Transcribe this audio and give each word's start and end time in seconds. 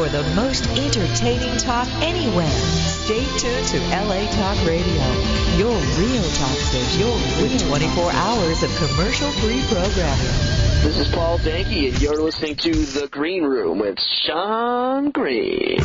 for 0.00 0.08
the 0.08 0.22
most 0.34 0.66
entertaining 0.78 1.58
talk 1.58 1.86
anywhere. 2.00 2.48
Stay 2.48 3.22
tuned 3.36 3.66
to 3.66 3.78
LA 3.90 4.24
Talk 4.30 4.56
Radio, 4.66 5.04
your 5.58 5.76
real 5.98 6.22
talk 6.22 6.56
station 6.56 7.06
with 7.42 7.68
24 7.68 8.10
hours 8.10 8.62
of 8.62 8.74
commercial-free 8.76 9.62
programming. 9.68 10.26
This 10.82 10.96
is 10.96 11.08
Paul 11.08 11.36
Danke, 11.36 11.92
and 11.92 12.00
you're 12.00 12.16
listening 12.16 12.56
to 12.56 12.72
The 12.72 13.08
Green 13.08 13.44
Room 13.44 13.78
with 13.78 14.00
Sean 14.00 15.10
Green. 15.10 15.76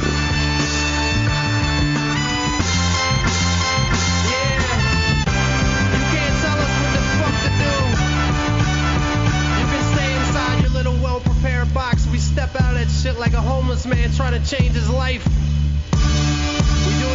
Man 13.85 14.11
trying 14.11 14.41
to 14.41 14.49
change 14.49 14.73
his 14.73 14.89
life. 14.89 15.23
We 15.25 15.31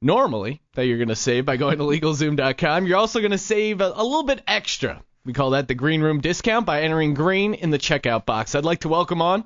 normally 0.01 0.61
that 0.73 0.85
you're 0.85 0.97
going 0.97 1.09
to 1.09 1.15
save 1.15 1.45
by 1.45 1.57
going 1.57 1.77
to 1.77 1.83
LegalZoom.com. 1.83 2.87
You're 2.87 2.97
also 2.97 3.19
going 3.19 3.31
to 3.31 3.37
save 3.37 3.81
a, 3.81 3.91
a 3.95 4.03
little 4.03 4.23
bit 4.23 4.41
extra. 4.47 5.01
We 5.25 5.33
call 5.33 5.51
that 5.51 5.67
the 5.67 5.75
Green 5.75 6.01
Room 6.01 6.19
discount 6.19 6.65
by 6.65 6.81
entering 6.81 7.13
green 7.13 7.53
in 7.53 7.69
the 7.69 7.77
checkout 7.77 8.25
box. 8.25 8.55
I'd 8.55 8.65
like 8.65 8.79
to 8.79 8.89
welcome 8.89 9.21
on 9.21 9.43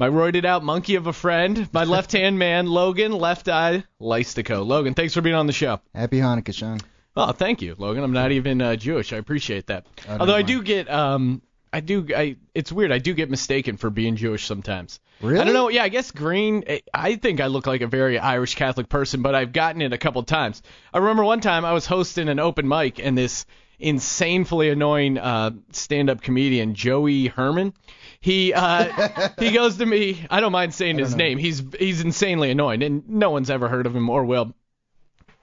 my 0.00 0.08
roided 0.08 0.46
out 0.46 0.64
monkey 0.64 0.94
of 0.94 1.06
a 1.06 1.12
friend, 1.12 1.68
my 1.72 1.84
left 1.96 2.12
hand 2.12 2.38
man, 2.38 2.66
Logan, 2.66 3.12
left 3.12 3.48
eye, 3.48 3.84
Lystico. 4.00 4.66
Logan, 4.66 4.94
thanks 4.94 5.12
for 5.12 5.20
being 5.20 5.36
on 5.36 5.46
the 5.46 5.52
show. 5.52 5.78
Happy 5.94 6.18
Hanukkah, 6.18 6.54
Sean. 6.54 6.80
Oh, 7.14 7.32
thank 7.32 7.60
you, 7.60 7.74
Logan. 7.76 8.02
I'm 8.02 8.12
not 8.12 8.32
even 8.32 8.62
uh, 8.62 8.76
Jewish. 8.76 9.12
I 9.12 9.18
appreciate 9.18 9.66
that. 9.66 9.86
Oh, 10.08 10.18
Although 10.20 10.34
I 10.36 10.42
do 10.42 10.62
get, 10.62 10.90
um, 10.90 11.42
I 11.72 11.80
do, 11.80 12.06
I, 12.16 12.36
it's 12.54 12.72
weird. 12.72 12.90
I 12.90 12.98
do 12.98 13.14
get 13.14 13.30
mistaken 13.30 13.76
for 13.76 13.90
being 13.90 14.16
Jewish 14.16 14.44
sometimes. 14.46 14.98
Really? 15.20 15.40
I 15.40 15.44
don't 15.44 15.54
know. 15.54 15.68
Yeah, 15.68 15.84
I 15.84 15.88
guess 15.88 16.10
green. 16.10 16.64
eh, 16.66 16.80
I 16.92 17.16
think 17.16 17.40
I 17.40 17.46
look 17.46 17.66
like 17.66 17.80
a 17.80 17.86
very 17.86 18.18
Irish 18.18 18.54
Catholic 18.56 18.88
person, 18.88 19.22
but 19.22 19.34
I've 19.34 19.52
gotten 19.52 19.80
it 19.82 19.92
a 19.92 19.98
couple 19.98 20.22
times. 20.24 20.62
I 20.92 20.98
remember 20.98 21.24
one 21.24 21.40
time 21.40 21.64
I 21.64 21.72
was 21.72 21.86
hosting 21.86 22.28
an 22.28 22.38
open 22.40 22.66
mic, 22.66 22.98
and 22.98 23.16
this 23.16 23.46
insanely 23.78 24.68
annoying 24.68 25.16
uh, 25.18 25.50
stand-up 25.72 26.20
comedian 26.22 26.74
Joey 26.74 27.28
Herman. 27.28 27.72
He 28.20 28.52
uh, 28.52 29.30
he 29.38 29.50
goes 29.52 29.78
to 29.78 29.86
me. 29.86 30.26
I 30.28 30.40
don't 30.40 30.52
mind 30.52 30.74
saying 30.74 30.98
his 30.98 31.14
name. 31.16 31.38
He's 31.38 31.62
he's 31.78 32.00
insanely 32.02 32.50
annoying, 32.50 32.82
and 32.82 33.08
no 33.08 33.30
one's 33.30 33.48
ever 33.48 33.68
heard 33.68 33.86
of 33.86 33.96
him 33.96 34.10
or 34.10 34.24
will 34.24 34.54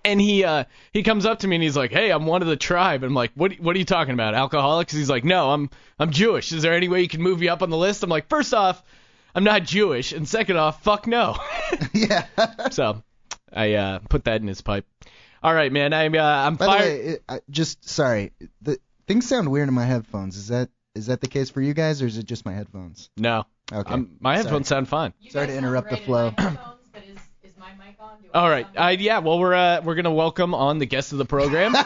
and 0.07 0.19
he 0.21 0.43
uh 0.43 0.63
he 0.93 1.03
comes 1.03 1.25
up 1.25 1.39
to 1.39 1.47
me 1.47 1.55
and 1.57 1.63
he's 1.63 1.77
like, 1.77 1.91
"Hey, 1.91 2.11
I'm 2.11 2.25
one 2.25 2.41
of 2.41 2.47
the 2.47 2.55
tribe." 2.55 3.03
And 3.03 3.11
I'm 3.11 3.13
like, 3.15 3.31
"What 3.35 3.53
what 3.59 3.75
are 3.75 3.79
you 3.79 3.85
talking 3.85 4.13
about? 4.13 4.33
Alcoholics?" 4.33 4.93
He's 4.93 5.09
like, 5.09 5.23
"No, 5.23 5.51
I'm 5.51 5.69
I'm 5.99 6.11
Jewish. 6.11 6.51
Is 6.51 6.63
there 6.63 6.73
any 6.73 6.87
way 6.87 7.01
you 7.01 7.07
can 7.07 7.21
move 7.21 7.39
me 7.39 7.49
up 7.49 7.61
on 7.61 7.69
the 7.69 7.77
list?" 7.77 8.03
I'm 8.03 8.09
like, 8.09 8.27
first 8.29 8.53
off, 8.53 8.81
I'm 9.35 9.43
not 9.43 9.63
Jewish, 9.63 10.13
and 10.13 10.27
second 10.27 10.57
off, 10.57 10.83
fuck 10.83 11.05
no." 11.07 11.35
yeah. 11.93 12.25
so, 12.71 13.03
I 13.53 13.73
uh 13.73 13.99
put 14.09 14.23
that 14.25 14.41
in 14.41 14.47
his 14.47 14.61
pipe. 14.61 14.85
All 15.43 15.53
right, 15.53 15.71
man. 15.71 15.93
I'm 15.93 16.15
uh, 16.15 16.19
I'm 16.19 16.55
By 16.55 16.65
the 16.65 16.71
fired. 16.71 17.05
way, 17.05 17.17
I, 17.29 17.39
just 17.49 17.87
sorry. 17.87 18.31
The 18.61 18.79
things 19.07 19.27
sound 19.27 19.51
weird 19.51 19.67
in 19.67 19.73
my 19.73 19.85
headphones. 19.85 20.35
Is 20.37 20.47
that 20.47 20.69
is 20.95 21.05
that 21.07 21.21
the 21.21 21.27
case 21.27 21.49
for 21.51 21.61
you 21.61 21.73
guys, 21.73 22.01
or 22.01 22.07
is 22.07 22.17
it 22.17 22.25
just 22.25 22.45
my 22.45 22.53
headphones? 22.53 23.09
no, 23.17 23.45
Okay. 23.71 23.93
I'm, 23.93 24.15
my 24.19 24.35
Sorry. 24.35 24.43
headphones 24.43 24.67
sound 24.67 24.87
fine. 24.87 25.13
Sorry 25.29 25.47
to 25.47 25.55
interrupt 25.57 25.89
the 25.89 25.97
flow. 25.97 26.33
All 28.33 28.49
right. 28.49 28.67
I, 28.77 28.91
yeah. 28.91 29.19
Well, 29.19 29.39
we're 29.39 29.53
uh, 29.53 29.81
we're 29.81 29.95
gonna 29.95 30.13
welcome 30.13 30.53
on 30.53 30.79
the 30.79 30.85
guest 30.85 31.11
of 31.11 31.17
the 31.17 31.25
program. 31.25 31.75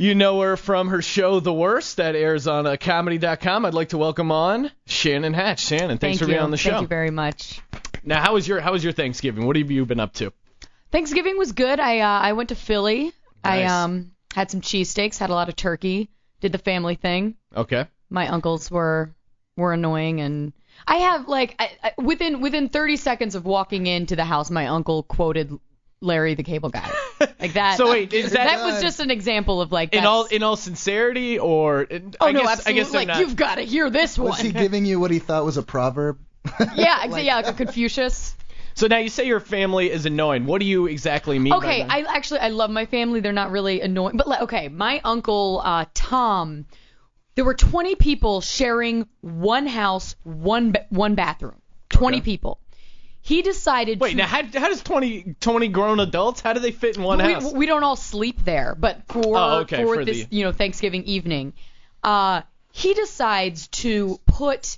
You 0.00 0.14
know 0.14 0.40
her 0.42 0.56
from 0.56 0.86
her 0.90 1.02
show 1.02 1.40
The 1.40 1.52
Worst 1.52 1.96
that 1.96 2.14
airs 2.14 2.46
on 2.46 2.68
uh, 2.68 2.76
comedy.com. 2.76 3.64
I'd 3.64 3.74
like 3.74 3.88
to 3.88 3.98
welcome 3.98 4.30
on 4.30 4.70
Shannon 4.86 5.34
Hatch. 5.34 5.58
Shannon, 5.58 5.98
thanks 5.98 6.00
Thank 6.00 6.18
for 6.18 6.24
you. 6.26 6.34
being 6.34 6.40
on 6.40 6.52
the 6.52 6.56
show. 6.56 6.70
Thank 6.70 6.82
you 6.82 6.86
very 6.86 7.10
much. 7.10 7.60
Now, 8.04 8.22
how 8.22 8.34
was 8.34 8.46
your 8.46 8.60
how 8.60 8.70
was 8.70 8.84
your 8.84 8.92
Thanksgiving? 8.92 9.44
What 9.44 9.56
have 9.56 9.72
you 9.72 9.84
been 9.86 9.98
up 9.98 10.14
to? 10.14 10.32
Thanksgiving 10.92 11.36
was 11.36 11.50
good. 11.50 11.80
I 11.80 11.98
uh, 11.98 12.20
I 12.20 12.34
went 12.34 12.50
to 12.50 12.54
Philly. 12.54 13.12
I 13.42 13.64
um 13.64 14.12
had 14.32 14.52
some 14.52 14.60
cheesesteaks, 14.60 15.18
had 15.18 15.30
a 15.30 15.34
lot 15.34 15.48
of 15.48 15.56
turkey, 15.56 16.10
did 16.40 16.52
the 16.52 16.58
family 16.58 16.94
thing. 16.94 17.34
Okay. 17.56 17.86
My 18.08 18.28
uncles 18.28 18.70
were 18.70 19.10
were 19.56 19.72
annoying 19.72 20.20
and 20.20 20.52
I 20.86 20.96
have 20.96 21.28
like 21.28 21.54
I, 21.58 21.70
I, 21.82 21.92
within 22.00 22.40
within 22.40 22.68
30 22.68 22.96
seconds 22.96 23.34
of 23.34 23.44
walking 23.44 23.86
into 23.86 24.16
the 24.16 24.24
house, 24.24 24.50
my 24.50 24.68
uncle 24.68 25.02
quoted 25.02 25.58
Larry 26.00 26.34
the 26.34 26.42
Cable 26.42 26.70
Guy. 26.70 26.90
Like 27.40 27.52
that. 27.54 27.76
So 27.76 27.90
wait, 27.90 28.12
is 28.12 28.32
that, 28.32 28.46
that 28.46 28.64
was 28.64 28.80
just 28.82 28.98
an 28.98 29.12
example 29.12 29.60
of 29.60 29.70
like 29.70 29.94
in 29.94 30.04
all 30.04 30.24
in 30.24 30.42
all 30.42 30.56
sincerity 30.56 31.38
or? 31.38 31.86
Oh 32.20 32.26
I 32.26 32.32
no, 32.32 32.42
guess, 32.42 32.58
absolutely. 32.58 32.80
I 32.80 32.84
guess 32.84 32.94
like 32.94 33.08
not. 33.08 33.20
you've 33.20 33.36
got 33.36 33.54
to 33.56 33.62
hear 33.62 33.90
this 33.90 34.18
one. 34.18 34.28
Was 34.30 34.40
he 34.40 34.52
giving 34.64 34.84
you 34.84 34.98
what 34.98 35.12
he 35.12 35.20
thought 35.20 35.44
was 35.44 35.56
a 35.56 35.62
proverb? 35.62 36.18
yeah, 36.74 36.98
exa- 37.06 37.24
yeah, 37.24 37.36
like 37.36 37.48
a 37.48 37.52
Confucius. 37.52 38.34
So 38.74 38.86
now 38.86 38.98
you 38.98 39.08
say 39.08 39.26
your 39.26 39.40
family 39.40 39.90
is 39.90 40.06
annoying. 40.06 40.46
What 40.46 40.60
do 40.60 40.66
you 40.66 40.86
exactly 40.86 41.38
mean? 41.38 41.52
Okay, 41.54 41.82
by 41.82 42.00
that? 42.00 42.08
I 42.08 42.16
actually 42.16 42.40
I 42.40 42.48
love 42.48 42.70
my 42.70 42.86
family. 42.86 43.20
They're 43.20 43.32
not 43.32 43.50
really 43.50 43.80
annoying, 43.80 44.16
but 44.16 44.28
like, 44.28 44.42
okay, 44.42 44.68
my 44.68 45.00
uncle 45.04 45.60
uh, 45.64 45.86
Tom. 45.94 46.66
There 47.38 47.44
were 47.44 47.54
20 47.54 47.94
people 47.94 48.40
sharing 48.40 49.06
one 49.20 49.68
house, 49.68 50.16
one 50.24 50.72
ba- 50.72 50.86
one 50.88 51.14
bathroom. 51.14 51.54
20 51.90 52.16
Okay. 52.16 52.24
people. 52.24 52.58
He 53.20 53.42
decided 53.42 54.00
Wait, 54.00 54.10
to 54.10 54.16
now 54.16 54.26
how, 54.26 54.42
how 54.42 54.66
does 54.66 54.82
20 54.82 55.36
20 55.38 55.68
grown 55.68 56.00
adults? 56.00 56.40
How 56.40 56.52
do 56.52 56.58
they 56.58 56.72
fit 56.72 56.96
in 56.96 57.04
one 57.04 57.24
we, 57.24 57.32
house? 57.34 57.52
we 57.52 57.66
don't 57.66 57.84
all 57.84 57.94
sleep 57.94 58.44
there, 58.44 58.74
but 58.76 59.02
for 59.06 59.38
Oh, 59.38 59.58
okay, 59.60 59.84
for, 59.84 59.94
for 59.94 60.04
this 60.04 60.26
the- 60.26 60.36
you 60.36 60.42
know 60.42 60.50
Thanksgiving 60.50 61.04
evening, 61.04 61.52
uh, 62.02 62.42
he 62.72 62.92
decides 62.94 63.68
to 63.68 64.18
put 64.26 64.76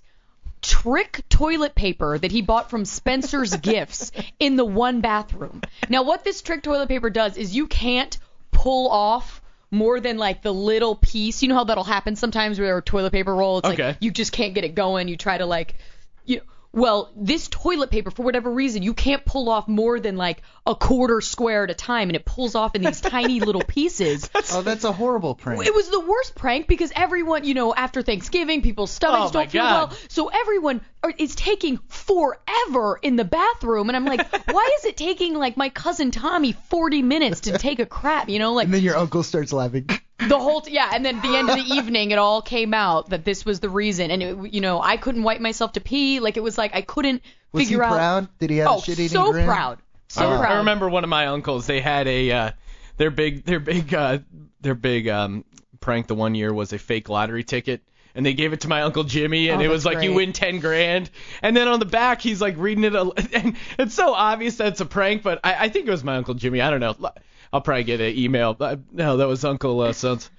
trick 0.60 1.22
toilet 1.30 1.74
paper 1.74 2.18
that 2.18 2.30
he 2.30 2.42
bought 2.42 2.68
from 2.68 2.84
Spencer's 2.84 3.56
Gifts 3.70 4.12
in 4.38 4.56
the 4.56 4.66
one 4.66 5.00
bathroom. 5.00 5.62
Now, 5.88 6.02
what 6.02 6.24
this 6.24 6.42
trick 6.42 6.62
toilet 6.62 6.90
paper 6.90 7.08
does 7.08 7.38
is 7.38 7.56
you 7.56 7.68
can't 7.68 8.18
pull 8.50 8.90
off 8.90 9.39
more 9.70 10.00
than 10.00 10.18
like 10.18 10.42
the 10.42 10.52
little 10.52 10.94
piece. 10.96 11.42
You 11.42 11.48
know 11.48 11.54
how 11.56 11.64
that'll 11.64 11.84
happen 11.84 12.16
sometimes 12.16 12.58
where 12.58 12.76
a 12.78 12.82
toilet 12.82 13.12
paper 13.12 13.34
roll. 13.34 13.58
It's 13.58 13.68
Okay. 13.68 13.86
like 13.88 13.96
you 14.00 14.10
just 14.10 14.32
can't 14.32 14.54
get 14.54 14.64
it 14.64 14.74
going. 14.74 15.08
You 15.08 15.16
try 15.16 15.38
to 15.38 15.46
like, 15.46 15.76
you. 16.24 16.40
Well, 16.72 17.10
this 17.16 17.48
toilet 17.48 17.90
paper, 17.90 18.12
for 18.12 18.22
whatever 18.22 18.48
reason, 18.48 18.84
you 18.84 18.94
can't 18.94 19.24
pull 19.24 19.48
off 19.48 19.66
more 19.66 19.98
than 19.98 20.16
like 20.16 20.40
a 20.64 20.76
quarter 20.76 21.20
square 21.20 21.64
at 21.64 21.70
a 21.72 21.74
time, 21.74 22.10
and 22.10 22.14
it 22.14 22.24
pulls 22.24 22.54
off 22.54 22.76
in 22.76 22.82
these 22.82 23.00
tiny 23.00 23.40
little 23.48 23.62
pieces. 23.64 24.30
oh, 24.52 24.62
that's 24.62 24.84
a 24.84 24.92
horrible 24.92 25.34
prank. 25.34 25.66
It 25.66 25.74
was 25.74 25.90
the 25.90 25.98
worst 25.98 26.36
prank 26.36 26.68
because 26.68 26.92
everyone, 26.94 27.42
you 27.42 27.54
know, 27.54 27.74
after 27.74 28.02
Thanksgiving, 28.02 28.62
people's 28.62 28.92
stomachs 28.92 29.30
Oh, 29.30 29.32
don't 29.40 29.50
feel 29.50 29.62
God. 29.64 29.88
well. 29.90 29.98
So 30.10 30.28
everyone 30.28 30.80
are, 30.99 30.99
is 31.18 31.34
taking 31.34 31.78
forever 31.88 32.98
in 33.02 33.16
the 33.16 33.24
bathroom. 33.24 33.88
And 33.88 33.96
I'm 33.96 34.04
like, 34.04 34.30
why 34.52 34.70
is 34.78 34.84
it 34.84 34.96
taking, 34.96 35.34
like, 35.34 35.56
my 35.56 35.68
cousin 35.68 36.10
Tommy 36.10 36.52
40 36.52 37.02
minutes 37.02 37.40
to 37.42 37.58
take 37.58 37.78
a 37.78 37.86
crap? 37.86 38.28
You 38.28 38.38
know, 38.38 38.52
like, 38.52 38.66
and 38.66 38.74
then 38.74 38.82
your 38.82 38.96
uncle 38.96 39.22
starts 39.22 39.52
laughing. 39.52 39.88
the 40.18 40.38
whole, 40.38 40.60
t- 40.60 40.72
yeah. 40.74 40.90
And 40.92 41.04
then 41.04 41.16
at 41.16 41.22
the 41.22 41.36
end 41.36 41.48
of 41.48 41.56
the 41.56 41.74
evening, 41.74 42.10
it 42.10 42.18
all 42.18 42.42
came 42.42 42.74
out 42.74 43.10
that 43.10 43.24
this 43.24 43.44
was 43.44 43.60
the 43.60 43.68
reason. 43.68 44.10
And, 44.10 44.22
it, 44.22 44.52
you 44.52 44.60
know, 44.60 44.80
I 44.80 44.96
couldn't 44.96 45.22
wipe 45.22 45.40
myself 45.40 45.72
to 45.72 45.80
pee. 45.80 46.20
Like, 46.20 46.36
it 46.36 46.42
was 46.42 46.58
like 46.58 46.74
I 46.74 46.82
couldn't 46.82 47.22
Was 47.52 47.62
he 47.62 47.66
figure 47.66 47.84
out. 47.84 47.92
proud? 47.94 48.28
Did 48.38 48.50
he 48.50 48.58
have 48.58 48.68
Oh, 48.68 48.78
a 48.78 48.82
shit-eating 48.82 49.08
so 49.08 49.32
grin? 49.32 49.46
proud. 49.46 49.78
So 50.08 50.22
I, 50.30 50.38
proud. 50.38 50.52
I 50.52 50.58
remember 50.58 50.88
one 50.90 51.04
of 51.04 51.10
my 51.10 51.26
uncles. 51.28 51.66
They 51.66 51.80
had 51.80 52.08
a 52.08 52.30
uh, 52.32 52.50
their 52.96 53.10
big 53.12 53.44
their 53.44 53.60
big 53.60 53.94
uh, 53.94 54.18
their 54.60 54.74
big 54.74 55.06
um, 55.08 55.44
prank 55.78 56.08
the 56.08 56.16
one 56.16 56.34
year 56.34 56.52
was 56.52 56.72
a 56.72 56.78
fake 56.78 57.08
lottery 57.08 57.44
ticket. 57.44 57.80
And 58.14 58.26
they 58.26 58.34
gave 58.34 58.52
it 58.52 58.62
to 58.62 58.68
my 58.68 58.82
uncle 58.82 59.04
Jimmy, 59.04 59.48
and 59.48 59.62
Oh, 59.62 59.64
it 59.64 59.68
was 59.68 59.84
like 59.84 60.02
you 60.02 60.14
win 60.14 60.32
ten 60.32 60.58
grand. 60.58 61.10
And 61.42 61.56
then 61.56 61.68
on 61.68 61.78
the 61.78 61.86
back, 61.86 62.20
he's 62.20 62.40
like 62.40 62.56
reading 62.58 62.84
it, 62.84 62.94
a, 62.94 63.02
and 63.32 63.56
it's 63.78 63.94
so 63.94 64.14
obvious 64.14 64.56
that 64.56 64.68
it's 64.68 64.80
a 64.80 64.86
prank. 64.86 65.22
But 65.22 65.40
I, 65.44 65.66
I 65.66 65.68
think 65.68 65.86
it 65.86 65.90
was 65.90 66.02
my 66.02 66.16
uncle 66.16 66.34
Jimmy. 66.34 66.60
I 66.60 66.70
don't 66.70 66.80
know. 66.80 67.12
I'll 67.52 67.60
probably 67.60 67.84
get 67.84 68.00
an 68.00 68.16
email. 68.16 68.56
No, 68.92 69.16
that 69.16 69.26
was 69.26 69.44
Uncle 69.44 69.80
uh, 69.80 69.92
Sons. 69.92 70.30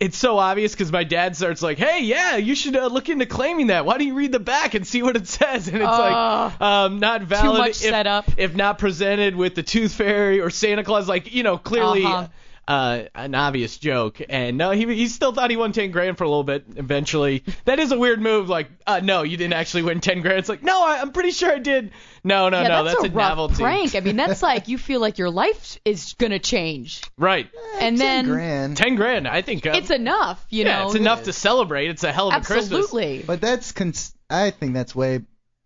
it's 0.00 0.16
so 0.16 0.36
obvious 0.38 0.72
because 0.72 0.90
my 0.90 1.04
dad 1.04 1.36
starts 1.36 1.62
like, 1.62 1.78
"Hey, 1.78 2.02
yeah, 2.02 2.36
you 2.36 2.54
should 2.54 2.76
uh, 2.76 2.86
look 2.86 3.08
into 3.08 3.26
claiming 3.26 3.68
that. 3.68 3.86
Why 3.86 3.96
don't 3.98 4.06
you 4.06 4.14
read 4.14 4.32
the 4.32 4.40
back 4.40 4.74
and 4.74 4.86
see 4.86 5.02
what 5.02 5.16
it 5.16 5.28
says?" 5.28 5.68
And 5.68 5.76
it's 5.76 5.84
like, 5.84 6.60
um, 6.60 6.98
not 6.98 7.22
valid. 7.22 7.58
much 7.58 7.70
if, 7.70 7.76
setup. 7.76 8.26
If 8.36 8.54
not 8.54 8.78
presented 8.78 9.36
with 9.36 9.54
the 9.54 9.62
Tooth 9.62 9.92
Fairy 9.94 10.40
or 10.40 10.50
Santa 10.50 10.84
Claus, 10.84 11.08
like 11.08 11.32
you 11.32 11.42
know, 11.42 11.58
clearly. 11.58 12.04
Uh-huh. 12.04 12.28
Uh, 12.68 13.04
an 13.14 13.32
obvious 13.36 13.78
joke, 13.78 14.20
and 14.28 14.58
no, 14.58 14.72
he 14.72 14.86
he 14.92 15.06
still 15.06 15.30
thought 15.30 15.50
he 15.50 15.56
won 15.56 15.70
ten 15.70 15.92
grand 15.92 16.18
for 16.18 16.24
a 16.24 16.28
little 16.28 16.42
bit. 16.42 16.64
Eventually, 16.74 17.44
that 17.64 17.78
is 17.78 17.92
a 17.92 17.98
weird 17.98 18.20
move. 18.20 18.48
Like, 18.48 18.68
uh, 18.88 18.98
no, 18.98 19.22
you 19.22 19.36
didn't 19.36 19.52
actually 19.52 19.84
win 19.84 20.00
ten 20.00 20.20
grand. 20.20 20.40
It's 20.40 20.48
like, 20.48 20.64
no, 20.64 20.84
I, 20.84 21.00
I'm 21.00 21.12
pretty 21.12 21.30
sure 21.30 21.52
I 21.52 21.60
did. 21.60 21.92
No, 22.24 22.48
no, 22.48 22.62
yeah, 22.62 22.68
no, 22.68 22.82
that's, 22.82 23.02
that's, 23.02 23.12
a, 23.12 23.16
rough 23.16 23.28
novelty. 23.30 23.62
prank. 23.62 23.94
I 23.94 24.00
mean, 24.00 24.16
that's 24.16 24.42
like 24.42 24.66
you 24.66 24.78
feel 24.78 25.00
like 25.00 25.16
your 25.18 25.30
life 25.30 25.78
is 25.84 26.14
gonna 26.18 26.40
change, 26.40 27.02
Right, 27.16 27.48
and 27.78 27.96
Ten 27.96 28.24
then 28.24 28.24
grand. 28.24 28.76
ten 28.76 28.96
grand. 28.96 29.28
I 29.28 29.42
think 29.42 29.64
uh, 29.64 29.74
it's 29.76 29.90
enough. 29.90 30.44
You 30.50 30.64
yeah, 30.64 30.80
know, 30.80 30.86
it's 30.86 30.96
enough 30.96 31.22
to 31.22 31.32
celebrate. 31.32 31.90
It's 31.90 32.02
a 32.02 32.10
hell 32.10 32.32
of 32.32 32.34
a 32.34 32.44
Christmas. 32.44 32.80
absolutely. 32.80 33.22
But 33.24 33.40
that's 33.40 33.70
cons- 33.70 34.12
I 34.28 34.50
think 34.50 34.74
that's 34.74 34.92
way 34.92 35.20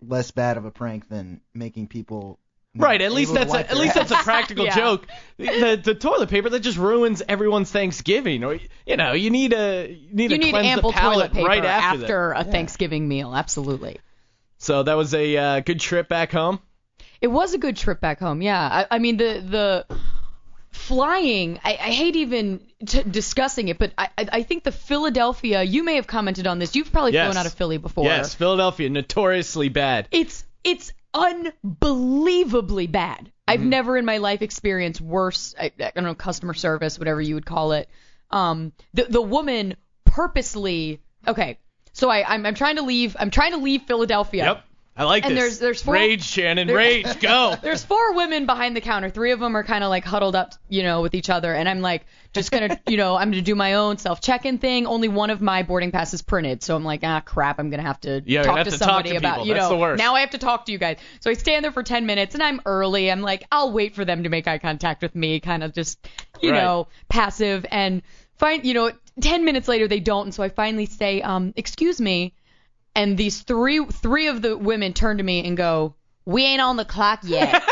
less 0.07 0.33
bad 0.33 0.59
of 0.59 0.67
a 0.67 0.71
prank 0.71 1.09
than 1.09 1.41
making 1.55 1.89
people. 1.89 2.39
Not 2.75 2.87
Right, 2.87 3.03
at 3.03 3.13
least 3.13 3.35
that's 3.35 3.53
a, 3.53 3.69
at 3.71 3.77
least 3.77 3.95
that's 3.95 4.11
a 4.13 4.17
practical 4.17 4.65
Yeah. 4.67 4.77
joke. 4.77 5.07
The, 5.39 5.81
the 5.83 5.95
toilet 5.95 6.29
paper 6.31 6.49
that 6.51 6.61
just 6.61 6.79
ruins 6.79 7.23
everyone's 7.29 7.71
Thanksgiving, 7.71 8.45
or 8.45 8.59
you 8.87 8.97
know, 8.97 9.13
you 9.13 9.31
need 9.31 9.53
a 9.53 9.89
you 9.91 10.09
need 10.15 10.31
you 10.31 10.39
to 10.39 10.45
need 10.45 10.51
cleanse 10.53 10.67
ample 10.67 10.91
the 10.93 10.97
palate 10.97 11.17
toilet 11.17 11.33
paper 11.33 11.49
right 11.49 11.65
after, 11.65 12.33
that. 12.37 12.47
a 12.47 12.51
Thanksgiving 12.51 13.09
meal. 13.09 13.35
Absolutely. 13.35 13.99
So 14.59 14.83
that 14.85 14.95
was 14.95 15.15
a 15.15 15.37
uh, 15.37 15.61
good 15.61 15.81
trip 15.81 16.09
back 16.09 16.31
home. 16.33 16.61
It 17.21 17.29
was 17.29 17.55
a 17.55 17.59
good 17.59 17.77
trip 17.77 18.01
back 18.01 18.21
home. 18.21 18.41
Yeah. 18.41 18.61
I, 18.91 18.97
I 18.97 18.99
mean 19.01 19.17
the 19.17 19.85
the 19.89 19.97
flying. 20.71 21.59
I, 21.65 21.71
I 21.73 21.91
hate 21.91 22.17
even 22.17 22.61
t- 22.87 23.03
discussing 23.03 23.69
it, 23.69 23.79
but 23.79 23.93
I, 23.99 24.09
I 24.17 24.29
I 24.33 24.43
think 24.43 24.65
the 24.65 24.73
Philadelphia. 24.73 25.63
You 25.63 25.83
may 25.83 25.97
have 25.97 26.07
commented 26.07 26.47
on 26.47 26.59
this. 26.59 26.77
You've 26.77 26.93
probably 26.93 27.13
Yes. 27.15 27.27
flown 27.27 27.41
out 27.41 27.47
of 27.47 27.55
Philly 27.55 27.79
before. 27.79 28.05
Yes, 28.05 28.35
Philadelphia, 28.35 28.89
notoriously 28.91 29.69
bad. 29.69 30.09
It's 30.11 30.45
it's 30.63 30.93
unbelievably 31.15 32.87
bad. 32.89 33.33
I've 33.47 33.61
Mm-hmm. 33.61 33.69
never 33.69 33.97
in 33.97 34.05
my 34.05 34.19
life 34.19 34.43
experienced 34.43 35.01
worse. 35.01 35.55
I, 35.59 35.73
I 35.81 35.91
don't 35.95 36.05
know 36.05 36.15
customer 36.15 36.55
service, 36.55 36.99
whatever 36.99 37.21
you 37.21 37.35
would 37.35 37.47
call 37.47 37.73
it. 37.73 37.89
Um, 38.31 38.73
the 38.95 39.05
the 39.05 39.21
woman 39.23 39.75
purposely. 40.05 41.01
Okay, 41.27 41.59
so 41.93 42.09
I 42.09 42.23
I'm, 42.35 42.47
I'm 42.47 42.55
trying 42.55 42.77
to 42.77 42.83
leave. 42.83 43.17
I'm 43.19 43.31
trying 43.31 43.53
to 43.53 43.59
leave 43.59 43.83
Philadelphia. 43.83 44.45
Yep, 44.45 44.65
I 45.01 45.05
like 45.05 45.25
And 45.25 45.33
this. 45.35 45.41
there's- 45.41 45.59
there's 45.59 45.83
four- 45.83 45.95
rage, 45.95 46.23
Shannon, 46.25 46.67
there- 46.67 46.77
rage, 46.77 47.21
go. 47.21 47.55
There's 47.63 47.83
four 47.83 48.13
women 48.15 48.45
behind 48.45 48.77
the 48.77 48.83
counter. 48.83 49.09
Three 49.09 49.33
of 49.33 49.41
them 49.41 49.57
are 49.57 49.65
kind 49.65 49.83
of 49.83 49.89
like 49.89 50.05
huddled 50.05 50.37
up, 50.37 50.53
you 50.69 50.83
know, 50.83 51.01
with 51.01 51.15
each 51.15 51.31
other. 51.31 51.55
And 51.55 51.67
I'm 51.69 51.81
like, 51.81 52.05
just 52.35 52.51
gonna, 52.53 52.79
you 52.87 52.99
know, 52.99 53.17
I'm 53.17 53.31
gonna 53.31 53.41
do 53.43 53.55
my 53.55 53.75
own 53.75 53.97
self 53.97 54.21
check-in 54.21 54.59
thing. 54.59 54.87
Only 54.87 55.09
one 55.09 55.31
of 55.31 55.41
my 55.41 55.63
boarding 55.63 55.91
passes 55.91 56.21
printed, 56.21 56.63
so 56.63 56.77
I'm 56.77 56.85
like, 56.85 57.01
ah, 57.03 57.21
crap. 57.21 57.59
I'm 57.59 57.71
gonna 57.71 57.83
have 57.83 58.01
to 58.03 58.23
Yeah, 58.27 58.43
talk 58.43 58.59
to 58.59 58.65
to 58.65 58.71
talk 58.73 58.79
somebody 58.79 59.11
to 59.13 59.17
about, 59.17 59.35
people. 59.37 59.47
you 59.49 59.55
That's 59.55 59.71
know. 59.71 59.95
Now 59.95 60.17
I 60.17 60.21
have 60.21 60.31
to 60.31 60.39
talk 60.39 60.67
to 60.67 60.73
you 60.73 60.77
guys. 60.79 60.99
So 61.21 61.31
I 61.31 61.35
stand 61.35 61.65
there 61.65 61.73
for 61.73 61.83
10 61.83 62.05
minutes, 62.05 62.35
and 62.35 62.43
I'm 62.43 62.61
early. 62.67 63.11
I'm 63.11 63.23
like, 63.23 63.45
I'll 63.51 63.73
wait 63.73 63.95
for 63.95 64.05
them 64.05 64.25
to 64.25 64.29
make 64.29 64.47
eye 64.47 64.59
contact 64.59 65.01
with 65.01 65.15
me, 65.15 65.41
kind 65.41 65.65
of 65.65 65.73
just, 65.73 65.99
you 66.43 66.51
Right. 66.51 66.63
know, 66.63 66.89
passive. 67.09 67.65
And 67.71 68.03
find, 68.37 68.67
you 68.67 68.75
know, 68.75 68.93
10 69.23 69.45
minutes 69.47 69.67
later 69.67 69.89
they 69.89 70.01
don't, 70.01 70.25
and 70.27 70.35
so 70.35 70.43
I 70.43 70.51
finally 70.51 70.85
say, 70.87 71.23
um, 71.23 71.55
excuse 71.57 72.01
me. 72.03 72.35
And 72.95 73.17
these 73.17 73.43
three 73.43 73.85
three 73.85 74.29
of 74.29 74.43
the 74.43 74.57
women 74.57 74.93
turn 74.93 75.19
to 75.19 75.23
me 75.23 75.47
and 75.47 75.57
go, 75.57 75.95
"We 76.25 76.45
ain't 76.45 76.61
on 76.61 76.77
the 76.77 76.85
clock 76.85 77.21
yet." 77.23 77.63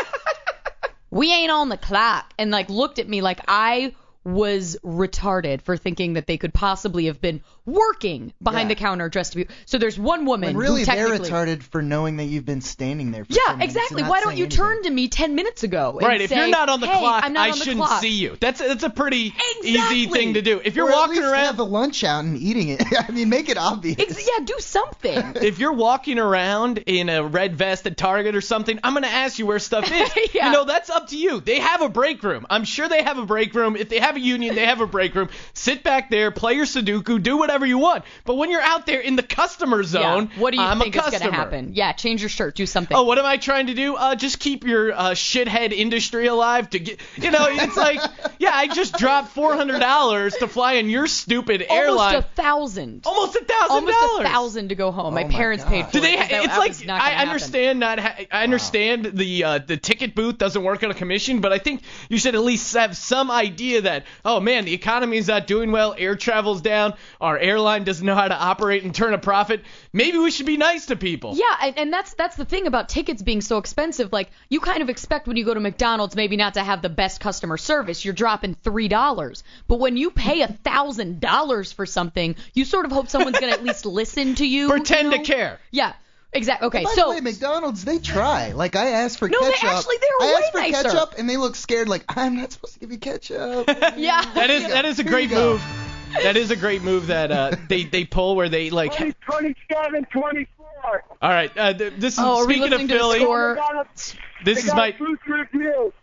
we 1.11 1.31
ain't 1.33 1.51
on 1.51 1.69
the 1.69 1.77
clock 1.77 2.33
and 2.37 2.51
like 2.51 2.69
looked 2.69 2.99
at 2.99 3.07
me 3.07 3.21
like 3.21 3.41
I 3.47 3.93
was 4.23 4.77
retarded 4.83 5.61
for 5.61 5.77
thinking 5.77 6.13
that 6.13 6.27
they 6.27 6.37
could 6.37 6.53
possibly 6.53 7.05
have 7.05 7.21
been 7.21 7.41
working 7.71 8.33
behind 8.41 8.69
Yeah. 8.69 8.75
the 8.75 8.79
counter 8.79 9.09
dressed 9.09 9.33
to 9.33 9.37
be. 9.39 9.47
So 9.65 9.77
there's 9.77 9.97
one 9.99 10.25
woman 10.25 10.49
When 10.55 10.57
really 10.57 10.81
who 10.81 10.85
they're 10.85 10.95
technically 11.07 11.29
retarded 11.29 11.63
for 11.63 11.81
knowing 11.81 12.17
that 12.17 12.25
you've 12.25 12.45
been 12.45 12.61
standing 12.61 13.11
there 13.11 13.25
for 13.25 13.33
yeah, 13.33 13.39
10 13.47 13.57
minutes 13.59 13.75
and 13.75 13.83
exactly. 13.83 14.03
Why 14.09 14.21
don't 14.21 14.37
you 14.37 14.45
anything. 14.45 14.57
turn 14.57 14.83
to 14.83 14.89
me 14.89 15.07
10 15.07 15.35
minutes 15.35 15.63
ago? 15.63 15.97
and 15.99 16.07
Right, 16.07 16.21
if 16.21 16.29
say, 16.29 16.37
you're 16.37 16.47
not 16.49 16.69
on 16.69 16.79
the 16.79 16.87
"Hey, 16.87 16.99
clock, 16.99 17.23
I'm 17.23 17.33
not 17.33 17.47
I 17.47 17.51
on 17.51 17.59
the 17.59 17.65
shouldn't 17.65 17.85
clock." 17.85 18.01
see 18.01 18.09
you. 18.11 18.37
That's 18.39 18.59
that's 18.59 18.83
a 18.83 18.89
pretty 18.89 19.33
easy 19.63 20.07
thing 20.07 20.33
to 20.35 20.41
do. 20.41 20.61
If 20.63 20.75
you're 20.75 20.87
or 20.87 20.91
at 20.91 20.95
walking 20.95 21.15
least 21.17 21.27
around, 21.27 21.45
have 21.45 21.57
the 21.57 21.65
lunch 21.65 22.03
out 22.03 22.23
and 22.23 22.37
eating 22.37 22.69
it. 22.69 22.83
I 23.07 23.11
mean, 23.11 23.29
make 23.29 23.49
it 23.49 23.57
obvious. 23.57 23.97
Ex- 23.99 24.27
yeah, 24.27 24.43
do 24.45 24.55
something. 24.59 25.33
if 25.41 25.59
you're 25.59 25.73
walking 25.73 26.19
around 26.19 26.79
in 26.79 27.09
a 27.09 27.23
red 27.23 27.55
vest 27.55 27.85
at 27.87 27.97
Target 27.97 28.35
or 28.35 28.41
something, 28.41 28.79
I'm 28.83 28.93
gonna 28.93 29.07
ask 29.07 29.39
you 29.39 29.45
where 29.45 29.59
stuff 29.59 29.91
is. 29.91 30.09
Yeah. 30.33 30.47
You 30.47 30.51
know, 30.53 30.65
that's 30.65 30.89
up 30.89 31.07
to 31.09 31.17
you. 31.17 31.39
They 31.39 31.59
have 31.59 31.81
a 31.81 31.89
break 31.89 32.21
room. 32.23 32.45
I'm 32.49 32.63
sure 32.63 32.87
they 32.87 33.01
have 33.01 33.17
a 33.17 33.25
break 33.25 33.53
room. 33.55 33.75
If 33.75 33.89
they 33.89 33.99
have 33.99 34.15
a 34.15 34.19
union, 34.19 34.53
they 34.53 34.65
have 34.65 34.79
a 34.81 34.85
break 34.87 35.15
room. 35.15 35.29
Sit 35.53 35.81
back 35.83 36.09
there, 36.11 36.29
play 36.29 36.53
your 36.53 36.65
Sudoku, 36.65 37.21
do 37.21 37.37
whatever 37.37 37.58
you 37.65 37.77
want. 37.77 38.03
But 38.25 38.35
when 38.35 38.51
you're 38.51 38.61
out 38.61 38.85
there 38.85 38.99
in 38.99 39.15
the 39.15 39.23
customer 39.23 39.83
zone, 39.83 40.29
yeah. 40.33 40.39
What 40.41 40.51
do 40.51 40.57
you 40.57 40.63
I'm 40.63 40.79
think 40.79 40.95
a 40.95 40.99
is 40.99 41.03
customer. 41.05 41.19
going 41.19 41.33
to 41.33 41.37
happen? 41.39 41.71
Yeah, 41.73 41.91
change 41.93 42.21
your 42.21 42.29
shirt, 42.29 42.55
do 42.55 42.65
something. 42.65 42.95
Oh, 42.95 43.03
what 43.03 43.17
am 43.19 43.25
I 43.25 43.37
trying 43.37 43.67
to 43.67 43.73
do? 43.73 43.95
Uh, 43.95 44.15
just 44.15 44.39
keep 44.39 44.63
your 44.65 44.91
uh, 44.93 45.11
shithead 45.11 45.71
industry 45.71 46.27
alive 46.27 46.69
to 46.71 46.79
get. 46.79 46.99
You 47.17 47.31
know, 47.31 47.47
it's 47.49 47.77
like, 47.77 47.99
yeah, 48.39 48.51
I 48.53 48.67
just 48.67 48.97
dropped 48.97 49.29
four 49.29 49.55
hundred 49.55 49.79
dollars 49.79 50.35
to 50.37 50.47
fly 50.47 50.73
in 50.73 50.89
your 50.89 51.07
stupid 51.07 51.65
Almost 51.69 51.71
airline. 51.87 52.15
a 52.15 52.21
thousand. 52.21 53.01
Almost 53.05 53.35
a 53.35 53.43
thousand 53.43 53.71
Almost 53.71 53.99
dollars. 53.99 54.25
a 54.25 54.29
thousand 54.29 54.69
to 54.69 54.75
go 54.75 54.91
home. 54.91 55.13
my 55.13 55.23
Oh 55.23 55.27
my 55.27 55.31
parents 55.33 55.63
God. 55.63 55.69
paid 55.71 55.85
for 55.87 55.91
Do 55.93 55.97
it. 55.99 56.01
they? 56.01 56.15
'cause 56.15 56.29
that- 56.29 56.43
it's 56.43 56.47
that 56.53 56.59
like 56.59 56.67
was 56.69 56.85
not 56.85 56.99
gonna 56.99 57.03
I 57.03 57.09
happen. 57.13 57.27
understand 57.29 57.79
not. 57.79 57.99
Ha- 57.99 58.15
I 58.31 58.43
understand 58.43 59.05
the 59.13 59.43
uh, 59.43 59.57
the 59.59 59.77
ticket 59.77 60.15
booth 60.15 60.37
doesn't 60.37 60.63
work 60.63 60.83
on 60.83 60.91
a 60.91 60.93
commission, 60.93 61.39
but 61.41 61.51
I 61.53 61.57
think 61.59 61.81
you 62.09 62.17
should 62.17 62.35
at 62.35 62.41
least 62.41 62.73
have 62.75 62.95
some 62.97 63.31
idea 63.31 63.81
that 63.81 64.05
oh 64.25 64.39
man, 64.39 64.65
the 64.65 64.73
economy 64.73 65.17
is 65.17 65.27
not 65.27 65.47
doing 65.47 65.71
well, 65.71 65.95
air 65.97 66.15
travel's 66.15 66.61
down, 66.61 66.93
our 67.21 67.37
airline 67.41 67.83
doesn't 67.83 68.05
know 68.05 68.15
how 68.15 68.27
to 68.27 68.35
operate 68.35 68.83
and 68.83 68.93
turn 68.93 69.13
a 69.13 69.17
profit. 69.17 69.61
Maybe 69.93 70.17
we 70.17 70.31
should 70.31 70.45
be 70.45 70.57
nice 70.57 70.87
to 70.87 70.95
people. 70.95 71.35
Yeah, 71.35 71.43
and, 71.61 71.77
and 71.77 71.93
that's 71.93 72.13
that's 72.13 72.35
the 72.35 72.45
thing 72.45 72.67
about 72.67 72.89
tickets 72.89 73.21
being 73.21 73.41
so 73.41 73.57
expensive. 73.57 74.11
Like 74.13 74.29
you 74.49 74.59
kind 74.59 74.81
of 74.81 74.89
expect 74.89 75.27
when 75.27 75.37
you 75.37 75.45
go 75.45 75.53
to 75.53 75.59
McDonald's 75.59 76.15
maybe 76.15 76.37
not 76.37 76.55
to 76.55 76.63
have 76.63 76.81
the 76.81 76.89
best 76.89 77.19
customer 77.19 77.57
service. 77.57 78.03
You're 78.05 78.13
dropping 78.13 78.55
three 78.55 78.87
dollars, 78.87 79.43
but 79.67 79.79
when 79.79 79.97
you 79.97 80.11
pay 80.11 80.41
a 80.41 80.47
thousand 80.47 81.19
dollars 81.19 81.71
for 81.71 81.85
something, 81.85 82.35
you 82.53 82.65
sort 82.65 82.85
of 82.85 82.91
hope 82.91 83.09
someone's 83.09 83.39
gonna 83.39 83.51
at 83.53 83.63
least 83.63 83.85
listen 83.99 84.35
to 84.35 84.45
you. 84.45 84.67
Pretend 84.69 85.11
you 85.11 85.17
to 85.19 85.23
care. 85.23 85.59
Yeah, 85.71 85.93
exactly. 86.33 86.67
Okay, 86.67 86.83
By 86.83 86.91
so 86.93 87.03
the 87.03 87.09
way, 87.15 87.19
McDonald's 87.21 87.83
they 87.85 87.99
try. 87.99 88.51
Like 88.51 88.75
I 88.75 88.89
asked 88.89 89.19
for 89.19 89.29
No, 89.29 89.39
they 89.41 89.51
ketchup. 89.51 89.69
actually- 89.69 89.95
they're 90.01 90.27
I 90.27 90.39
asked 90.41 90.51
for 90.51 90.57
nicer. 90.59 90.83
ketchup 90.89 91.15
and 91.17 91.29
they 91.29 91.37
look 91.37 91.55
scared. 91.55 91.87
Like 91.89 92.03
I'm 92.09 92.35
not 92.37 92.51
supposed 92.51 92.73
to 92.75 92.79
give 92.79 92.91
you 92.91 92.97
ketchup. 92.97 93.67
yeah, 93.97 94.23
That 94.35 94.49
is 94.49 94.67
that 94.67 94.85
is 94.85 94.99
a 94.99 95.03
great 95.03 95.29
you 95.29 95.35
go. 95.35 95.51
move. 95.53 95.88
That 96.23 96.35
is 96.37 96.51
a 96.51 96.55
great 96.55 96.81
move 96.81 97.07
that 97.07 97.31
uh, 97.31 97.51
they 97.67 97.83
they 97.83 98.05
pull 98.05 98.35
where 98.35 98.49
they 98.49 98.69
like. 98.69 98.93
27, 98.95 100.05
24. 100.11 101.05
All 101.21 101.29
right, 101.29 101.51
uh, 101.57 101.73
th- 101.73 101.93
this 101.97 102.13
is 102.13 102.19
Oh, 102.19 102.37
are 102.43 102.47
we 102.47 102.53
speaking 102.55 102.63
of 102.73 102.81
listening 102.81 102.87
to 102.89 102.93
the 102.93 102.99
Philly. 102.99 103.19
score? 103.19 103.53
They 103.55 103.59
got 103.59 103.75
a- 103.85 104.43
This 104.45 104.65
is 104.65 104.73
my 104.73 104.87
a 104.87 104.93
booth 104.97 105.19
review. 105.27 105.93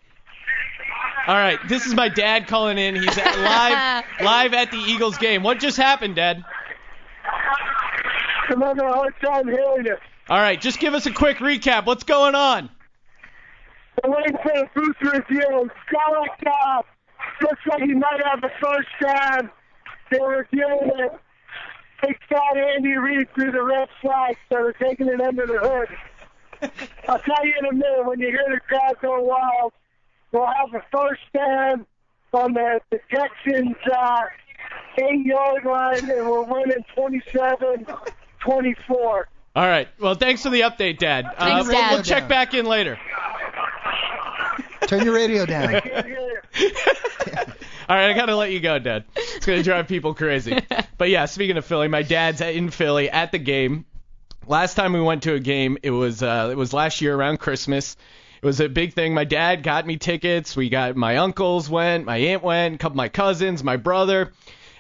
all 1.27 1.35
right. 1.35 1.59
This 1.69 1.87
is 1.87 1.95
my 1.95 2.09
dad 2.09 2.47
calling 2.47 2.77
in. 2.79 2.95
He's 2.95 3.17
at 3.19 3.39
live 3.39 4.05
live 4.23 4.55
at 4.55 4.71
the 4.71 4.77
Eagles 4.79 5.17
game. 5.19 5.43
What 5.43 5.59
just 5.61 5.77
happened, 5.79 6.15
Dad? 6.17 6.45
I'm 8.49 8.61
having 8.61 8.85
a 8.85 8.93
hard 8.93 9.15
time 9.25 9.49
hearing 9.49 9.87
it. 9.87 9.99
All 10.29 10.39
right, 10.39 10.61
just 10.61 10.79
give 10.79 10.95
us 10.95 11.07
a 11.07 11.13
quick 11.13 11.39
recap. 11.39 11.87
What's 11.87 12.05
going 12.05 12.35
on? 12.35 12.69
I'm 14.05 14.11
waiting 14.11 14.37
for 14.43 14.53
the 14.55 14.69
booth 14.75 14.97
review. 15.01 15.71
Scarlett 15.89 16.31
uh, 16.47 16.83
looks 17.41 17.61
like 17.69 17.83
he 17.83 17.95
might 17.95 18.21
have 18.31 18.41
the 18.41 18.51
first 18.61 18.89
time. 19.03 19.51
They 20.11 20.19
were 20.19 20.47
dealing 20.53 20.91
with 20.95 21.13
big 22.03 22.19
fat 22.29 22.57
Andy 22.57 22.97
Reid 22.97 23.29
threw 23.35 23.51
the 23.51 23.63
red 23.63 23.89
flag, 24.01 24.37
so 24.49 24.57
they're 24.57 24.73
taking 24.73 25.09
it 25.09 25.21
under 25.21 25.47
the 25.47 25.59
hood. 25.59 25.89
I'll 27.09 27.19
tell 27.19 27.45
you 27.45 27.55
in 27.61 27.67
a 27.67 27.73
minute 27.73 28.07
when 28.07 28.21
you 28.21 28.29
hear 28.29 28.47
the 28.49 28.61
crowd 28.61 28.97
go 29.01 29.21
wild. 29.21 29.73
We'll 30.33 30.47
have 30.47 30.71
the 30.73 30.83
first 30.93 31.21
down 31.35 31.87
on 32.33 32.55
the, 32.55 32.81
the 32.91 33.01
Texans' 33.11 33.77
uh, 33.93 34.23
eight-yard 34.99 35.65
line, 35.65 36.11
and 36.11 36.29
we're 36.29 36.43
winning 36.43 36.85
27-24. 36.97 39.25
All 39.57 39.67
right. 39.67 39.89
Well, 39.99 40.15
thanks 40.15 40.43
for 40.43 40.51
the 40.51 40.61
update, 40.61 40.99
Dad. 40.99 41.25
Uh, 41.25 41.33
Thanks, 41.39 41.69
we'll, 41.69 41.79
Dad. 41.79 41.93
we'll 41.93 42.03
check 42.03 42.29
back 42.29 42.53
in 42.53 42.67
later. 42.67 42.99
Turn 44.87 45.05
your 45.05 45.15
radio 45.15 45.47
down. 45.47 45.75
All 47.89 47.95
right, 47.95 48.11
I 48.11 48.13
gotta 48.15 48.35
let 48.35 48.51
you 48.51 48.61
go, 48.61 48.79
Dad. 48.79 49.05
It's 49.15 49.47
gonna 49.47 49.63
drive 49.63 49.89
people 49.89 50.15
crazy. 50.15 50.61
But 50.99 51.11
yeah, 51.11 51.27
speaking 51.27 51.57
of 51.57 51.65
Philly, 51.65 51.89
my 51.89 52.03
dad's 52.03 52.41
in 52.41 52.71
Philly 52.71 53.11
at 53.11 53.33
the 53.33 53.39
game. 53.39 53.85
Last 54.47 54.75
time 54.75 54.93
we 54.93 55.01
went 55.01 55.25
to 55.25 55.35
a 55.35 55.41
game, 55.41 55.79
it 55.83 55.91
was 55.91 56.23
uh, 56.23 56.49
it 56.51 56.57
was 56.57 56.73
last 56.73 57.01
year 57.01 57.15
around 57.15 57.39
Christmas. 57.39 57.97
It 58.43 58.47
was 58.47 58.61
a 58.61 58.69
big 58.69 58.93
thing. 58.93 59.15
My 59.15 59.25
dad 59.25 59.63
got 59.63 59.87
me 59.87 59.97
tickets. 59.97 60.57
We 60.57 60.69
got 60.69 60.97
my 60.97 61.19
uncles 61.19 61.69
went, 61.69 62.05
my 62.05 62.17
aunt 62.17 62.43
went, 62.43 62.75
a 62.75 62.79
couple 62.79 62.95
of 62.95 62.97
my 62.97 63.09
cousins, 63.09 63.65
my 63.65 63.77
brother, 63.77 64.33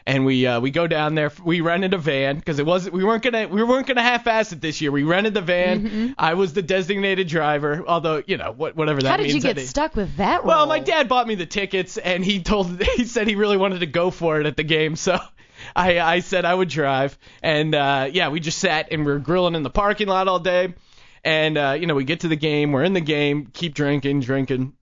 and 0.06 0.24
we 0.24 0.46
uh, 0.46 0.60
we 0.60 0.70
go 0.70 0.86
down 0.86 1.16
there. 1.16 1.32
We 1.44 1.60
rented 1.60 1.92
a 1.92 1.98
van 1.98 2.36
because 2.36 2.58
it 2.58 2.66
wasn't 2.66 2.94
we 2.94 3.02
weren't 3.02 3.24
gonna 3.24 3.48
we 3.48 3.62
weren't 3.62 3.86
gonna 3.88 4.02
half-ass 4.02 4.52
it 4.52 4.60
this 4.60 4.80
year. 4.80 4.92
We 4.92 5.02
rented 5.02 5.34
the 5.34 5.42
van. 5.42 6.14
I 6.16 6.34
was 6.34 6.52
the 6.52 6.62
designated 6.62 7.26
driver, 7.26 7.84
although 7.86 8.22
you 8.24 8.36
know 8.36 8.52
what 8.52 8.76
whatever 8.76 9.02
that 9.02 9.08
how 9.08 9.16
did 9.16 9.24
means. 9.24 9.44
you 9.44 9.54
get 9.54 9.66
stuck 9.66 9.96
with 9.96 10.16
that 10.16 10.38
role? 10.38 10.48
well, 10.48 10.66
my 10.66 10.78
dad 10.78 11.08
bought 11.08 11.26
me 11.26 11.34
the 11.34 11.46
tickets, 11.46 11.98
and 11.98 12.24
he 12.24 12.40
told 12.40 12.80
he 12.96 13.04
said 13.04 13.26
he 13.26 13.34
really 13.34 13.56
wanted 13.56 13.80
to 13.80 13.86
go 13.86 14.10
for 14.10 14.40
it 14.40 14.46
at 14.46 14.56
the 14.56 14.64
game, 14.64 14.94
so 14.94 15.18
I 15.76 15.98
I 15.98 16.20
said 16.20 16.44
I 16.44 16.54
would 16.54 16.68
drive, 16.68 17.18
and 17.42 17.74
uh, 17.74 18.08
yeah, 18.12 18.28
we 18.28 18.38
just 18.38 18.58
sat 18.58 18.88
and 18.92 19.04
we 19.04 19.10
were 19.12 19.18
grilling 19.18 19.56
in 19.56 19.64
the 19.64 19.70
parking 19.70 20.06
lot 20.06 20.28
all 20.28 20.38
day, 20.38 20.72
and 21.24 21.58
uh, 21.58 21.76
you 21.78 21.86
know 21.86 21.96
we 21.96 22.04
get 22.04 22.20
to 22.20 22.28
the 22.28 22.36
game, 22.36 22.70
we're 22.70 22.84
in 22.84 22.92
the 22.92 23.00
game, 23.00 23.48
keep 23.52 23.74
drinking, 23.74 24.20
drinking. 24.20 24.72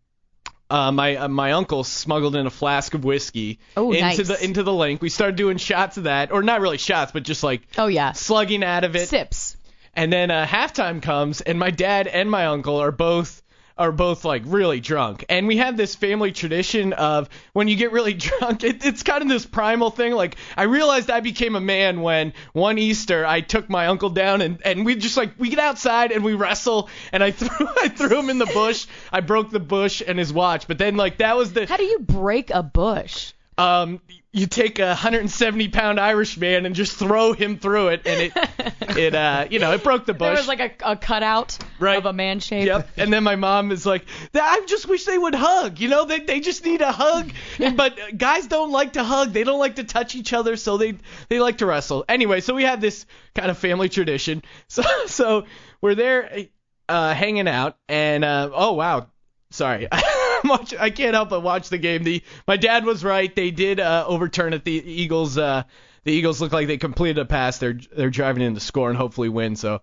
Uh, 0.74 0.90
my 0.90 1.14
uh, 1.16 1.28
my 1.28 1.52
uncle 1.52 1.84
smuggled 1.84 2.34
in 2.34 2.46
a 2.46 2.50
flask 2.50 2.94
of 2.94 3.04
whiskey 3.04 3.60
Oh, 3.76 3.92
into 3.92 4.00
nice. 4.02 4.26
the 4.26 4.42
into 4.44 4.64
the 4.64 4.72
Linc. 4.72 5.00
We 5.00 5.08
started 5.08 5.36
doing 5.36 5.56
shots 5.56 5.98
of 5.98 6.04
that, 6.04 6.32
or 6.32 6.42
not 6.42 6.60
really 6.60 6.78
shots, 6.78 7.12
but 7.12 7.22
just 7.22 7.44
like 7.44 7.62
Oh 7.78 7.86
yeah. 7.86 8.10
slugging 8.12 8.64
out 8.64 8.82
of 8.82 8.96
it. 8.96 9.08
Sips. 9.08 9.56
And 9.94 10.12
then 10.12 10.32
uh, 10.32 10.44
halftime 10.44 11.00
comes, 11.00 11.40
and 11.42 11.56
my 11.60 11.70
dad 11.70 12.08
and 12.08 12.28
my 12.28 12.46
uncle 12.46 12.78
are 12.78 12.90
both 12.90 13.40
are 13.76 13.92
both 13.92 14.24
like 14.24 14.42
really 14.46 14.80
drunk. 14.80 15.24
And 15.28 15.46
we 15.46 15.56
have 15.56 15.76
this 15.76 15.94
family 15.94 16.32
tradition 16.32 16.92
of 16.92 17.28
when 17.52 17.68
you 17.68 17.76
get 17.76 17.92
really 17.92 18.14
drunk, 18.28 18.62
it, 18.64 18.84
it's 18.84 19.02
kind 19.02 19.22
of 19.22 19.28
this 19.28 19.46
primal 19.46 19.90
thing. 19.90 20.12
Like 20.12 20.36
I 20.56 20.64
realized 20.64 21.10
I 21.10 21.20
became 21.20 21.56
a 21.56 21.60
man 21.60 22.00
when 22.00 22.32
one 22.52 22.78
Easter 22.78 23.26
I 23.26 23.40
took 23.40 23.68
my 23.68 23.86
uncle 23.86 24.10
down 24.10 24.42
and 24.42 24.60
and 24.64 24.84
we 24.84 24.94
just 24.96 25.16
like 25.16 25.32
we 25.38 25.48
get 25.48 25.58
outside 25.58 26.12
and 26.12 26.24
we 26.24 26.34
wrestle, 26.34 26.88
and 27.12 27.22
I 27.22 27.30
threw 27.32 27.66
I 27.82 27.88
threw 27.88 28.18
him 28.18 28.30
in 28.30 28.38
the 28.38 28.46
bush. 28.46 28.86
I 29.12 29.20
broke 29.20 29.50
the 29.50 29.60
bush 29.60 30.02
and 30.06 30.18
his 30.18 30.32
watch. 30.32 30.68
But 30.68 30.78
then 30.78 30.96
like 30.96 31.18
that 31.18 31.36
was 31.36 31.52
the 31.52 31.66
How 31.66 31.76
do 31.76 31.84
you 31.84 32.00
break 32.00 32.50
a 32.50 32.62
bush? 32.62 33.32
um 33.56 34.00
you 34.34 34.46
take 34.48 34.80
a 34.80 34.88
170 34.88 35.68
pound 35.68 36.00
Irish 36.00 36.36
man 36.36 36.66
and 36.66 36.74
just 36.74 36.96
throw 36.96 37.32
him 37.32 37.56
through 37.56 37.88
it, 37.88 38.02
and 38.04 38.20
it 38.20 38.32
it 38.98 39.14
uh 39.14 39.46
you 39.48 39.60
know 39.60 39.72
it 39.72 39.84
broke 39.84 40.06
the 40.06 40.12
bush. 40.12 40.26
There 40.26 40.36
was 40.36 40.48
like 40.48 40.60
a, 40.60 40.92
a 40.92 40.96
cutout 40.96 41.56
Right. 41.78 41.96
of 41.98 42.06
a 42.06 42.12
man 42.12 42.40
shape. 42.40 42.66
Yep. 42.66 42.88
And 42.96 43.12
then 43.12 43.22
my 43.24 43.36
mom 43.36 43.70
is 43.72 43.84
like, 43.86 44.04
I 44.34 44.64
just 44.66 44.86
wish 44.86 45.04
they 45.04 45.16
would 45.18 45.34
hug. 45.34 45.78
You 45.78 45.88
know, 45.88 46.04
they 46.04 46.20
they 46.20 46.40
just 46.40 46.64
need 46.64 46.80
a 46.82 46.92
hug. 46.92 47.30
And, 47.58 47.76
but 47.76 47.98
guys 48.16 48.46
don't 48.48 48.72
like 48.72 48.94
to 48.94 49.04
hug. 49.04 49.32
They 49.32 49.44
don't 49.44 49.58
like 49.60 49.76
to 49.76 49.84
touch 49.84 50.14
each 50.14 50.32
other, 50.32 50.56
so 50.56 50.76
they 50.78 50.98
they 51.28 51.38
like 51.40 51.58
to 51.58 51.66
wrestle. 51.66 52.04
Anyway, 52.08 52.40
so 52.40 52.54
we 52.54 52.64
have 52.64 52.80
this 52.80 53.06
kind 53.34 53.50
of 53.50 53.58
family 53.58 53.88
tradition. 53.88 54.42
So 54.68 54.82
so 55.06 55.44
we're 55.80 55.94
there 55.94 56.46
uh, 56.88 57.14
hanging 57.14 57.46
out, 57.48 57.76
and 57.88 58.24
uh, 58.24 58.50
oh 58.52 58.72
wow, 58.72 59.06
sorry. 59.50 59.86
Watch, 60.48 60.74
I 60.78 60.90
can't 60.90 61.14
help 61.14 61.30
but 61.30 61.42
watch 61.42 61.70
the 61.70 61.78
game. 61.78 62.04
The 62.04 62.22
my 62.46 62.58
dad 62.58 62.84
was 62.84 63.02
right. 63.02 63.34
They 63.34 63.50
did 63.50 63.80
uh, 63.80 64.04
overturn 64.06 64.52
it. 64.52 64.64
The 64.64 64.72
Eagles 64.72 65.38
uh, 65.38 65.62
the 66.04 66.12
Eagles 66.12 66.40
look 66.40 66.52
like 66.52 66.66
they 66.66 66.76
completed 66.76 67.18
a 67.18 67.24
pass. 67.24 67.58
They're 67.58 67.78
they're 67.96 68.10
driving 68.10 68.42
in 68.42 68.54
to 68.54 68.60
score 68.60 68.90
and 68.90 68.98
hopefully 68.98 69.30
win. 69.30 69.56
So 69.56 69.80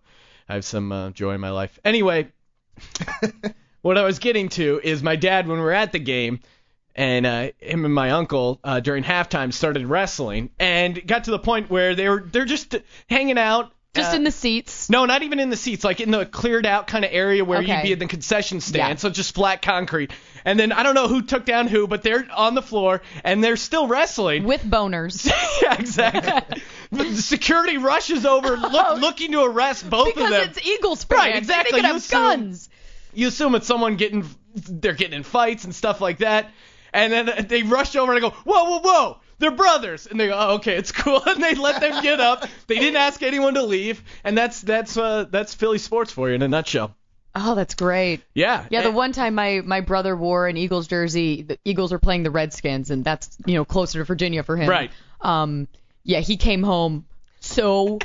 I 0.48 0.54
have 0.54 0.66
some 0.66 0.92
uh, 0.92 1.10
joy 1.12 1.34
in 1.34 1.42
my 1.42 1.50
life. 1.50 1.80
Anyway, 1.84 2.32
what 3.82 3.98
I 3.98 4.04
was 4.04 4.20
getting 4.20 4.50
to 4.50 4.80
is 4.84 5.02
my 5.02 5.16
dad 5.16 5.48
when 5.48 5.58
we 5.58 5.64
were 5.64 5.72
at 5.72 5.92
the 5.92 6.00
game, 6.00 6.42
and 6.96 7.26
uh, 7.26 7.50
him 7.58 7.86
and 7.86 7.94
my 7.94 8.12
uncle 8.12 8.60
uh, 8.64 8.80
during 8.82 9.04
halftime 9.04 9.52
started 9.52 9.88
wrestling, 9.88 10.52
and 10.60 11.08
got 11.08 11.24
to 11.24 11.32
the 11.32 11.40
point 11.40 11.72
where 11.72 11.96
they 11.96 12.08
were 12.08 12.22
they're 12.32 12.46
just 12.46 12.76
hanging 13.10 13.40
out. 13.40 13.74
Just 13.94 14.14
uh, 14.14 14.16
in 14.16 14.24
the 14.24 14.32
seats. 14.32 14.90
no, 14.90 15.06
not 15.06 15.22
even 15.24 15.40
in 15.40 15.50
the 15.50 15.58
seats, 15.58 15.84
like 15.84 16.00
in 16.00 16.12
the 16.12 16.26
cleared 16.26 16.66
out 16.66 16.88
kind 16.88 17.04
of 17.04 17.12
area 17.14 17.44
where 17.44 17.62
you'd 17.62 17.82
be 17.84 17.92
in 17.92 18.00
the 18.00 18.08
concession 18.08 18.62
stand, 18.62 18.76
Yeah. 18.90 18.96
so 18.96 19.10
just 19.10 19.36
flat 19.36 19.62
concrete. 19.62 20.12
And 20.46 20.58
then 20.60 20.72
I 20.72 20.84
don't 20.84 20.96
know 20.96 21.08
who 21.10 21.22
took 21.22 21.44
down 21.46 21.68
who, 21.68 21.88
but 21.88 22.02
they're 22.02 22.26
on 22.34 22.56
the 22.56 22.62
floor 22.62 23.02
and 23.24 23.44
they're 23.44 23.58
still 23.58 23.88
wrestling. 23.88 24.46
With 24.46 24.64
boners. 24.64 25.30
yeah, 25.62 25.76
exactly. 25.80 26.62
The 26.94 27.16
security 27.16 27.78
rushes 27.78 28.26
over, 28.26 28.58
look, 28.58 29.00
looking 29.00 29.32
to 29.32 29.44
arrest 29.44 29.90
both 29.90 30.10
of 30.10 30.16
them. 30.16 30.30
because 30.30 30.58
it's 30.58 30.68
Eagles 30.68 31.06
fans. 31.06 31.20
Right, 31.20 31.36
exactly. 31.38 31.72
They 31.72 31.78
could 31.78 31.84
You 31.88 31.94
have 31.94 31.96
assume- 31.98 32.20
guns. 32.20 32.70
you 33.14 33.28
assume 33.30 33.56
it's 33.56 33.68
someone 33.68 33.96
getting 33.96 34.26
they're 34.56 34.92
getting 34.94 35.14
in 35.16 35.24
fights 35.24 35.64
and 35.64 35.74
stuff 35.74 36.02
like 36.02 36.18
that 36.18 36.50
and 36.94 37.14
then 37.14 37.46
they 37.48 37.64
rush 37.64 37.96
over 37.96 38.14
and 38.14 38.26
I 38.26 38.30
go 38.30 38.36
whoa 38.36 38.64
whoa 38.66 38.80
whoa 38.80 39.18
they're 39.42 39.52
brothers 39.52 40.08
and 40.08 40.18
they 40.18 40.28
go 40.28 40.38
oh 40.40 40.54
okay 40.56 40.78
it's 40.78 40.92
cool 40.94 41.22
and 41.26 41.44
they 41.44 41.54
let 41.56 41.82
them 41.82 42.02
get 42.02 42.22
up 42.22 42.48
they 42.68 42.76
didn't 42.76 42.96
ask 42.96 43.22
anyone 43.22 43.56
to 43.56 43.64
leave 43.64 44.02
and 44.24 44.38
that's 44.38 44.62
that's 44.62 44.96
uh 44.96 45.26
that's 45.30 45.54
Philly 45.54 45.78
sports 45.80 46.12
for 46.14 46.30
you 46.30 46.36
in 46.36 46.42
a 46.42 46.48
nutshell 46.48 46.96
Oh, 47.34 47.56
that's 47.56 47.76
great. 47.76 48.22
yeah 48.34 48.66
Yeah, 48.70 48.82
the 48.82 48.92
one 48.92 49.14
time 49.14 49.36
my 49.36 49.62
my 49.64 49.80
brother 49.80 50.18
wore 50.18 50.48
an 50.48 50.58
Eagles 50.58 50.88
jersey, 50.88 51.44
the 51.44 51.58
Eagles 51.64 51.94
were 51.94 51.98
playing 52.00 52.24
the 52.24 52.30
Redskins, 52.32 52.92
and 52.92 53.06
that's 53.06 53.38
you 53.46 53.54
know 53.56 53.64
closer 53.64 54.00
to 54.00 54.04
Virginia 54.04 54.44
for 54.44 54.58
him. 54.58 54.70
Right. 54.70 54.92
Um. 55.22 55.70
Yeah, 56.04 56.20
he 56.20 56.36
came 56.36 56.62
home 56.62 57.06
so 57.40 58.00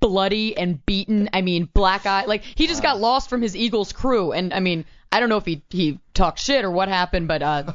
bloody 0.00 0.56
and 0.56 0.84
beaten. 0.86 1.28
I 1.34 1.42
mean, 1.42 1.68
black 1.74 2.06
eye. 2.06 2.24
Like 2.24 2.44
he 2.44 2.66
just 2.66 2.82
got 2.82 2.98
lost 2.98 3.28
from 3.28 3.42
his 3.42 3.54
Eagles 3.54 3.92
crew, 3.92 4.32
and 4.32 4.54
I 4.54 4.60
mean, 4.60 4.86
I 5.10 5.20
don't 5.20 5.28
know 5.28 5.36
if 5.36 5.44
he 5.44 5.60
he 5.68 5.98
talked 6.14 6.38
shit 6.38 6.64
or 6.64 6.70
what 6.70 6.88
happened, 6.88 7.28
but 7.28 7.42
uh, 7.42 7.72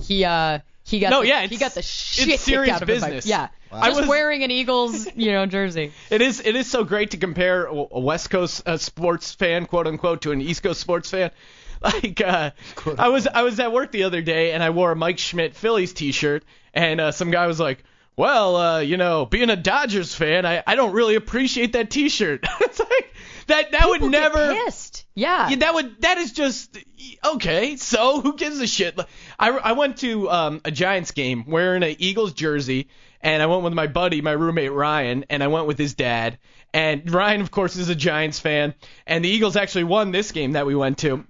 he 0.00 0.24
uh 0.24 0.60
he 0.92 1.00
got 1.00 1.10
No, 1.10 1.22
the, 1.22 1.26
yeah, 1.28 1.46
he 1.48 1.56
got 1.56 1.74
the 1.74 1.82
shit 1.82 2.28
kicked 2.28 2.42
serious 2.44 2.76
out 2.76 2.82
of 2.82 2.88
him. 2.88 3.00
by- 3.00 3.06
business. 3.08 3.26
Yeah. 3.26 3.48
I 3.72 3.88
Just 3.88 4.00
was- 4.02 4.08
wearing 4.08 4.44
an 4.44 4.50
Eagles, 4.52 5.08
you 5.16 5.32
know, 5.32 5.46
jersey. 5.46 5.92
It 6.10 6.22
is 6.22 6.40
it 6.44 6.54
is 6.54 6.70
so 6.70 6.84
great 6.84 7.10
to 7.12 7.16
compare 7.16 7.64
a 7.66 7.72
a 7.74 7.98
West 8.00 8.30
Coast 8.30 8.62
uh, 8.68 8.76
sports 8.76 9.34
fan, 9.34 9.66
quote 9.66 9.86
unquote, 9.88 10.22
to 10.22 10.30
an 10.32 10.40
East 10.40 10.62
Coast 10.62 10.80
sports 10.80 11.10
fan. 11.10 11.30
Like 11.82 12.20
uh, 12.20 12.52
I 12.96 13.08
was 13.08 13.26
I 13.26 13.42
was 13.42 13.58
at 13.58 13.72
work 13.72 13.90
the 13.90 14.04
other 14.04 14.22
day 14.22 14.52
and 14.52 14.62
I 14.62 14.70
wore 14.70 14.92
a 14.92 14.96
Mike 14.96 15.18
Schmidt 15.18 15.56
Phillies 15.56 15.92
T-shirt 15.92 16.44
and 16.72 17.00
uh, 17.00 17.10
some 17.10 17.32
guy 17.32 17.48
was 17.48 17.58
like, 17.58 17.82
"Well, 18.14 18.54
uh, 18.54 18.78
you 18.78 18.96
know, 18.96 19.26
being 19.26 19.50
a 19.50 19.56
Dodgers 19.56 20.14
fan, 20.14 20.46
I 20.46 20.62
I 20.64 20.76
don't 20.76 20.92
really 20.92 21.16
appreciate 21.16 21.72
that 21.72 21.90
T-shirt." 21.90 22.46
it's 22.60 22.78
like 22.78 23.14
that 23.48 23.72
that 23.72 23.88
would 23.88 23.94
People 23.96 24.10
get 24.10 24.20
never 24.32 24.54
pissed. 24.64 25.06
Yeah. 25.16 25.48
yeah, 25.48 25.56
that 25.56 25.74
would 25.74 26.00
that 26.02 26.18
is 26.18 26.30
just 26.30 26.78
okay. 27.24 27.76
So 27.76 28.20
who 28.20 28.36
gives 28.36 28.60
a 28.60 28.66
shit? 28.66 28.98
I, 29.38 29.50
I 29.50 29.72
went 29.72 29.98
to 29.98 30.30
um, 30.30 30.60
a 30.64 30.70
Giants 30.70 31.10
game 31.10 31.44
wearing 31.46 31.82
an 31.82 31.96
Eagles 31.98 32.32
jersey, 32.32 32.88
and 33.20 33.42
I 33.42 33.46
went 33.46 33.62
with 33.62 33.72
my 33.72 33.86
buddy, 33.86 34.20
my 34.20 34.32
roommate 34.32 34.72
Ryan, 34.72 35.24
and 35.30 35.42
I 35.42 35.48
went 35.48 35.66
with 35.66 35.78
his 35.78 35.94
dad. 35.94 36.38
And 36.74 37.10
Ryan, 37.10 37.40
of 37.40 37.50
course, 37.50 37.76
is 37.76 37.88
a 37.88 37.94
Giants 37.94 38.40
fan, 38.40 38.74
and 39.06 39.24
the 39.24 39.28
Eagles 39.28 39.56
actually 39.56 39.84
won 39.84 40.10
this 40.10 40.32
game 40.32 40.52
that 40.52 40.66
we 40.66 40.74
went 40.74 40.98
to. 40.98 41.24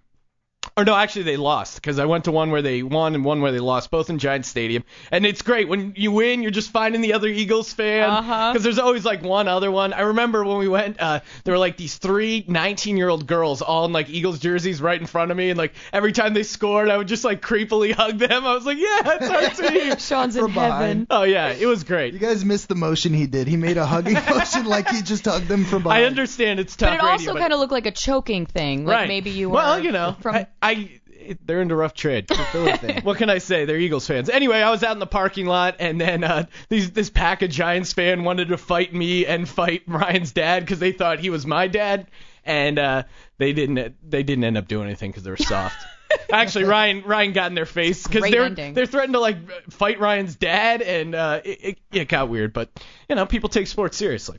Or 0.77 0.85
no, 0.87 0.95
actually 0.95 1.25
they 1.25 1.37
lost 1.37 1.75
because 1.77 1.99
I 1.99 2.07
went 2.07 2.25
to 2.25 2.33
one 2.33 2.51
where 2.51 2.63
they 2.63 2.83
won 2.83 3.15
and 3.15 3.25
one 3.25 3.43
where 3.43 3.53
they 3.53 3.59
lost, 3.59 3.91
both 3.91 4.09
in 4.09 4.19
Giants 4.19 4.49
Stadium. 4.49 4.85
And 5.11 5.27
it's 5.27 5.43
great 5.43 5.69
when 5.69 5.93
you 5.97 6.13
win, 6.13 6.41
you're 6.41 6.51
just 6.51 6.71
finding 6.71 7.03
the 7.03 7.13
other 7.13 7.29
Eagles 7.29 7.73
fan 7.73 8.09
because 8.09 8.25
Uh-huh. 8.31 8.59
there's 8.59 8.79
always 8.79 9.05
like 9.05 9.23
one 9.23 9.49
other 9.49 9.71
one. 9.71 9.93
I 9.93 10.01
remember 10.03 10.45
when 10.45 10.57
we 10.59 10.69
went, 10.69 11.01
uh, 11.01 11.21
there 11.45 11.53
were 11.53 11.59
like 11.59 11.77
these 11.77 11.97
three 11.99 12.45
19 12.49 12.97
year 12.97 13.09
old 13.11 13.27
girls 13.27 13.61
all 13.61 13.85
in 13.85 13.93
like 13.93 14.09
Eagles 14.09 14.39
jerseys 14.39 14.81
right 14.81 14.99
in 14.99 15.07
front 15.07 15.31
of 15.31 15.37
me, 15.37 15.51
and 15.51 15.59
like 15.59 15.75
every 15.93 16.13
time 16.13 16.33
they 16.33 16.43
scored, 16.43 16.89
I 16.89 16.97
would 16.97 17.09
just 17.09 17.23
like 17.25 17.43
creepily 17.43 17.93
hug 18.03 18.17
them. 18.19 18.47
I 18.47 18.55
was 18.55 18.65
like, 18.65 18.79
yeah, 18.79 19.19
it's 19.21 19.61
our 19.61 19.69
team. 19.71 19.97
Sean's 19.99 20.37
in 20.37 20.45
From 20.45 20.55
behind. 20.55 20.73
heaven. 20.73 21.07
oh 21.11 21.25
yeah, 21.25 21.49
it 21.51 21.67
was 21.67 21.85
great. 21.85 22.15
You 22.15 22.19
guys 22.19 22.45
missed 22.47 22.69
the 22.69 22.75
motion 22.77 23.13
he 23.13 23.27
did. 23.27 23.47
He 23.47 23.59
made 23.59 23.77
a 23.77 23.85
hugging 23.85 24.15
motion 24.31 24.65
like 24.65 24.89
he 24.89 25.03
just 25.03 25.27
hugged 25.27 25.49
them 25.49 25.65
from 25.67 25.83
behind. 25.83 26.03
I 26.03 26.07
understand 26.07 26.61
it's 26.61 26.77
tough 26.77 26.89
But 26.89 26.95
it 26.95 27.07
radio, 27.07 27.11
also 27.31 27.35
kind 27.39 27.53
of 27.53 27.59
looked 27.61 27.73
like 27.73 27.87
a 27.87 27.91
choking 27.93 28.47
thing. 28.47 28.87
Like 28.87 28.97
right. 28.97 29.09
maybe 29.09 29.29
you 29.31 29.51
were. 29.51 29.57
Well, 29.57 29.79
you 29.79 29.93
know, 29.93 30.17
From, 30.21 30.35
I, 30.37 30.47
I 30.63 31.01
they're 31.45 31.63
in 31.63 31.71
a 31.71 31.77
rough 31.77 31.95
trade. 31.95 32.29
What 33.03 33.17
can 33.19 33.31
I 33.31 33.39
say? 33.39 33.65
They're 33.65 33.79
Eagles 33.79 34.07
fans. 34.07 34.29
Anyway, 34.29 34.59
I 34.59 34.71
was 34.71 34.83
out 34.83 34.93
in 34.93 34.99
the 34.99 35.07
parking 35.07 35.47
lot, 35.47 35.77
and 35.79 36.01
then 36.01 36.25
uh, 36.25 36.47
these 36.69 36.91
this 36.91 37.11
pack 37.11 37.43
of 37.43 37.51
Giants 37.51 37.93
fan 37.93 38.25
wanted 38.25 38.49
to 38.49 38.59
fight 38.59 38.95
me 38.95 39.27
and 39.27 39.49
fight 39.49 39.83
Ryan's 39.87 40.33
dad 40.33 40.61
because 40.61 40.79
they 40.79 40.93
thought 40.93 41.19
he 41.21 41.31
was 41.31 41.47
my 41.47 41.69
dad, 41.69 42.09
and 42.45 42.79
uh, 42.79 43.03
they 43.39 43.53
didn't. 43.53 43.97
They 44.09 44.23
didn't 44.23 44.45
end 44.45 44.57
up 44.57 44.69
doing 44.69 44.87
anything 44.87 45.11
because 45.11 45.25
they 45.25 45.31
were 45.31 45.37
soft. 45.37 45.77
Actually, 46.33 46.65
Ryan 46.65 47.03
Ryan 47.05 47.33
got 47.33 47.51
in 47.51 47.55
their 47.55 47.67
face 47.67 48.07
because 48.07 48.21
Great 48.21 48.33
they're 48.33 48.45
ending. 48.45 48.75
they're 48.75 48.87
threatened 48.87 49.15
to 49.15 49.21
like 49.21 49.71
fight 49.71 49.99
Ryan's 49.99 50.37
dad, 50.37 50.83
and 50.83 51.15
uh, 51.15 51.41
it, 51.45 51.65
it 51.65 51.79
it 51.93 52.09
got 52.09 52.29
weird. 52.29 52.53
But 52.53 52.71
you 53.09 53.17
know, 53.17 53.27
people 53.27 53.49
take 53.49 53.67
sports 53.67 53.97
seriously. 53.97 54.39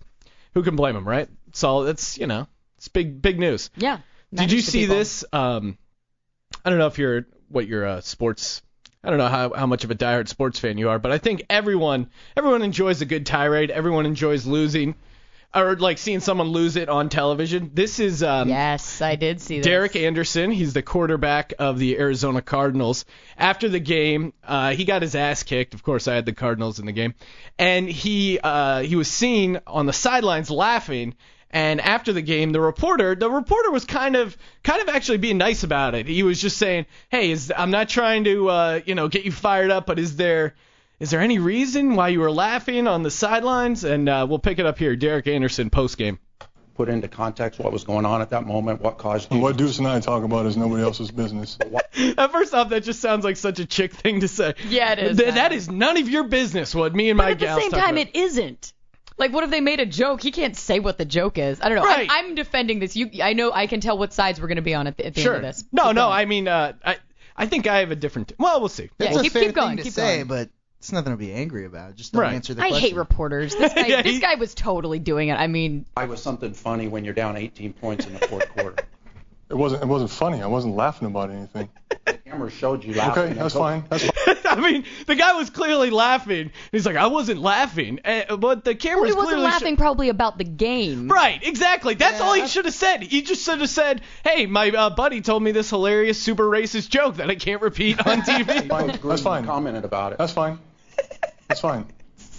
Who 0.53 0.63
can 0.63 0.75
blame 0.75 0.93
them, 0.93 1.07
right? 1.07 1.27
So 1.53 1.83
that's 1.83 2.17
you 2.17 2.27
know, 2.27 2.47
it's 2.77 2.87
big 2.87 3.21
big 3.21 3.39
news. 3.39 3.69
yeah. 3.75 3.99
Did 4.33 4.51
you 4.51 4.57
Nice 4.57 4.65
to 4.65 4.71
see 4.71 4.81
people. 4.81 4.95
this? 4.95 5.25
Um, 5.31 5.77
I 6.63 6.69
don't 6.69 6.79
know 6.79 6.87
if 6.87 6.97
you're 6.97 7.25
what 7.49 7.67
your 7.67 7.85
uh, 7.85 8.01
sports. 8.01 8.61
I 9.03 9.09
don't 9.09 9.17
know 9.17 9.27
how, 9.27 9.53
how 9.53 9.65
much 9.65 9.83
of 9.83 9.91
a 9.91 9.95
diehard 9.95 10.29
sports 10.29 10.59
fan 10.59 10.77
you 10.77 10.89
are, 10.89 10.97
but 10.97 11.11
I 11.11 11.17
think 11.17 11.43
everyone 11.49 12.09
everyone 12.37 12.61
enjoys 12.61 13.01
a 13.01 13.05
good 13.05 13.25
tirade. 13.25 13.69
Everyone 13.69 14.05
enjoys 14.05 14.45
losing, 14.45 14.95
or 15.53 15.75
like 15.75 15.97
seeing 15.97 16.21
someone 16.21 16.47
lose 16.47 16.77
it 16.77 16.87
on 16.87 17.09
television. 17.09 17.71
This 17.73 17.99
is 17.99 18.23
um, 18.23 18.47
Yes, 18.47 19.01
I 19.01 19.15
did 19.15 19.41
see 19.41 19.57
this. 19.57 19.65
Derek 19.65 19.97
Anderson. 19.97 20.51
He's 20.51 20.71
the 20.71 20.81
quarterback 20.81 21.53
of 21.59 21.79
the 21.79 21.99
Arizona 21.99 22.41
Cardinals. 22.41 23.03
After 23.37 23.67
the 23.67 23.81
game, 23.81 24.31
uh, 24.43 24.71
he 24.71 24.85
got 24.85 25.01
his 25.01 25.15
ass 25.15 25.43
kicked. 25.43 25.73
Of 25.73 25.83
course, 25.83 26.07
I 26.07 26.15
had 26.15 26.25
the 26.25 26.33
Cardinals 26.33 26.79
in 26.79 26.85
the 26.85 26.93
game, 26.93 27.13
and 27.59 27.89
he 27.89 28.39
uh, 28.41 28.83
he 28.83 28.95
was 28.95 29.09
seen 29.09 29.59
on 29.67 29.85
the 29.85 29.93
sidelines 29.93 30.49
laughing. 30.49 31.15
And 31.53 31.79
after 31.79 32.11
the 32.11 32.21
game, 32.23 32.51
the 32.51 32.59
reporter, 32.59 33.13
the 33.13 33.29
reporter 33.29 33.69
was 33.71 33.85
kind 33.85 34.15
of, 34.15 34.35
kind 34.63 34.81
of 34.81 34.89
actually 34.89 35.19
being 35.19 35.37
nice 35.37 35.63
about 35.63 35.93
it. 35.93 36.07
He 36.07 36.23
was 36.23 36.41
just 36.41 36.57
saying, 36.57 36.87
"Hey, 37.09 37.29
is, 37.31 37.53
I'm 37.55 37.69
not 37.69 37.89
trying 37.89 38.23
to, 38.23 38.49
uh, 38.49 38.79
you 38.85 38.95
know, 38.95 39.07
get 39.07 39.23
you 39.23 39.31
fired 39.31 39.69
up, 39.69 39.85
but 39.85 39.99
is 39.99 40.15
there, 40.15 40.55
is 40.99 41.11
there 41.11 41.21
any 41.21 41.37
reason 41.37 41.95
why 41.95 42.07
you 42.09 42.21
were 42.21 42.31
laughing 42.31 42.87
on 42.87 43.03
the 43.03 43.11
sidelines?" 43.11 43.83
And 43.83 44.09
uh, 44.09 44.25
we'll 44.27 44.39
pick 44.39 44.57
it 44.57 44.65
up 44.65 44.79
here. 44.79 44.95
Derek 44.95 45.27
Anderson 45.27 45.69
post 45.69 45.97
game. 45.99 46.17
put 46.73 46.89
into 46.89 47.07
context 47.07 47.59
what 47.59 47.71
was 47.71 47.83
going 47.83 48.03
on 48.03 48.19
at 48.23 48.31
that 48.31 48.47
moment, 48.47 48.81
what 48.81 48.97
caused 48.97 49.29
you. 49.29 49.35
And 49.35 49.43
what 49.43 49.55
Deuce 49.55 49.77
and 49.77 49.87
I 49.87 49.99
talk 49.99 50.23
about 50.23 50.47
is 50.47 50.57
nobody 50.57 50.81
else's 50.81 51.11
business. 51.11 51.59
At 52.17 52.31
first 52.31 52.55
off, 52.55 52.69
that 52.69 52.83
just 52.83 52.99
sounds 52.99 53.23
like 53.23 53.37
such 53.37 53.59
a 53.59 53.65
chick 53.67 53.93
thing 53.93 54.21
to 54.21 54.27
say. 54.27 54.55
Yeah, 54.67 54.93
it 54.93 54.99
is. 54.99 55.17
Th- 55.19 55.35
that 55.35 55.51
is 55.53 55.69
none 55.69 55.97
of 55.97 56.09
your 56.09 56.23
business. 56.23 56.73
What 56.73 56.95
me 56.95 57.11
and 57.11 57.17
But 57.17 57.25
my 57.25 57.31
at 57.33 57.39
the 57.39 57.45
gals 57.45 57.61
same 57.61 57.69
time, 57.71 57.97
about. 57.97 58.07
it 58.07 58.15
isn't. 58.15 58.73
Like, 59.17 59.31
what 59.33 59.43
if 59.43 59.49
they 59.51 59.61
made 59.61 59.79
a 59.79 59.85
joke? 59.85 60.21
He 60.21 60.31
can't 60.31 60.55
say 60.55 60.79
what 60.79 60.97
the 60.97 61.05
joke 61.05 61.37
is. 61.37 61.59
I 61.61 61.69
don't 61.69 61.77
know. 61.77 61.83
Right. 61.85 62.09
I'm, 62.11 62.25
I'm 62.29 62.35
defending 62.35 62.79
this. 62.79 62.95
You, 62.95 63.09
I 63.21 63.33
know. 63.33 63.51
I 63.51 63.67
can 63.67 63.79
tell 63.79 63.97
what 63.97 64.11
sides 64.13 64.41
we're 64.41 64.47
going 64.47 64.55
to 64.57 64.61
be 64.63 64.73
on 64.73 64.87
at 64.87 64.97
the, 64.97 65.05
at 65.07 65.13
the 65.15 65.21
sure. 65.21 65.35
end 65.35 65.45
of 65.45 65.55
this. 65.55 65.63
No, 65.71 65.83
Keep 65.87 65.95
no. 65.95 66.01
going. 66.07 66.13
I 66.13 66.25
mean, 66.25 66.47
uh, 66.47 66.73
I 66.83 66.97
I 67.35 67.45
think 67.47 67.67
I 67.67 67.79
have 67.79 67.91
a 67.91 67.95
different. 67.95 68.33
well, 68.37 68.59
we'll 68.59 68.69
see. 68.69 68.83
Yeah, 68.99 69.07
That's 69.07 69.17
a 69.17 69.21
keep- 69.23 69.31
fair 69.33 69.43
keep 69.43 69.55
going, 69.55 69.69
thing 69.69 69.77
to 69.77 69.83
keep 69.83 69.93
say, 69.93 70.15
going. 70.17 70.27
but 70.27 70.49
it's 70.79 70.91
nothing 70.91 71.13
to 71.13 71.17
be 71.17 71.31
angry 71.31 71.65
about. 71.65 71.95
Just 71.95 72.13
don't 72.13 72.21
Right. 72.23 72.33
answer 72.33 72.53
the 72.53 72.61
I 72.61 72.69
question. 72.69 72.89
hate 72.89 72.95
reporters. 72.97 73.55
This 73.55 73.73
guy, 73.75 73.87
Yeah, 73.87 74.01
this 74.01 74.13
he- 74.15 74.19
guy 74.19 74.35
was 74.35 74.53
totally 74.53 74.99
doing 74.99 75.29
it. 75.29 75.35
I 75.35 75.47
mean, 75.47 75.85
I 75.95 76.05
was 76.05 76.21
something 76.21 76.53
funny 76.53 76.87
when 76.87 77.05
you're 77.05 77.13
down 77.13 77.37
18 77.37 77.73
points 77.73 78.05
in 78.05 78.13
the 78.13 78.19
fourth 78.27 78.49
quarter? 78.49 78.83
It 79.49 79.55
wasn't. 79.55 79.83
It 79.83 79.87
wasn't 79.87 80.09
funny. 80.11 80.41
I 80.41 80.47
wasn't 80.47 80.75
laughing 80.75 81.07
about 81.07 81.29
anything. 81.29 81.69
The 82.33 82.37
camera 82.39 82.51
showed 82.51 82.83
you 82.83 82.93
laughing. 82.95 83.23
Okay, 83.23 83.33
that's 83.33 83.53
fine. 83.53 83.85
That's 83.89 84.05
fine. 84.05 84.37
I 84.45 84.59
mean, 84.71 84.85
the 85.05 85.13
guy 85.15 85.33
was 85.33 85.49
clearly 85.51 85.91
laughing. 85.91 86.51
He's 86.71 86.85
like, 86.85 86.95
I 86.95 87.07
wasn't 87.07 87.39
laughing, 87.41 87.99
uh, 88.03 88.35
but 88.37 88.63
the 88.63 88.73
camera 88.73 89.01
well, 89.01 89.05
he 89.05 89.11
was 89.11 89.15
wasn't 89.17 89.33
clearly. 89.35 89.49
sho- 89.49 89.53
laughing 89.53 89.77
probably 89.77 90.09
about 90.09 90.37
the 90.39 90.43
game. 90.43 91.09
Right, 91.09 91.43
exactly. 91.45 91.93
That's 91.93 92.19
Yeah, 92.19 92.25
all 92.25 92.33
he 92.33 92.47
should 92.47 92.65
have 92.65 92.73
said. 92.73 93.03
He 93.03 93.21
just 93.21 93.45
should 93.45 93.59
have 93.61 93.69
said, 93.69 94.01
"Hey, 94.23 94.47
my 94.47 94.69
uh, 94.71 94.89
buddy 94.89 95.21
told 95.21 95.43
me 95.43 95.51
this 95.51 95.69
hilarious, 95.69 96.19
super 96.21 96.45
racist 96.49 96.89
joke 96.89 97.17
that 97.17 97.29
I 97.29 97.35
can't 97.35 97.61
repeat 97.61 97.99
on 98.05 98.21
TV." 98.23 98.67
That's 98.67 98.97
Gruden 98.97 99.19
fine. 99.23 99.45
commented 99.45 99.85
about 99.85 100.13
it. 100.13 100.17
That's 100.17 100.33
fine. 100.33 100.57
That's 101.47 101.61
fine. 101.61 101.85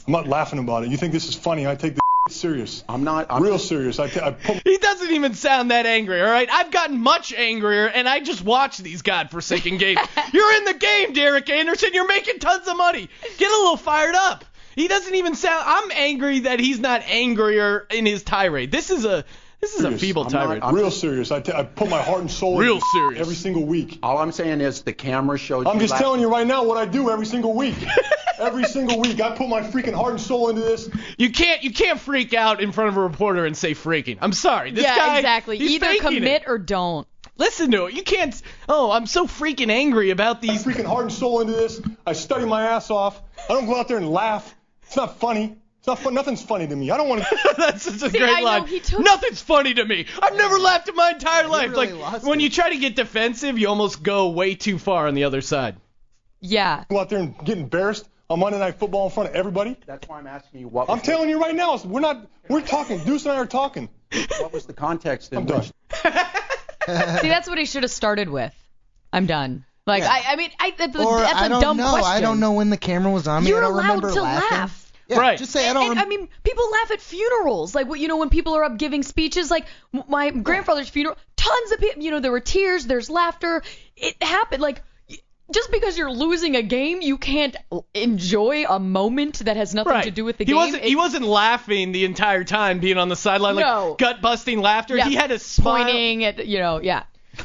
I'm 0.07 0.13
not 0.13 0.27
laughing 0.27 0.59
about 0.59 0.83
it. 0.85 0.91
You 0.91 0.97
think 0.97 1.13
this 1.13 1.29
is 1.29 1.35
funny? 1.37 1.67
I 1.67 1.77
take 1.77 1.95
this 1.95 2.01
serious. 2.29 2.85
I'm 2.89 3.05
not. 3.05 3.27
I'm 3.31 3.43
Real 3.43 3.59
serious. 3.59 3.99
I, 3.99 4.09
ta- 4.09 4.27
I 4.27 4.31
put 4.33 4.63
he 4.65 4.79
doesn't 4.79 5.11
even 5.11 5.35
sound 5.35 5.71
that 5.71 5.87
angry. 5.87 6.21
All 6.21 6.31
right, 6.31 6.49
I've 6.51 6.71
gotten 6.71 6.99
much 6.99 7.33
angrier, 7.33 7.87
and 7.87 8.09
I 8.09 8.21
just 8.21 8.43
watch 8.43 8.79
these 8.79 9.03
godforsaken 9.03 9.79
games. 9.79 10.01
You're 10.33 10.55
in 10.57 10.65
the 10.65 10.75
game, 10.75 11.13
Derek 11.13 11.49
Anderson. 11.51 11.91
You're 11.93 12.09
making 12.09 12.39
tons 12.39 12.67
of 12.67 12.77
money. 12.77 13.09
Get 13.39 13.51
a 13.51 13.55
little 13.55 13.77
fired 13.77 14.15
up. 14.15 14.45
He 14.75 14.89
doesn't 14.89 15.15
even 15.15 15.35
sound. 15.35 15.63
I'm 15.67 15.91
angry 15.93 16.41
that 16.41 16.59
he's 16.59 16.81
not 16.81 17.03
angrier 17.03 17.87
in 17.91 18.07
his 18.07 18.23
tirade. 18.23 18.73
This 18.73 18.91
is 18.91 19.05
a 19.05 19.25
this 19.65 19.75
is 19.77 19.81
a 19.81 19.83
Serious. 19.85 20.01
feeble 20.03 20.27
I'm 20.27 20.33
not- 20.33 20.63
I'm 20.63 20.75
real 20.75 20.91
serious. 20.91 21.31
I, 21.31 21.41
put 21.41 21.89
my 21.89 22.03
heart 22.03 22.21
and 22.21 22.31
soul 22.31 22.59
Real 22.59 22.75
into 22.75 22.87
serious. 22.93 23.21
every 23.21 23.35
single 23.35 23.65
week. 23.65 23.99
All 24.03 24.19
I'm 24.19 24.31
saying 24.31 24.61
is 24.61 24.83
the 24.83 24.93
camera 24.93 25.39
showed 25.39 25.65
you. 25.67 25.73
I'm 25.73 25.79
just 25.81 25.93
laughing. 25.93 26.05
telling 26.05 26.21
you 26.21 26.31
right 26.31 26.47
now 26.47 26.65
what 26.65 26.77
I 26.77 26.85
do 26.85 27.09
every 27.11 27.25
single 27.25 27.55
week. 27.55 27.75
every 28.39 28.65
single 28.65 29.01
week, 29.01 29.23
I 29.23 29.31
put 29.35 29.49
my 29.49 29.63
freaking 29.63 29.95
heart 29.95 30.11
and 30.13 30.21
soul 30.21 30.51
into 30.51 30.61
this. 30.61 30.91
You 31.17 31.31
can't 31.31 31.63
you 31.63 31.73
can't 31.73 31.99
freak 31.99 32.35
out 32.35 32.61
in 32.61 32.73
front 32.73 32.89
of 32.89 32.99
a 32.99 33.01
reporter 33.01 33.47
and 33.47 33.57
say 33.57 33.73
freaking. 33.75 34.19
I'm 34.21 34.35
sorry. 34.35 34.71
This 34.71 34.85
yeah, 34.85 34.97
guy, 34.97 35.17
exactly. 35.19 35.57
he's 35.57 35.71
Either 35.83 35.95
commit 35.99 36.43
it. 36.43 36.45
or 36.47 36.59
don't. 36.59 37.07
Listen 37.39 37.71
to 37.71 37.87
it. 37.87 37.95
You 37.95 38.03
can't. 38.03 38.39
Oh, 38.69 38.91
I'm 38.91 39.07
so 39.07 39.27
freaking 39.27 39.71
angry 39.71 40.11
about 40.11 40.37
I 40.37 40.41
these. 40.41 40.63
freaking 40.65 40.85
heart 40.85 41.05
and 41.05 41.13
soul 41.13 41.41
into 41.41 41.55
this. 41.55 41.81
I 42.07 42.13
study 42.13 42.45
my 42.45 42.65
ass 42.65 42.91
off. 42.91 43.19
I 43.49 43.55
don't 43.55 43.65
go 43.67 43.77
out 43.77 43.89
there 43.89 43.97
and 43.97 44.11
laugh. 44.11 44.55
It's 44.83 44.97
not 44.97 45.19
funny. 45.19 45.57
It's 45.85 45.87
not 45.87 45.99
fun. 45.99 46.15
Nothing's 46.15 46.43
funny 46.43 46.67
to 46.67 46.75
me. 46.75 46.91
I 46.91 46.97
don't 46.97 47.11
want 47.11 47.25
to. 47.25 47.55
That's 47.59 47.83
such 47.83 47.97
a 47.97 48.11
See, 48.11 48.19
great 48.19 48.31
I 48.31 48.41
know 48.41 48.47
line. 48.47 48.67
he 48.67 48.81
took- 48.81 49.01
Nothing's 49.01 49.43
funny 49.43 49.75
to 49.75 49.85
me. 49.85 50.07
I've 50.23 50.35
never 50.35 50.59
laughed 50.59 50.89
in 50.89 50.95
my 50.97 51.11
entire 51.11 51.47
life. 51.47 51.73
really 51.73 51.93
like 51.93 52.23
when 52.23 52.41
it. 52.41 52.45
you 52.45 52.49
try 52.49 52.71
to 52.71 52.79
get 52.79 52.97
defensive, 52.97 53.59
you 53.59 53.69
almost 53.69 54.03
go 54.03 54.31
way 54.31 54.55
too 54.55 54.79
far 54.79 55.09
on 55.09 55.13
the 55.15 55.25
other 55.25 55.43
side. 55.43 55.77
Yeah. 56.41 56.85
go 56.89 57.01
out 57.01 57.11
there 57.11 57.19
and 57.19 57.37
get 57.45 57.59
embarrassed 57.59 58.09
on 58.31 58.39
Monday 58.41 58.59
Night 58.59 58.77
Football 58.77 59.05
in 59.05 59.11
front 59.13 59.29
of 59.29 59.35
everybody. 59.35 59.77
That's 59.85 60.09
why 60.09 60.21
I'm 60.21 60.27
asking 60.27 60.61
you 60.61 60.69
what. 60.69 60.89
I'm 60.89 60.97
was 60.97 61.07
telling 61.07 61.29
you 61.29 61.39
right 61.39 61.55
now, 61.55 61.77
we're 61.85 62.01
not. 62.01 62.29
We're 62.49 62.63
talking. 62.63 63.05
Deuce 63.05 63.27
and 63.27 63.33
I 63.33 63.37
are 63.37 63.45
talking. 63.47 63.91
What 64.41 64.55
was 64.55 64.65
the 64.65 64.73
context 64.73 65.33
in 65.33 65.39
I'm 65.41 65.45
done. 65.45 65.65
See, 67.23 67.29
that's 67.29 67.47
what 67.47 67.59
he 67.59 67.67
should 67.67 67.83
have 67.83 67.93
started 67.93 68.31
with. 68.31 68.55
I'm 69.13 69.27
done. 69.27 69.67
Like, 69.87 70.03
Yeah. 70.03 70.13
I, 70.13 70.23
I 70.29 70.37
mean, 70.37 70.51
I, 70.59 70.71
that, 70.79 70.97
Or 70.97 71.21
that's 71.21 71.35
I 71.35 71.47
a 71.47 71.49
don't 71.51 71.61
dumb 71.61 71.77
know. 71.77 71.91
question. 71.91 72.11
I 72.11 72.21
don't 72.23 72.41
know 72.41 72.53
when 72.53 72.71
the 72.71 72.79
camera 72.79 73.13
was 73.13 73.29
on 73.29 73.45
me. 73.45 73.51
You're 73.51 73.59
I 73.59 73.63
don't 73.63 73.73
allowed 73.75 73.83
remember 73.83 74.13
to 74.13 74.23
laughing. 74.23 74.49
laugh. 74.59 74.84
Yeah, 75.09 75.19
Right. 75.19 75.39
Just 75.39 75.53
say 75.53 75.69
I 75.69 75.73
don't. 75.75 75.91
and, 75.91 76.01
I 76.01 76.07
mean, 76.07 76.29
people 76.43 76.65
laugh 76.71 76.91
at 76.93 77.01
funerals. 77.01 77.75
Like, 77.75 77.89
what 77.89 78.01
you 78.01 78.09
know, 78.09 78.17
when 78.17 78.31
people 78.31 78.55
are 78.55 78.65
up 78.65 78.79
giving 78.79 79.03
speeches, 79.03 79.51
like 79.51 79.67
my 80.09 80.31
grandfather's 80.31 80.89
funeral, 80.89 81.17
tons 81.37 81.73
of 81.73 81.79
people, 81.81 82.03
you 82.03 82.11
know, 82.11 82.21
there 82.21 82.33
were 82.33 82.41
tears, 82.41 82.87
there's 82.87 83.11
laughter. 83.11 83.63
It 83.97 84.23
happened. 84.23 84.63
Like, 84.63 84.83
just 85.53 85.71
because 85.71 85.99
you're 85.99 86.11
losing 86.11 86.57
a 86.57 86.63
game, 86.63 87.03
you 87.03 87.19
can't 87.19 87.55
enjoy 87.93 88.65
a 88.67 88.79
moment 88.81 89.41
that 89.41 89.57
has 89.59 89.75
nothing 89.75 89.93
Right. 89.93 90.05
to 90.05 90.11
do 90.11 90.25
with 90.25 90.39
the 90.39 90.45
he 90.45 90.53
game. 90.53 90.57
wasn't. 90.57 90.83
he 90.85 90.97
wasn't 90.97 91.25
laughing 91.27 91.93
the 91.93 92.07
entire 92.07 92.45
time, 92.45 92.79
being 92.81 92.97
on 92.99 93.09
the 93.11 93.17
sideline, 93.17 93.57
No. 93.57 93.89
like 93.91 93.99
gut 93.99 94.23
busting 94.23 94.61
laughter. 94.61 94.97
yeah, 94.97 95.05
He 95.07 95.15
had 95.15 95.31
a 95.31 95.39
smile. 95.39 95.85
pointing 95.85 96.25
at, 96.25 96.47
you 96.47 96.59
know, 96.59 96.81
yeah. 96.81 97.03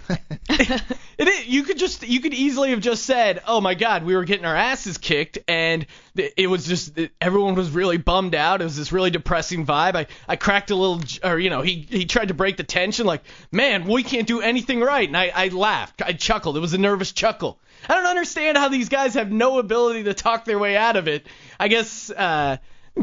It 1.20 1.28
is, 1.28 1.48
you 1.48 1.64
could 1.64 1.78
just 1.78 2.08
you 2.08 2.22
could 2.22 2.34
easily 2.34 2.70
have 2.70 2.80
just 2.80 3.04
said, 3.04 3.42
"Oh 3.46 3.60
my 3.60 3.74
God, 3.74 4.06
we 4.06 4.16
were 4.16 4.24
getting 4.24 4.46
our 4.46 4.56
asses 4.56 4.98
kicked," 4.98 5.38
and 5.50 5.86
it 6.16 6.50
was 6.50 6.66
just 6.66 6.98
everyone 7.20 7.56
was 7.56 7.72
really 7.72 7.98
bummed 7.98 8.36
out. 8.36 8.62
It 8.62 8.64
was 8.64 8.78
this 8.78 8.94
really 8.94 9.10
depressing 9.10 9.66
vibe. 9.66 9.98
I 9.98 10.08
I 10.30 10.38
cracked 10.38 10.72
a 10.72 10.76
little, 10.76 11.02
or 11.22 11.38
you 11.38 11.50
know, 11.50 11.62
he 11.62 11.86
he 11.90 12.06
tried 12.06 12.30
to 12.30 12.34
break 12.34 12.56
the 12.56 12.64
tension, 12.64 13.06
like, 13.06 13.22
"Man, 13.52 13.84
we 13.86 14.02
can't 14.02 14.28
do 14.28 14.40
anything 14.40 14.80
right," 14.80 15.10
and 15.10 15.18
I 15.18 15.30
I 15.36 15.48
laughed, 15.50 16.02
I 16.02 16.14
chuckled. 16.14 16.56
It 16.56 16.62
was 16.62 16.74
a 16.74 16.78
nervous 16.78 17.12
chuckle. 17.12 17.60
I 17.90 17.96
don't 17.96 18.06
understand 18.06 18.58
how 18.58 18.70
these 18.70 18.88
guys 18.88 19.16
have 19.16 19.30
no 19.30 19.60
ability 19.60 20.04
to 20.04 20.14
talk 20.14 20.46
their 20.46 20.58
way 20.58 20.78
out 20.78 20.96
of 20.96 21.10
it. 21.10 21.28
I 21.60 21.68
guess 21.68 22.10
uh, 22.10 22.58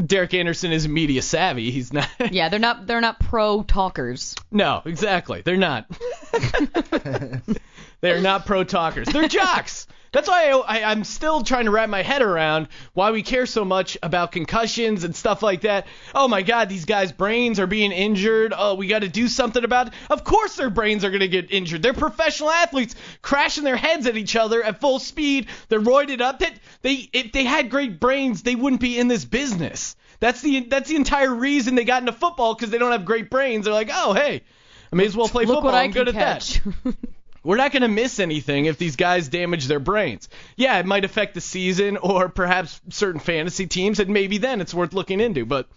Derek 0.05 0.33
Anderson 0.33 0.71
isn't 0.71 0.93
media 0.93 1.21
savvy. 1.21 1.71
He's 1.71 1.91
not. 1.93 2.07
Yeah, 2.31 2.49
they're 2.49 2.59
not 2.59 2.87
they're 2.87 3.01
not 3.01 3.19
pro 3.19 3.63
talkers. 3.63 4.35
No, 4.51 4.81
exactly. 4.85 5.41
They're 5.41 5.57
not. 5.57 5.85
They're 8.01 8.21
not 8.21 8.45
pro 8.45 8.63
talkers. 8.63 9.07
They're 9.07 9.27
jocks. 9.27 9.87
That's 10.13 10.29
why 10.29 10.49
I, 10.49 10.79
I, 10.79 10.91
I'm 10.91 11.03
still 11.03 11.41
trying 11.43 11.65
to 11.65 11.71
wrap 11.71 11.89
my 11.89 12.01
head 12.01 12.21
around 12.21 12.69
why 12.93 13.11
we 13.11 13.23
care 13.23 13.45
so 13.45 13.65
much 13.65 13.97
about 14.01 14.31
concussions 14.31 15.03
and 15.03 15.13
stuff 15.15 15.43
like 15.43 15.61
that. 15.61 15.85
Oh 16.15 16.27
my 16.29 16.43
God, 16.43 16.69
these 16.69 16.85
guys' 16.85 17.11
brains 17.11 17.59
are 17.59 17.67
being 17.67 17.91
injured. 17.91 18.53
Oh, 18.55 18.75
we 18.75 18.87
got 18.87 18.99
to 18.99 19.09
do 19.09 19.27
something 19.27 19.63
about 19.63 19.87
it. 19.87 19.93
Of 20.09 20.23
course, 20.23 20.55
their 20.55 20.69
brains 20.69 21.03
are 21.03 21.09
going 21.09 21.19
to 21.19 21.27
get 21.27 21.51
injured. 21.51 21.83
They're 21.83 21.93
professional 21.93 22.49
athletes 22.49 22.95
crashing 23.21 23.65
their 23.65 23.75
heads 23.75 24.07
at 24.07 24.15
each 24.15 24.35
other 24.35 24.63
at 24.63 24.79
full 24.79 24.99
speed. 24.99 25.47
They're 25.67 25.81
roided 25.81 26.21
up. 26.21 26.39
That 26.39 26.53
they, 26.83 27.09
if 27.11 27.33
they 27.33 27.43
had 27.43 27.69
great 27.69 27.99
brains, 27.99 28.43
they 28.43 28.55
wouldn't 28.55 28.81
be 28.81 28.97
in 28.97 29.09
this 29.09 29.25
business. 29.25 29.95
That's 30.19 30.41
the 30.41 30.61
that's 30.61 30.89
the 30.89 30.95
entire 30.95 31.33
reason 31.35 31.75
they 31.75 31.83
got 31.83 32.01
into 32.01 32.13
football 32.13 32.55
because 32.55 32.71
they 32.71 32.77
don't 32.79 32.91
have 32.93 33.05
great 33.05 33.29
brains. 33.29 33.65
They're 33.65 33.73
like, 33.73 33.91
oh 33.93 34.13
hey, 34.13 34.41
I 34.91 34.95
may 34.95 35.05
as 35.05 35.15
well 35.17 35.27
play 35.27 35.43
Look 35.45 35.57
football. 35.57 35.65
what 35.73 35.75
I 35.75 35.83
I'm 35.83 35.91
can 35.91 36.05
good 36.05 36.13
catch. 36.15 36.57
at 36.57 36.63
that. 36.85 36.95
We're 37.47 37.55
not 37.55 37.71
going 37.71 37.83
to 37.83 37.87
miss 37.87 38.19
anything 38.19 38.65
if 38.65 38.77
these 38.77 38.97
guys 38.97 39.29
damage 39.29 39.67
their 39.67 39.79
brains. 39.79 40.27
Yeah, 40.57 40.77
it 40.79 40.85
might 40.85 41.05
affect 41.05 41.33
the 41.33 41.39
season 41.39 41.95
or 41.95 42.27
perhaps 42.27 42.81
certain 42.89 43.21
fantasy 43.21 43.67
teams, 43.67 44.01
and 44.01 44.09
maybe 44.09 44.37
then 44.37 44.59
it's 44.59 44.73
worth 44.73 44.91
looking 44.91 45.21
into. 45.21 45.45
But 45.45 45.69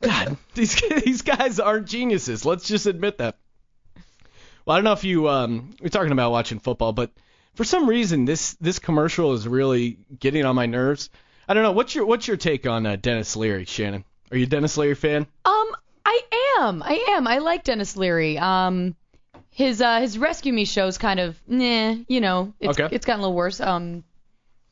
God, 0.00 0.36
these 0.54 0.80
these 1.04 1.22
guys 1.22 1.58
aren't 1.58 1.88
geniuses. 1.88 2.44
Let's 2.44 2.68
just 2.68 2.86
admit 2.86 3.18
that. 3.18 3.36
Well, 4.64 4.76
I 4.76 4.78
don't 4.78 4.84
know 4.84 4.92
if 4.92 5.02
you 5.02 5.28
um, 5.28 5.74
we're 5.80 5.88
talking 5.88 6.12
about 6.12 6.30
watching 6.30 6.60
football, 6.60 6.92
but 6.92 7.10
for 7.56 7.64
some 7.64 7.88
reason 7.88 8.24
this 8.24 8.54
this 8.60 8.78
commercial 8.78 9.32
is 9.32 9.48
really 9.48 9.98
getting 10.20 10.44
on 10.44 10.54
my 10.54 10.66
nerves. 10.66 11.10
I 11.48 11.54
don't 11.54 11.64
know. 11.64 11.72
What's 11.72 11.96
your 11.96 12.06
what's 12.06 12.28
your 12.28 12.36
take 12.36 12.64
on 12.68 12.86
uh, 12.86 12.94
Denis 12.94 13.34
Leary, 13.34 13.64
Shannon? 13.64 14.04
Are 14.30 14.36
you 14.36 14.44
a 14.44 14.48
Denis 14.48 14.76
Leary 14.76 14.94
fan? 14.94 15.26
Um, 15.44 15.76
I 16.06 16.20
am. 16.60 16.80
I 16.80 17.06
am. 17.08 17.26
I 17.26 17.38
like 17.38 17.64
Denis 17.64 17.96
Leary. 17.96 18.38
Um, 18.38 18.94
his 19.52 19.80
uh 19.80 20.00
his 20.00 20.18
Rescue 20.18 20.52
Me 20.52 20.64
show's 20.64 20.98
kind 20.98 21.20
of 21.20 21.38
nah, 21.46 21.94
you 22.08 22.20
know, 22.20 22.52
it's 22.58 22.78
Okay. 22.78 22.94
it's 22.94 23.06
gotten 23.06 23.20
a 23.20 23.22
little 23.22 23.36
worse. 23.36 23.60
Um, 23.60 24.02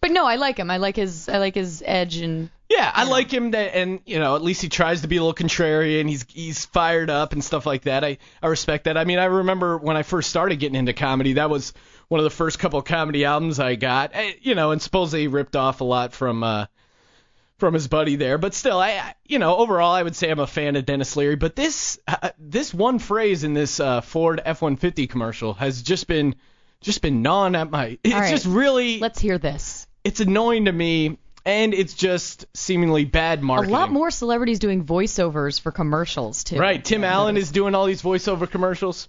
but 0.00 0.10
no, 0.10 0.24
I 0.26 0.36
like 0.36 0.58
him. 0.58 0.70
I 0.70 0.78
like 0.78 0.96
his 0.96 1.28
I 1.28 1.38
like 1.38 1.54
his 1.54 1.82
edge 1.86 2.16
and 2.16 2.50
Yeah, 2.70 2.90
I 2.94 3.04
like 3.04 3.30
him 3.30 3.50
that, 3.50 3.74
and 3.76 4.00
you 4.06 4.18
know, 4.18 4.34
at 4.36 4.42
least 4.42 4.62
he 4.62 4.68
tries 4.68 5.02
to 5.02 5.08
be 5.08 5.16
a 5.18 5.22
little 5.22 5.34
contrarian. 5.34 6.08
He's 6.08 6.24
he's 6.28 6.64
fired 6.66 7.10
up 7.10 7.32
and 7.34 7.44
stuff 7.44 7.66
like 7.66 7.82
that. 7.82 8.04
I 8.04 8.16
I 8.42 8.46
respect 8.46 8.84
that. 8.84 8.96
I 8.96 9.04
mean, 9.04 9.18
I 9.18 9.26
remember 9.26 9.76
when 9.76 9.96
I 9.96 10.02
first 10.02 10.30
started 10.30 10.56
getting 10.58 10.76
into 10.76 10.92
comedy, 10.94 11.34
that 11.34 11.50
was 11.50 11.72
one 12.08 12.18
of 12.20 12.24
the 12.24 12.30
first 12.30 12.58
couple 12.58 12.78
of 12.78 12.84
comedy 12.86 13.24
albums 13.24 13.60
I 13.60 13.74
got. 13.76 14.12
Eh, 14.14 14.32
You 14.40 14.54
know, 14.54 14.70
and 14.70 14.80
supposedly 14.80 15.20
he 15.22 15.26
ripped 15.28 15.54
off 15.56 15.80
a 15.80 15.84
lot 15.84 16.12
from 16.14 16.42
uh 16.42 16.66
from 17.60 17.74
his 17.74 17.86
buddy 17.86 18.16
there, 18.16 18.38
but 18.38 18.54
still, 18.54 18.78
I 18.80 19.14
you 19.26 19.38
know, 19.38 19.56
overall, 19.56 19.92
I 19.92 20.02
would 20.02 20.16
say 20.16 20.30
I'm 20.30 20.40
a 20.40 20.46
fan 20.46 20.76
of 20.76 20.86
Denis 20.86 21.14
Leary. 21.14 21.36
But 21.36 21.54
this 21.54 21.98
uh, 22.08 22.30
this 22.38 22.74
one 22.74 22.98
phrase 22.98 23.44
in 23.44 23.54
this 23.54 23.78
uh, 23.78 24.00
Ford 24.00 24.40
F-150 24.44 25.08
commercial 25.08 25.54
has 25.54 25.82
just 25.82 26.08
been 26.08 26.34
just 26.80 27.02
been 27.02 27.22
gnawing 27.22 27.54
at 27.54 27.70
my. 27.70 27.98
It's 28.02 28.14
right. 28.14 28.30
just 28.30 28.46
really 28.46 28.98
let's 28.98 29.20
hear 29.20 29.38
this. 29.38 29.86
it's 30.02 30.20
annoying 30.20 30.64
to 30.64 30.72
me, 30.72 31.18
and 31.44 31.74
it's 31.74 31.94
just 31.94 32.46
seemingly 32.54 33.04
bad 33.04 33.42
marketing. 33.42 33.74
A 33.74 33.78
lot 33.78 33.92
more 33.92 34.10
celebrities 34.10 34.58
doing 34.58 34.84
voiceovers 34.84 35.60
for 35.60 35.70
commercials 35.70 36.44
too. 36.44 36.58
Right, 36.58 36.84
Tim 36.84 37.04
Allen 37.04 37.36
is 37.36 37.52
doing 37.52 37.74
all 37.74 37.86
these 37.86 38.02
voiceover 38.02 38.50
commercials 38.50 39.08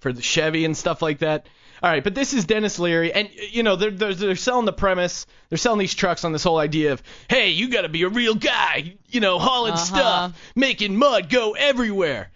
for 0.00 0.12
the 0.12 0.22
Chevy 0.22 0.64
and 0.64 0.76
stuff 0.76 1.02
like 1.02 1.18
that. 1.18 1.46
All 1.82 1.90
right, 1.90 2.04
but 2.04 2.14
this 2.14 2.34
is 2.34 2.44
Denis 2.44 2.78
Leary, 2.78 3.12
and 3.12 3.30
you 3.50 3.62
know 3.62 3.76
they're 3.76 3.90
they're, 3.90 4.14
they're 4.14 4.36
selling 4.36 4.66
the 4.66 4.72
premise, 4.72 5.26
they're 5.48 5.56
selling 5.58 5.78
these 5.78 5.94
trucks 5.94 6.24
on 6.24 6.32
this 6.32 6.42
whole 6.44 6.58
idea 6.58 6.92
of, 6.92 7.02
hey, 7.28 7.50
you 7.50 7.70
got 7.70 7.82
to 7.82 7.88
be 7.88 8.02
a 8.02 8.08
real 8.08 8.34
guy, 8.34 8.96
you 9.08 9.20
know, 9.20 9.38
hauling 9.38 9.72
Uh-huh. 9.72 9.84
stuff, 9.84 10.52
making 10.54 10.96
mud 10.96 11.30
go 11.30 11.52
everywhere. 11.52 12.30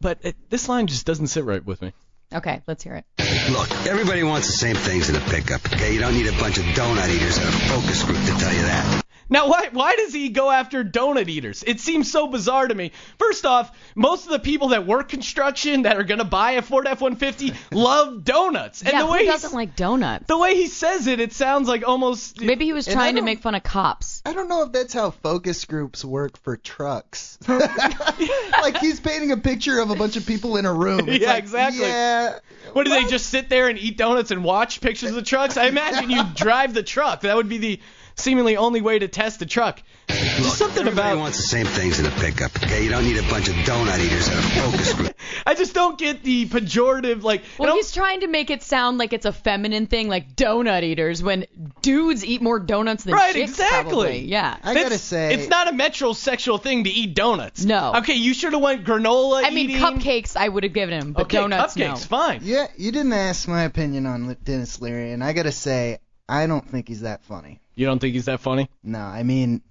but 0.00 0.18
it, 0.22 0.36
this 0.50 0.68
line 0.68 0.86
just 0.86 1.06
doesn't 1.06 1.28
sit 1.28 1.44
right 1.44 1.64
with 1.64 1.80
me. 1.80 1.92
Okay, 2.34 2.62
let's 2.66 2.82
hear 2.84 2.96
it. 2.96 3.04
Look, 3.52 3.70
everybody 3.86 4.22
wants 4.22 4.48
the 4.48 4.52
same 4.54 4.76
things 4.76 5.08
in 5.08 5.14
a 5.16 5.20
pickup, 5.20 5.64
okay? 5.72 5.94
You 5.94 6.00
don't 6.00 6.14
need 6.14 6.26
a 6.26 6.32
bunch 6.32 6.58
of 6.58 6.64
donut 6.64 7.08
eaters 7.08 7.38
and 7.38 7.46
a 7.48 7.52
focus 7.52 8.02
group 8.02 8.18
to 8.18 8.32
tell 8.38 8.52
you 8.52 8.62
that. 8.62 9.03
Now, 9.28 9.48
why 9.48 9.68
why 9.72 9.96
does 9.96 10.12
he 10.12 10.28
go 10.28 10.50
after 10.50 10.84
donut 10.84 11.28
eaters? 11.28 11.64
It 11.66 11.80
seems 11.80 12.10
so 12.10 12.26
bizarre 12.26 12.68
to 12.68 12.74
me. 12.74 12.92
First 13.18 13.46
off, 13.46 13.76
most 13.94 14.26
of 14.26 14.32
the 14.32 14.38
people 14.38 14.68
that 14.68 14.86
work 14.86 15.08
construction 15.08 15.82
that 15.82 15.96
are 15.96 16.04
gonna 16.04 16.24
buy 16.24 16.52
a 16.52 16.62
Ford 16.62 16.86
F-150 16.86 17.54
love 17.72 18.24
donuts, 18.24 18.82
and 18.82 18.92
yeah, 18.92 19.02
the 19.02 19.10
way 19.10 19.24
who 19.24 19.32
doesn't 19.32 19.54
like 19.54 19.76
donuts? 19.76 20.26
the 20.26 20.38
way 20.38 20.54
he 20.54 20.66
says 20.66 21.06
it, 21.06 21.20
it 21.20 21.32
sounds 21.32 21.68
like 21.68 21.86
almost 21.86 22.40
Maybe 22.40 22.64
he 22.64 22.72
was 22.72 22.86
trying 22.86 23.16
to 23.16 23.22
make 23.22 23.40
fun 23.40 23.54
of 23.54 23.62
cops. 23.62 24.22
I 24.26 24.32
don't 24.32 24.48
know 24.48 24.62
if 24.62 24.72
that's 24.72 24.92
how 24.92 25.10
focus 25.10 25.64
groups 25.64 26.04
work 26.04 26.38
for 26.38 26.56
trucks. 26.56 27.38
like 27.48 28.78
he's 28.78 29.00
painting 29.00 29.32
a 29.32 29.36
picture 29.36 29.78
of 29.80 29.90
a 29.90 29.96
bunch 29.96 30.16
of 30.16 30.26
people 30.26 30.56
in 30.56 30.66
a 30.66 30.72
room. 30.72 31.08
It's 31.08 31.20
Yeah, 31.20 31.32
like, 31.32 31.42
exactly. 31.42 31.82
Yeah. 31.82 32.38
What 32.72 32.84
do 32.84 32.90
they 32.90 33.04
just 33.04 33.26
sit 33.28 33.48
there 33.48 33.68
and 33.68 33.78
eat 33.78 33.96
donuts 33.96 34.30
and 34.30 34.42
watch 34.44 34.80
pictures 34.80 35.10
of 35.10 35.16
the 35.16 35.22
trucks? 35.22 35.56
I 35.56 35.66
imagine 35.66 36.10
you 36.10 36.22
drive 36.34 36.74
the 36.74 36.82
truck. 36.82 37.22
That 37.22 37.36
would 37.36 37.48
be 37.48 37.58
the 37.58 37.80
seemingly 38.16 38.56
only 38.56 38.80
way 38.80 38.98
to 38.98 39.08
test 39.08 39.38
the 39.38 39.46
truck. 39.46 39.82
Just 40.08 40.58
something 40.58 40.80
Everybody 40.86 41.08
about 41.12 41.18
wants 41.18 41.38
the 41.38 41.42
same 41.44 41.66
things 41.66 41.98
in 41.98 42.06
a 42.06 42.10
pickup, 42.10 42.54
okay? 42.62 42.84
You 42.84 42.90
don't 42.90 43.04
need 43.04 43.16
a 43.16 43.22
bunch 43.30 43.48
of 43.48 43.54
donut 43.56 43.98
eaters 43.98 44.28
and 44.28 44.38
a 44.38 44.42
focus 44.42 44.92
group. 44.92 45.14
I 45.46 45.54
just 45.54 45.74
don't 45.74 45.98
get 45.98 46.22
the 46.22 46.46
pejorative 46.46 47.22
like 47.22 47.42
Well, 47.58 47.74
he's 47.74 47.90
trying 47.90 48.20
to 48.20 48.26
make 48.28 48.50
it 48.50 48.62
sound 48.62 48.98
like 48.98 49.12
it's 49.12 49.24
a 49.26 49.32
feminine 49.32 49.86
thing, 49.86 50.08
like 50.08 50.36
donut 50.36 50.82
eaters, 50.82 51.22
when 51.22 51.46
dudes 51.82 52.24
eat 52.24 52.42
more 52.42 52.60
donuts 52.60 53.04
than 53.04 53.14
Right, 53.14 53.32
chicks. 53.34 53.58
Right, 53.58 53.66
exactly. 53.66 53.92
Probably. 53.92 54.18
Yeah. 54.26 54.56
I 54.62 54.74
gotta 54.74 54.86
It's- 54.86 55.00
say, 55.02 55.34
it's 55.34 55.48
not 55.48 55.68
a 55.68 55.72
metrosexual 55.72 56.62
thing 56.62 56.84
to 56.84 56.90
eat 56.90 57.14
donuts. 57.14 57.64
No. 57.64 57.94
Okay, 57.96 58.14
you 58.14 58.34
should 58.34 58.52
have 58.52 58.62
went 58.62 58.84
granola 58.84 59.42
I 59.44 59.50
mean, 59.50 59.70
eating. 59.70 59.82
cupcakes 59.82 60.36
I 60.36 60.48
would 60.48 60.64
have 60.64 60.72
given 60.74 61.00
him, 61.00 61.12
but 61.14 61.22
Okay, 61.24 61.38
donuts 61.38 61.74
cupcakes, 61.74 61.78
no. 61.88 61.96
fine. 61.96 62.40
Yeah, 62.44 62.66
you 62.76 62.92
didn't 62.92 63.12
ask 63.14 63.48
my 63.48 63.62
opinion 63.62 64.06
on 64.06 64.36
Denis 64.44 64.80
Leary, 64.80 65.12
and 65.12 65.24
I 65.24 65.32
gotta 65.32 65.52
say, 65.52 65.98
I 66.28 66.46
don't 66.46 66.68
think 66.68 66.88
he's 66.88 67.00
that 67.02 67.24
funny. 67.24 67.60
You 67.74 67.86
don't 67.86 67.98
think 67.98 68.14
he's 68.14 68.26
that 68.26 68.40
funny? 68.40 68.68
No, 68.82 69.00
I 69.00 69.22
mean, 69.22 69.62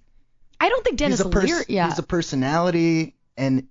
I 0.60 0.70
don't 0.70 0.84
think 0.84 0.98
Denis 0.98 1.20
he's 1.20 1.26
a 1.26 1.30
pers- 1.30 1.50
Leary. 1.50 1.66
Yeah. 1.70 1.90
he's 1.90 2.00
a 2.00 2.04
personality, 2.04 3.16
and 3.38 3.68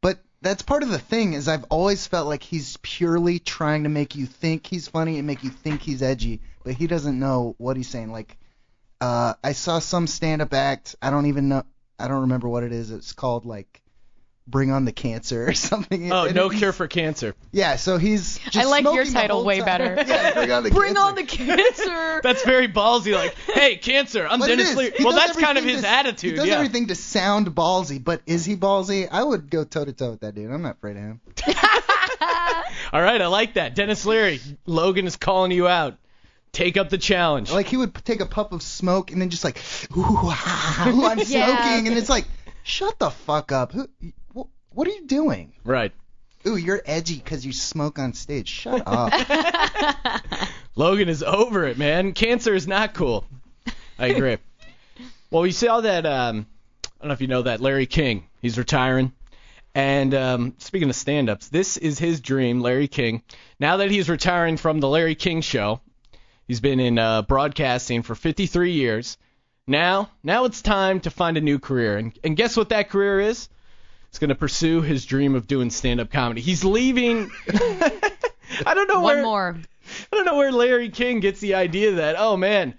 but 0.00 0.18
that's 0.40 0.62
part 0.62 0.82
of 0.82 0.88
the 0.90 0.98
thing 0.98 1.32
is 1.32 1.48
I've 1.48 1.64
always 1.64 2.06
felt 2.06 2.26
like 2.26 2.42
he's 2.42 2.76
purely 2.82 3.38
trying 3.38 3.84
to 3.84 3.88
make 3.88 4.14
you 4.14 4.26
think 4.26 4.66
he's 4.66 4.88
funny 4.88 5.18
and 5.18 5.26
make 5.26 5.44
you 5.44 5.50
think 5.50 5.82
he's 5.82 6.02
edgy, 6.02 6.40
but 6.64 6.74
he 6.74 6.86
doesn't 6.86 7.18
know 7.18 7.54
what 7.58 7.76
he's 7.76 7.88
saying. 7.88 8.12
Like, 8.12 8.36
uh, 9.00 9.34
I 9.42 9.52
saw 9.52 9.78
some 9.78 10.06
stand-up 10.06 10.52
act. 10.54 10.96
I 11.00 11.10
don't 11.10 11.26
even 11.26 11.48
know. 11.48 11.64
I 11.98 12.08
don't 12.08 12.22
remember 12.22 12.48
what 12.48 12.62
it 12.62 12.72
is. 12.72 12.90
It's 12.90 13.12
called 13.12 13.44
like 13.44 13.82
Bring 14.50 14.70
on 14.72 14.84
the 14.86 14.92
Cancer 14.92 15.46
or 15.48 15.52
something. 15.54 16.10
Oh, 16.12 16.24
And 16.24 16.34
no 16.34 16.48
cure 16.48 16.72
for 16.72 16.88
cancer. 16.88 17.34
Yeah, 17.52 17.76
so 17.76 17.98
he's. 17.98 18.38
Just 18.38 18.56
I 18.56 18.64
like 18.64 18.84
your 18.84 19.04
smoking 19.04 19.12
the 19.12 19.20
title 19.20 19.44
way 19.44 19.58
time. 19.58 19.66
better. 19.66 19.94
yeah, 20.06 20.32
bring 20.34 20.50
on 20.52 20.62
the 20.64 20.70
Bring 20.72 20.94
cancer. 20.94 21.08
on 21.08 21.14
the 21.16 21.22
cancer. 21.24 22.20
That's 22.22 22.44
very 22.44 22.68
ballsy. 22.68 23.12
Like, 23.14 23.34
hey, 23.34 23.76
cancer, 23.76 24.26
I'm 24.26 24.38
But 24.40 24.46
Denis. 24.46 24.74
Leary. 24.74 24.92
Well, 25.00 25.12
that's 25.14 25.36
kind 25.38 25.58
of 25.58 25.64
his 25.64 25.82
to- 25.82 25.88
attitude. 25.88 26.30
He 26.32 26.36
does 26.36 26.46
yeah. 26.48 26.54
everything 26.54 26.86
to 26.88 26.94
sound 26.94 27.48
ballsy, 27.54 28.02
but 28.02 28.22
is 28.26 28.44
he 28.44 28.56
ballsy? 28.56 29.06
I 29.10 29.22
would 29.22 29.50
go 29.50 29.64
toe 29.64 29.84
to 29.84 29.92
toe 29.92 30.10
with 30.12 30.20
that 30.20 30.34
dude. 30.34 30.50
I'm 30.50 30.62
not 30.62 30.76
afraid 30.76 30.96
of 30.96 31.02
him. 31.02 31.20
All 32.92 33.02
right, 33.02 33.20
I 33.20 33.26
like 33.26 33.54
that. 33.54 33.74
Denis 33.74 34.06
Leary, 34.06 34.40
Logan 34.66 35.06
is 35.06 35.16
calling 35.16 35.50
you 35.52 35.68
out. 35.68 35.98
Take 36.52 36.78
up 36.78 36.88
the 36.88 36.96
challenge. 36.98 37.52
Like 37.52 37.66
he 37.66 37.76
would 37.76 37.94
take 38.04 38.20
a 38.20 38.26
puff 38.26 38.52
of 38.52 38.62
smoke 38.62 39.12
and 39.12 39.20
then 39.20 39.28
just 39.28 39.44
like, 39.44 39.58
ooh, 39.96 40.02
ah, 40.08 40.88
ooh 40.88 41.04
I'm 41.04 41.18
Yeah. 41.18 41.24
smoking, 41.62 41.88
and 41.88 41.98
it's 41.98 42.08
like, 42.08 42.24
shut 42.62 42.98
the 42.98 43.10
fuck 43.10 43.52
up. 43.52 43.72
Who, 43.72 43.86
wh- 44.02 44.27
what 44.78 44.86
are 44.86 44.92
you 44.92 45.06
doing? 45.06 45.52
Right. 45.64 45.90
Ooh, 46.46 46.54
you're 46.54 46.80
edgy 46.86 47.16
because 47.16 47.44
you 47.44 47.52
smoke 47.52 47.98
on 47.98 48.12
stage. 48.12 48.46
Shut 48.46 48.80
up. 48.86 49.12
Logan 50.76 51.08
is 51.08 51.24
over 51.24 51.66
it, 51.66 51.78
man. 51.78 52.12
Cancer 52.12 52.54
is 52.54 52.68
not 52.68 52.94
cool. 52.94 53.24
I 53.98 54.06
agree. 54.06 54.36
well, 55.32 55.42
we 55.42 55.50
saw 55.50 55.80
that. 55.80 56.06
Um, 56.06 56.46
I 56.84 56.88
don't 57.00 57.08
know 57.08 57.14
if 57.14 57.20
you 57.20 57.26
know 57.26 57.42
that 57.42 57.60
Larry 57.60 57.86
King. 57.86 58.28
He's 58.40 58.56
retiring. 58.56 59.10
And 59.74 60.14
um, 60.14 60.54
speaking 60.58 60.88
of 60.88 60.94
stand-ups, 60.94 61.48
this 61.48 61.76
is 61.76 61.98
his 61.98 62.20
dream, 62.20 62.60
Larry 62.60 62.86
King. 62.86 63.24
Now 63.58 63.78
that 63.78 63.90
he's 63.90 64.08
retiring 64.08 64.56
from 64.56 64.78
the 64.78 64.88
Larry 64.88 65.16
King 65.16 65.40
Show, 65.40 65.80
he's 66.46 66.60
been 66.60 66.78
in 66.78 67.00
uh, 67.00 67.22
broadcasting 67.22 68.02
for 68.02 68.14
53 68.14 68.70
years. 68.70 69.18
Now, 69.66 70.10
now 70.22 70.44
it's 70.44 70.62
time 70.62 71.00
to 71.00 71.10
find 71.10 71.36
a 71.36 71.40
new 71.40 71.58
career. 71.58 71.96
And, 71.98 72.16
and 72.22 72.36
guess 72.36 72.56
what 72.56 72.68
that 72.68 72.90
career 72.90 73.18
is? 73.18 73.48
He's 74.10 74.18
going 74.18 74.28
to 74.30 74.34
pursue 74.34 74.80
his 74.80 75.04
dream 75.04 75.34
of 75.34 75.46
doing 75.46 75.70
stand-up 75.70 76.10
comedy. 76.10 76.40
He's 76.40 76.64
leaving. 76.64 77.30
I 77.48 78.74
don't 78.74 78.88
know 78.88 79.00
One 79.00 79.16
where. 79.16 79.22
more. 79.22 79.56
I 80.12 80.16
don't 80.16 80.24
know 80.24 80.36
where 80.36 80.52
Larry 80.52 80.88
King 80.90 81.20
gets 81.20 81.40
the 81.40 81.54
idea 81.54 81.92
that, 81.92 82.16
oh 82.18 82.36
man, 82.36 82.74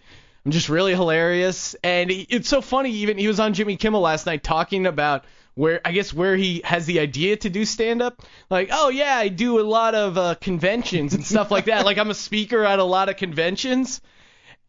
I'm 0.46 0.52
just 0.52 0.70
really 0.70 0.94
hilarious. 0.94 1.76
And 1.84 2.10
he, 2.10 2.22
it's 2.30 2.50
so 2.50 2.62
funny, 2.62 2.92
even 2.92 3.18
he 3.18 3.28
was 3.28 3.40
on 3.40 3.54
Jimmy 3.54 3.78
Kimmel 3.78 4.02
last 4.02 4.26
night 4.26 4.44
talking 4.44 4.86
about 4.86 5.26
where, 5.56 5.82
I 5.84 5.92
guess, 5.92 6.14
where 6.14 6.36
he 6.36 6.62
has 6.64 6.86
the 6.86 7.00
idea 7.00 7.36
to 7.38 7.50
do 7.50 7.66
stand 7.66 8.02
up. 8.02 8.22
Like, 8.50 8.70
oh 8.72 8.90
yeah, 8.90 9.16
I 9.16 9.28
do 9.28 9.60
a 9.60 9.64
lot 9.64 9.96
of 9.96 10.18
uh, 10.18 10.36
conventions 10.36 11.14
and 11.14 11.26
stuff 11.26 11.52
like 11.52 11.66
that. 11.66 11.86
Like, 11.86 11.98
I'm 11.98 12.10
a 12.10 12.16
speaker 12.16 12.64
at 12.64 12.80
a 12.80 12.84
lot 12.84 13.10
of 13.10 13.18
conventions. 13.18 14.02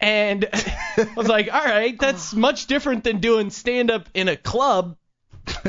And 0.00 0.48
I 0.52 1.08
was 1.16 1.28
like, 1.28 1.52
all 1.52 1.64
right, 1.64 1.98
that's 1.98 2.34
much 2.34 2.66
different 2.66 3.04
than 3.04 3.20
doing 3.20 3.50
stand 3.50 3.90
up 3.90 4.08
in 4.14 4.28
a 4.28 4.36
club. 4.36 4.96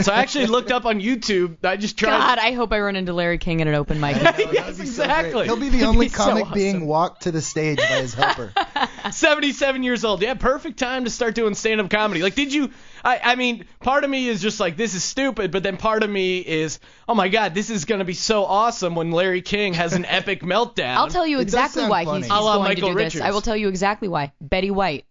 So 0.04 0.12
I 0.14 0.18
actually 0.20 0.46
looked 0.48 0.72
up 0.72 0.86
on 0.86 1.00
YouTube. 1.02 1.58
I 1.66 1.76
just 1.76 1.98
tried. 1.98 2.12
God, 2.18 2.40
I 2.40 2.52
hope 2.52 2.72
I 2.72 2.80
run 2.80 2.96
into 2.96 3.14
Larry 3.14 3.38
King 3.38 3.62
at 3.62 3.68
an 3.68 3.74
open 3.74 4.00
mic. 4.00 4.16
yes, 4.22 4.80
exactly. 4.80 5.46
He'll 5.46 5.58
be 5.58 5.70
the 5.70 5.84
only 5.84 6.06
be 6.06 6.10
so 6.10 6.18
comic 6.18 6.44
awesome. 6.46 6.54
being 6.54 6.86
walked 6.86 7.24
to 7.24 7.32
the 7.32 7.42
stage 7.42 7.78
by 7.78 7.84
his 7.84 8.14
helper. 8.14 8.54
77 9.12 9.84
years 9.84 10.06
old. 10.06 10.22
Yeah, 10.22 10.36
perfect 10.36 10.78
time 10.80 11.06
to 11.06 11.10
start 11.10 11.36
doing 11.36 11.56
stand-up 11.56 11.90
comedy. 11.90 12.22
Like, 12.22 12.36
did 12.36 12.54
you? 12.54 12.72
I, 13.04 13.20
I 13.24 13.36
mean, 13.36 13.66
part 13.80 14.04
of 14.04 14.10
me 14.10 14.28
is 14.28 14.42
just 14.42 14.60
like, 14.60 14.78
this 14.78 14.94
is 14.94 15.04
stupid, 15.04 15.52
but 15.52 15.64
then 15.64 15.78
part 15.78 16.04
of 16.04 16.10
me 16.10 16.40
is, 16.40 16.80
oh 17.08 17.16
my 17.16 17.30
god, 17.30 17.54
this 17.56 17.70
is 17.70 17.86
gonna 17.86 18.06
be 18.06 18.14
so 18.14 18.46
awesome 18.46 18.94
when 18.96 19.12
Larry 19.12 19.42
King 19.42 19.74
has 19.74 19.94
an 19.94 20.06
epic 20.06 20.42
meltdown. 20.44 20.96
I'll 20.96 21.08
tell 21.08 21.26
you 21.26 21.40
It 21.40 21.46
does 21.46 21.54
exactly 21.56 21.82
sound 21.82 21.90
why 21.90 22.06
funny. 22.06 22.18
he's, 22.20 22.26
he's 22.28 22.32
A 22.32 22.40
la 22.42 22.54
going 22.58 22.64
Michael 22.70 22.90
to 22.90 22.94
do 22.94 22.98
Richards. 22.98 23.14
this. 23.16 23.24
I 23.24 23.32
will 23.32 23.42
tell 23.42 23.58
you 23.58 23.68
exactly 23.70 24.08
why. 24.08 24.32
Betty 24.40 24.70
White. 24.72 25.06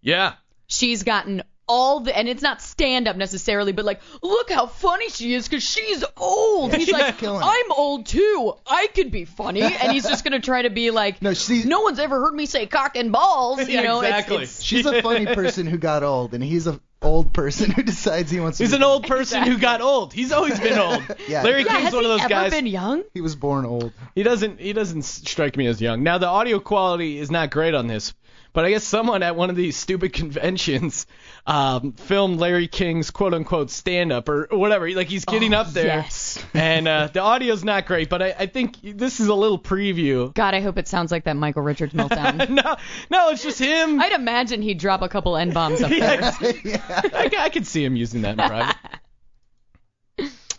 Yeah. 0.00 0.34
She's 0.66 1.02
gotten 1.02 1.42
all 1.66 2.00
the, 2.00 2.16
and 2.16 2.28
it's 2.28 2.42
not 2.42 2.60
stand 2.60 3.08
up 3.08 3.16
necessarily, 3.16 3.72
but 3.72 3.84
like, 3.84 4.00
look 4.22 4.50
how 4.50 4.66
funny 4.66 5.08
she 5.08 5.34
is 5.34 5.48
because 5.48 5.62
she's 5.62 6.04
old. 6.16 6.74
He's 6.74 6.88
Yeah. 6.88 6.98
like, 6.98 7.18
Killing 7.18 7.40
it. 7.42 7.46
I'm 7.46 7.72
old 7.72 8.06
too. 8.06 8.52
I 8.66 8.88
could 8.94 9.10
be 9.10 9.24
funny, 9.24 9.62
and 9.62 9.92
he's 9.92 10.04
just 10.06 10.24
gonna 10.24 10.40
try 10.40 10.62
to 10.62 10.70
be 10.70 10.90
like, 10.90 11.22
No, 11.22 11.34
she's 11.34 11.64
no 11.66 11.80
one's 11.80 11.98
ever 11.98 12.20
heard 12.20 12.34
me 12.34 12.46
say 12.46 12.66
cock 12.66 12.96
and 12.96 13.10
balls. 13.12 13.60
You 13.60 13.74
Yeah, 13.76 13.82
know, 13.82 14.00
exactly. 14.00 14.42
it's, 14.44 14.62
she's 14.62 14.86
a 14.86 15.00
funny 15.02 15.26
person 15.26 15.66
who 15.66 15.78
got 15.78 16.02
old, 16.02 16.34
and 16.34 16.42
he's 16.44 16.66
a 16.66 16.80
old 17.02 17.34
person 17.34 17.70
who 17.70 17.82
decides 17.82 18.30
he 18.30 18.40
wants 18.40 18.56
to. 18.58 18.64
He's 18.64 18.70
be 18.70 18.76
an 18.76 18.82
old 18.82 19.06
person 19.06 19.42
who 19.42 19.58
got 19.58 19.82
old. 19.82 20.14
He's 20.14 20.32
always 20.32 20.58
been 20.58 20.78
old. 20.78 21.02
Yeah. 21.28 21.42
Larry 21.42 21.64
yeah, 21.64 21.80
King's 21.80 21.94
one 21.94 22.04
of 22.04 22.10
those 22.10 22.20
ever 22.20 22.28
guys. 22.30 22.50
been 22.50 22.66
young? 22.66 23.02
He 23.12 23.20
was 23.20 23.36
born 23.36 23.64
old. 23.66 23.92
He 24.14 24.22
doesn't 24.22 24.58
he 24.60 24.72
doesn't 24.72 25.02
strike 25.02 25.56
me 25.56 25.66
as 25.66 25.80
young. 25.82 26.02
Now 26.02 26.16
the 26.18 26.26
audio 26.28 26.60
quality 26.60 27.18
is 27.18 27.30
not 27.30 27.50
great 27.50 27.74
on 27.74 27.86
this, 27.88 28.14
but 28.54 28.64
I 28.64 28.70
guess 28.70 28.84
someone 28.84 29.22
at 29.22 29.36
one 29.36 29.50
of 29.50 29.56
these 29.56 29.76
stupid 29.76 30.12
conventions 30.14 31.06
um, 31.46 31.92
filmed 31.92 32.38
Larry 32.40 32.68
King's 32.68 33.10
quote 33.10 33.34
unquote 33.34 33.70
stand 33.70 34.12
up 34.12 34.28
or 34.28 34.48
whatever. 34.50 34.90
Like 34.90 35.08
he's 35.08 35.24
getting 35.26 35.54
Oh, 35.54 35.58
up 35.58 35.68
there, 35.72 35.86
yes. 35.86 36.42
and 36.54 36.88
uh, 36.88 37.08
the 37.12 37.20
audio's 37.20 37.62
not 37.64 37.86
great. 37.86 38.08
But 38.08 38.22
I, 38.22 38.34
I 38.40 38.46
think 38.46 38.76
this 38.82 39.20
is 39.20 39.28
a 39.28 39.34
little 39.34 39.58
preview. 39.58 40.32
God, 40.34 40.54
I 40.54 40.60
hope 40.60 40.78
it 40.78 40.88
sounds 40.88 41.10
like 41.12 41.24
that 41.24 41.36
Michael 41.36 41.62
Richards 41.62 41.92
meltdown. 41.92 42.48
no, 42.48 42.76
no, 43.10 43.28
it's 43.30 43.42
just 43.42 43.58
him. 43.58 44.00
I'd 44.02 44.12
imagine 44.12 44.62
he'd 44.62 44.78
drop 44.78 45.02
a 45.02 45.08
couple 45.08 45.36
n 45.36 45.52
bombs 45.52 45.82
up 45.82 45.90
there. 45.90 46.32
yeah. 46.64 46.80
I, 47.12 47.30
I 47.38 47.48
could 47.50 47.66
see 47.66 47.84
him 47.84 47.94
using 47.96 48.22
that 48.22 48.30
in 48.32 48.36
private. 48.38 48.76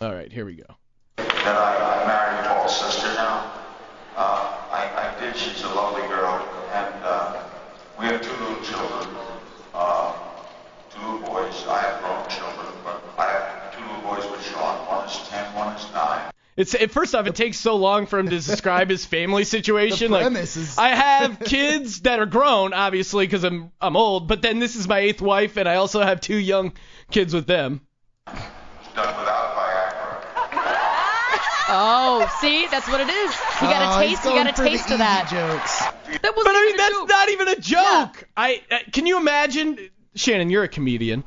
All 0.00 0.14
right, 0.14 0.30
here 0.30 0.44
we 0.44 0.54
go. 0.56 0.66
that 1.16 1.56
I, 1.56 2.02
I 2.02 2.06
married 2.06 2.46
Paul's 2.46 2.78
sister 2.78 3.08
now. 3.14 3.50
Uh, 4.14 4.56
I, 4.70 5.14
I 5.16 5.20
did. 5.20 5.34
She's 5.36 5.62
a 5.62 5.68
lovely 5.68 6.06
girl, 6.08 6.46
and 6.72 6.94
uh, 7.02 7.42
we 7.98 8.04
have 8.06 8.20
two 8.20 8.30
little 8.44 8.62
children, 8.62 9.16
uh, 9.74 10.12
two 10.90 11.00
little 11.00 11.26
boys. 11.26 11.55
I 11.68 11.80
have 11.80 12.00
grown 12.02 12.28
children, 12.28 12.66
but 12.84 13.02
I 13.18 13.24
have 13.30 13.74
two 13.74 14.06
boys 14.06 14.30
with 14.30 14.44
Sean. 14.46 14.76
One 14.86 15.06
is 15.08 15.16
ten, 15.28 15.44
one 15.54 15.74
is 15.76 15.86
nine. 15.92 16.30
It's 16.56 16.74
it, 16.74 16.90
first 16.90 17.14
off, 17.14 17.26
it 17.26 17.34
takes 17.34 17.58
so 17.58 17.76
long 17.76 18.06
for 18.06 18.18
him 18.18 18.28
to 18.30 18.36
describe 18.36 18.88
his 18.88 19.04
family 19.04 19.44
situation. 19.56 20.10
The 20.10 20.18
like, 20.30 20.32
is- 20.32 20.78
I 20.78 20.88
have 20.90 21.38
kids 21.44 22.00
that 22.02 22.18
are 22.18 22.26
grown, 22.26 22.72
obviously, 22.72 23.26
because 23.26 23.44
I'm 23.44 23.72
I'm 23.80 23.96
old. 23.96 24.26
But 24.28 24.42
then 24.42 24.58
this 24.58 24.74
is 24.76 24.88
my 24.88 25.00
eighth 25.00 25.20
wife, 25.20 25.56
and 25.56 25.68
I 25.68 25.76
also 25.76 26.00
have 26.02 26.20
two 26.20 26.36
young 26.38 26.72
kids 27.10 27.34
with 27.34 27.46
them. 27.46 27.82
Done 28.26 28.34
without 29.18 29.54
Viagra. 29.54 30.22
Oh, 31.68 32.32
see, 32.40 32.66
that's 32.68 32.88
what 32.88 33.00
it 33.00 33.08
is. 33.08 33.32
You 33.60 33.66
got 33.68 33.98
Oh, 33.98 34.00
a 34.00 34.06
he's 34.06 34.18
taste. 34.20 34.24
You 34.24 34.34
got 34.34 34.46
a 34.48 34.52
for 34.54 34.64
taste 34.64 34.84
easy 34.86 34.94
of 34.94 34.98
that. 35.00 35.28
Jokes. 35.28 35.80
That 36.22 36.34
was 36.36 36.44
But 36.44 36.54
I 36.54 36.60
mean, 36.66 36.76
that's 36.76 37.08
not 37.12 37.28
even 37.30 37.48
a 37.48 37.56
joke. 37.56 38.28
I 38.36 38.62
uh, 38.70 38.78
can 38.92 39.06
you 39.06 39.18
imagine, 39.18 39.90
Shannon? 40.14 40.48
You're 40.48 40.62
a 40.62 40.68
comedian, 40.68 41.24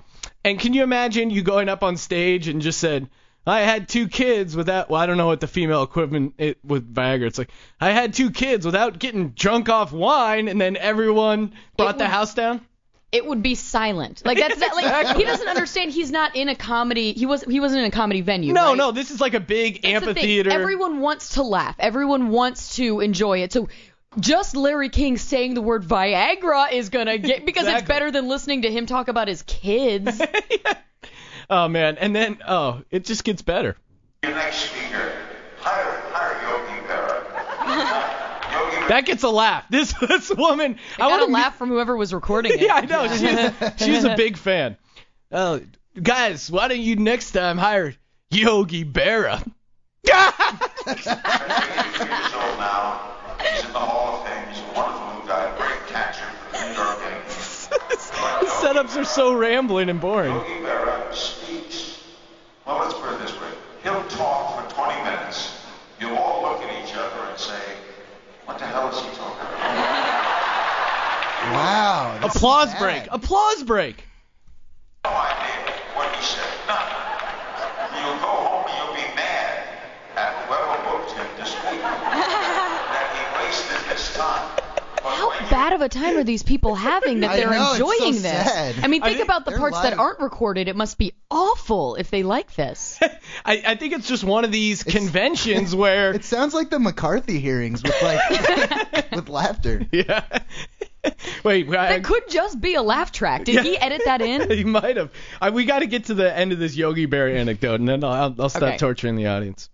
and 0.50 0.60
can 0.60 0.74
you 0.74 0.84
imagine 0.84 1.30
you 1.30 1.44
going 1.44 1.70
up 1.70 1.84
on 1.84 1.96
stage 1.96 2.48
and 2.48 2.62
just 2.62 2.80
said, 2.80 3.08
I 3.46 3.62
had 3.62 3.88
two 3.88 4.08
kids 4.08 4.56
without. 4.56 4.90
Well, 4.90 5.02
I 5.02 5.06
don't 5.06 5.18
know 5.18 5.28
what 5.28 5.40
the 5.40 5.48
female 5.48 5.84
equivalent 5.84 6.36
it, 6.38 6.60
with 6.64 6.94
Viagra. 6.94 7.28
It's 7.28 7.38
like 7.38 7.52
I 7.80 7.92
had 7.92 8.14
two 8.14 8.32
kids 8.32 8.66
without 8.66 9.00
getting 9.00 9.30
drunk 9.30 9.70
off 9.70 9.92
wine, 9.92 10.48
and 10.48 10.60
then 10.60 10.78
everyone 10.78 11.54
brought 11.78 11.98
the 11.98 12.08
house 12.08 12.34
down. 12.34 12.62
It 13.12 13.26
would 13.26 13.42
be 13.42 13.56
silent. 13.56 14.22
Like 14.24 14.38
that's 14.38 14.60
that, 14.60 14.76
like 14.76 15.18
he 15.18 15.24
doesn't 15.24 15.48
understand. 15.48 15.92
He's 15.92 16.12
not 16.12 16.36
in 16.36 16.48
a 16.48 16.56
comedy. 16.56 17.14
He 17.14 17.26
was 17.26 17.44
he 17.44 17.60
wasn't 17.60 17.82
in 17.82 17.86
a 17.86 17.92
comedy 17.92 18.22
venue. 18.22 18.54
No, 18.54 18.70
right? 18.70 18.78
no, 18.78 18.92
this 18.92 19.10
is 19.10 19.20
like 19.20 19.34
a 19.34 19.40
big 19.40 19.82
That's 19.82 20.06
amphitheater. 20.06 20.52
Everyone 20.52 21.00
wants 21.00 21.36
to 21.36 21.44
laugh. 21.44 21.76
Everyone 21.80 22.30
wants 22.30 22.76
to 22.76 23.00
enjoy 23.00 23.40
it. 23.40 23.52
So 23.52 23.68
just 24.20 24.56
Larry 24.56 24.90
King 24.90 25.18
saying 25.18 25.54
the 25.54 25.62
word 25.62 25.84
Viagra 25.84 26.72
is 26.72 26.90
gonna 26.90 27.18
get 27.18 27.46
because 27.46 27.68
it's 27.68 27.88
better 27.88 28.12
than 28.12 28.28
listening 28.28 28.62
to 28.64 28.72
him 28.72 28.86
talk 28.86 29.08
about 29.08 29.28
his 29.28 29.42
kids. 29.44 30.22
Oh 31.52 31.68
man, 31.68 31.98
and 31.98 32.16
then 32.16 32.38
oh, 32.48 32.84
it 32.92 33.06
just 33.06 33.24
gets 33.24 33.42
better. 33.42 33.76
Your 34.22 34.34
next 34.36 34.58
speaker, 34.70 35.12
hire, 35.58 36.00
hire 36.12 36.48
Yogi 36.48 36.88
Berra. 36.88 37.26
That 38.90 39.06
gets 39.06 39.24
a 39.24 39.30
laugh. 39.30 39.66
This 39.68 39.92
this 40.00 40.30
woman. 40.30 40.78
I 40.98 40.98
got 41.00 41.10
wanna 41.10 41.24
a 41.24 41.28
meet- 41.28 41.34
laugh 41.34 41.58
from 41.58 41.70
whoever 41.70 41.98
was 41.98 42.14
recording 42.14 42.52
it. 42.54 42.62
yeah, 42.62 42.76
I 42.76 42.82
know. 42.86 43.08
She's 43.08 43.84
she's 43.84 44.04
a 44.04 44.16
big 44.16 44.38
fan. 44.38 44.78
Oh, 45.32 45.62
guys, 46.00 46.52
why 46.52 46.68
don't 46.68 46.80
you 46.80 46.98
next 46.98 47.32
time 47.32 47.58
hire 47.58 47.96
Yogi 48.30 48.86
Berra? 48.86 49.44
Years 53.44 53.46
old 53.46 53.46
now. 53.46 53.52
He's 53.56 53.66
in 53.66 53.74
the 53.74 53.80
Hall 53.80 54.22
of 54.22 54.28
Fame. 54.28 54.48
He's 54.50 54.60
a 54.60 54.74
wonderful 54.76 55.08
little 55.08 55.28
guy, 55.28 55.56
great 55.58 55.88
catcher 55.88 56.26
for 56.26 56.58
the 56.58 56.66
New 56.70 56.76
York 56.76 57.00
Yankees. 57.02 57.68
The 57.70 58.48
setups 58.48 58.96
are 59.00 59.06
so 59.06 59.34
rambling 59.34 59.90
and 59.90 60.00
boring. 60.02 60.34
Yogi 60.34 60.60
Berra 60.66 61.14
speaks. 61.14 62.04
Well, 62.66 62.80
let's 62.80 62.94
put 62.94 63.14
it 63.14 63.20
this 63.20 63.34
way. 63.40 63.48
He'll 63.84 64.04
talk 64.10 64.70
for 64.70 64.76
20 64.76 65.04
minutes. 65.04 65.56
You'll 66.00 66.16
all 66.18 66.42
look 66.42 66.62
at 66.62 66.84
each 66.84 66.94
other 66.96 67.30
and 67.30 67.38
say, 67.40 67.60
what 68.46 68.58
the 68.60 68.66
hell 68.66 68.90
is 68.90 69.00
he 69.00 69.08
talking 69.16 69.40
about? 69.42 70.20
Wow. 71.54 72.20
Applause 72.24 72.72
bad. 72.74 72.80
break. 72.80 73.04
Applause 73.12 73.64
break. 73.64 74.04
No 75.06 75.12
idea 75.12 75.74
what 75.96 76.14
he 76.16 76.22
said. 76.24 76.44
None. 76.68 76.78
You'll 77.96 78.20
go 78.20 78.28
home 78.28 78.66
and 78.68 78.76
you'll 78.78 78.96
be 78.96 79.08
mad 79.16 79.64
at 80.16 80.36
whoever 80.46 80.78
booked 80.90 81.12
him 81.12 81.26
to 81.38 81.46
speak. 81.46 81.82
that 81.82 83.08
he 83.16 83.22
wasted 83.46 83.82
his 83.92 84.14
time. 84.14 84.50
But 85.02 85.14
How 85.16 85.30
when 85.30 85.40
you- 85.42 85.48
bad 85.70 85.76
of 85.76 85.82
a 85.82 85.90
time 85.90 86.18
are 86.18 86.24
these 86.24 86.44
people 86.44 86.76
having 86.76 87.20
that 87.22 87.36
they're 87.36 87.50
know, 87.50 87.70
it's 87.74 87.78
so 87.78 87.92
enjoying 87.92 88.14
this? 88.14 88.22
sad. 88.24 88.76
I 88.84 88.88
mean, 88.88 89.02
I 89.04 89.08
think 89.08 89.18
think 89.18 89.28
about 89.28 89.46
the 89.46 89.52
they're 89.52 89.60
parts 89.60 89.82
that 89.82 89.94
aren't 89.98 90.20
recorded. 90.20 90.68
It 90.68 90.76
must 90.76 90.98
be 90.98 91.14
awful 91.30 91.96
if 91.96 92.10
they 92.10 92.24
like 92.24 92.54
this. 92.56 93.00
I, 93.46 93.64
I 93.66 93.76
think 93.76 93.94
it's 93.94 94.08
just 94.08 94.24
one 94.24 94.46
of 94.46 94.52
these 94.52 94.84
conventions 94.84 95.76
where 95.84 96.14
It 96.14 96.26
sounds 96.26 96.54
like 96.54 96.70
the 96.70 96.80
McCarthy 96.80 97.40
hearings 97.40 97.84
with 97.84 98.02
like 98.02 99.12
with 99.12 99.30
laughter. 99.30 99.82
yeah. 99.92 100.24
Wait, 101.44 101.68
I, 101.70 101.98
That 101.98 102.04
could 102.04 102.24
just 102.30 102.60
be 102.60 102.76
a 102.76 102.82
laugh 102.82 103.12
track. 103.12 103.46
Did 103.46 103.56
Yeah. 103.56 103.62
he 103.64 103.78
edit 103.78 104.02
that 104.06 104.22
in? 104.22 104.50
he 104.50 104.64
might 104.66 104.98
have. 104.98 105.12
I, 105.42 105.50
we 105.52 105.66
got 105.66 105.80
to 105.80 105.88
get 105.88 106.06
to 106.06 106.14
the 106.14 106.36
end 106.36 106.52
of 106.52 106.60
this 106.60 106.76
Yogi 106.76 107.06
Bear 107.06 107.30
anecdote, 107.30 107.80
and 107.80 107.88
then 107.88 108.04
I'll, 108.04 108.36
I'll 108.40 108.50
stop 108.50 108.64
Okay. 108.64 108.78
torturing 108.78 109.16
the 109.16 109.28
audience. 109.28 109.70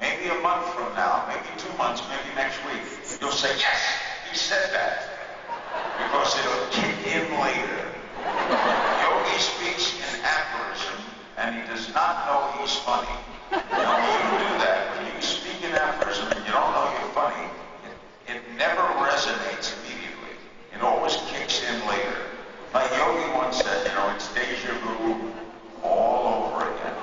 maybe 0.00 0.28
a 0.28 0.34
month 0.40 0.72
from 0.74 0.94
now, 0.94 1.24
maybe 1.28 1.46
two 1.58 1.76
months, 1.76 2.02
maybe 2.08 2.34
next 2.36 2.64
week, 2.66 2.80
you'll 3.20 3.32
say, 3.32 3.48
yes, 3.58 3.82
he 3.87 3.87
said 4.48 4.72
that. 4.72 5.04
Because 6.00 6.32
it'll 6.40 6.72
kick 6.72 6.96
in 7.04 7.28
later. 7.36 7.84
Yogi 9.04 9.36
speaks 9.36 9.92
in 10.00 10.24
aphorism, 10.24 11.04
and 11.36 11.54
he 11.54 11.60
does 11.68 11.92
not 11.92 12.24
know 12.24 12.48
he's 12.56 12.74
funny. 12.76 13.12
When 13.52 13.60
you 13.60 13.68
do 13.68 14.48
that, 14.64 14.96
when 14.96 15.04
you 15.14 15.20
speak 15.20 15.60
in 15.62 15.76
aphorism 15.76 16.32
and 16.32 16.40
you 16.46 16.52
don't 16.52 16.72
know 16.72 16.88
you're 16.96 17.12
funny, 17.12 17.44
it, 17.84 17.92
it 18.32 18.40
never 18.56 18.80
resonates 19.04 19.76
immediately. 19.84 20.32
It 20.72 20.80
always 20.80 21.16
kicks 21.28 21.62
in 21.68 21.86
later. 21.86 22.16
Like 22.72 22.90
Yogi 22.92 23.28
once 23.36 23.58
said, 23.58 23.86
you 23.86 23.92
know, 23.92 24.08
it's 24.16 24.32
deja 24.32 24.72
vu 24.80 25.30
all 25.84 26.48
over 26.56 26.72
again. 26.72 26.94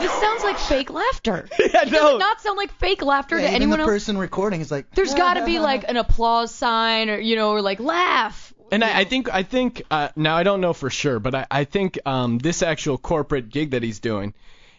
This 0.00 0.11
sounds 0.22 0.44
like 0.44 0.58
fake 0.58 0.90
laughter. 0.90 1.48
Yeah, 1.58 1.84
Does 1.84 1.92
no. 1.92 2.16
it 2.16 2.18
not 2.18 2.40
sound 2.40 2.56
like 2.56 2.72
fake 2.78 3.02
laughter 3.02 3.36
Yeah, 3.36 3.42
to 3.42 3.48
even 3.48 3.62
anyone 3.62 3.78
the 3.78 3.82
else? 3.84 3.90
person 3.92 4.18
recording 4.18 4.60
is 4.60 4.70
like. 4.70 4.90
There's 4.94 5.14
got 5.14 5.34
to 5.34 5.44
be 5.44 5.58
like 5.58 5.88
an 5.88 5.96
applause 5.96 6.54
sign 6.54 7.10
or 7.10 7.18
you 7.18 7.36
know 7.36 7.50
or 7.50 7.62
like 7.62 7.80
laugh. 7.80 8.52
And 8.70 8.82
I, 8.82 9.00
I 9.00 9.04
think 9.04 9.32
I 9.32 9.42
think 9.42 9.82
uh, 9.90 10.08
now 10.16 10.34
I 10.36 10.42
don't 10.44 10.60
know 10.62 10.72
for 10.72 10.88
sure, 10.88 11.18
but 11.18 11.34
I, 11.34 11.46
I 11.50 11.64
think 11.64 11.98
um, 12.06 12.38
this 12.38 12.62
actual 12.62 12.96
corporate 12.96 13.50
gig 13.50 13.72
that 13.72 13.82
he's 13.82 14.00
doing, 14.00 14.32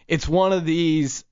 it's 0.08 0.26
one 0.28 0.52
of 0.52 0.64
these 0.64 1.24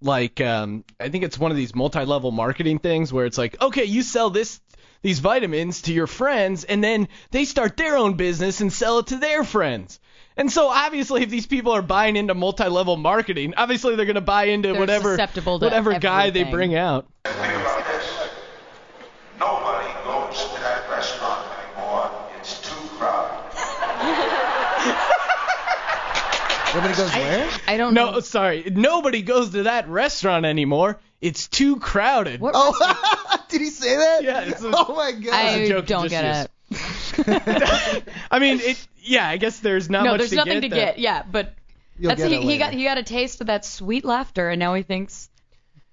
like 0.00 0.40
um, 0.40 0.84
I 0.98 1.10
think 1.10 1.24
it's 1.24 1.38
one 1.38 1.50
of 1.50 1.56
these 1.56 1.74
multi-level 1.74 2.30
marketing 2.30 2.78
things 2.78 3.12
where 3.12 3.26
it's 3.26 3.36
like, 3.38 3.60
okay, 3.60 3.84
you 3.84 4.02
sell 4.02 4.30
this 4.30 4.60
these 5.02 5.18
vitamins 5.20 5.82
to 5.82 5.92
your 5.92 6.06
friends, 6.06 6.64
and 6.64 6.82
then 6.82 7.08
they 7.30 7.44
start 7.44 7.76
their 7.76 7.96
own 7.96 8.14
business 8.14 8.60
and 8.60 8.72
sell 8.72 8.98
it 9.00 9.08
to 9.08 9.18
their 9.18 9.44
friends. 9.44 10.00
And 10.38 10.50
so 10.52 10.68
obviously, 10.68 11.22
if 11.24 11.30
these 11.30 11.46
people 11.46 11.72
are 11.72 11.82
buying 11.82 12.14
into 12.16 12.32
multi-level 12.32 12.96
marketing, 12.96 13.54
obviously 13.56 13.96
they're 13.96 14.06
going 14.06 14.14
to 14.14 14.20
buy 14.20 14.44
into 14.44 14.68
They're 14.70 14.78
whatever 14.80 15.14
susceptible 15.14 15.58
to 15.58 15.66
whatever 15.66 15.98
guy 15.98 16.30
they 16.30 16.44
bring 16.44 16.76
out. 16.76 17.08
Think 17.24 17.36
about 17.36 17.84
this. 17.84 18.28
Nobody 19.40 19.88
goes 20.04 20.44
to 20.54 20.60
that 20.60 20.88
restaurant 20.88 21.44
anymore. 21.58 22.10
It's 22.38 22.60
too 22.60 22.88
crowded. 22.96 23.44
Everybody 26.68 26.94
goes 26.94 27.12
where? 27.14 27.50
I 27.66 27.76
don't 27.76 27.94
No, 27.94 28.12
know. 28.12 28.20
sorry, 28.20 28.70
nobody 28.72 29.22
goes 29.22 29.50
to 29.50 29.64
that 29.64 29.88
restaurant 29.88 30.44
anymore. 30.44 31.00
It's 31.20 31.48
too 31.48 31.76
crowded. 31.80 32.40
What 32.40 32.52
Oh, 32.56 33.38
did 33.48 33.60
he 33.60 33.70
say 33.70 33.96
that? 33.96 34.22
Yeah, 34.22 34.40
it's 34.42 34.62
a- 34.62 34.70
oh 34.72 34.94
my 34.94 35.10
god. 35.12 35.34
I 35.34 35.42
a 35.50 35.68
joke 35.68 35.86
don't 35.86 36.08
get 36.08 36.24
used. 36.24 36.44
it. 36.44 36.50
I 38.30 38.38
mean, 38.38 38.60
it. 38.60 38.86
Yeah, 39.02 39.28
I 39.28 39.36
guess 39.36 39.60
there's 39.60 39.88
not 39.88 40.04
no, 40.04 40.12
much 40.12 40.18
there's 40.18 40.30
to 40.30 40.36
nothing 40.36 40.60
get 40.60 40.60
to 40.62 40.68
there. 40.68 40.86
get. 40.86 40.98
Yeah, 40.98 41.22
but 41.30 41.54
You'll 41.98 42.10
that's 42.10 42.20
get 42.20 42.30
he, 42.30 42.36
it 42.36 42.40
he 42.42 42.46
later. 42.48 42.58
got 42.58 42.72
he 42.74 42.84
got 42.84 42.98
a 42.98 43.02
taste 43.02 43.40
of 43.40 43.46
that 43.48 43.64
sweet 43.64 44.04
laughter, 44.04 44.50
and 44.50 44.58
now 44.58 44.74
he 44.74 44.82
thinks 44.82 45.30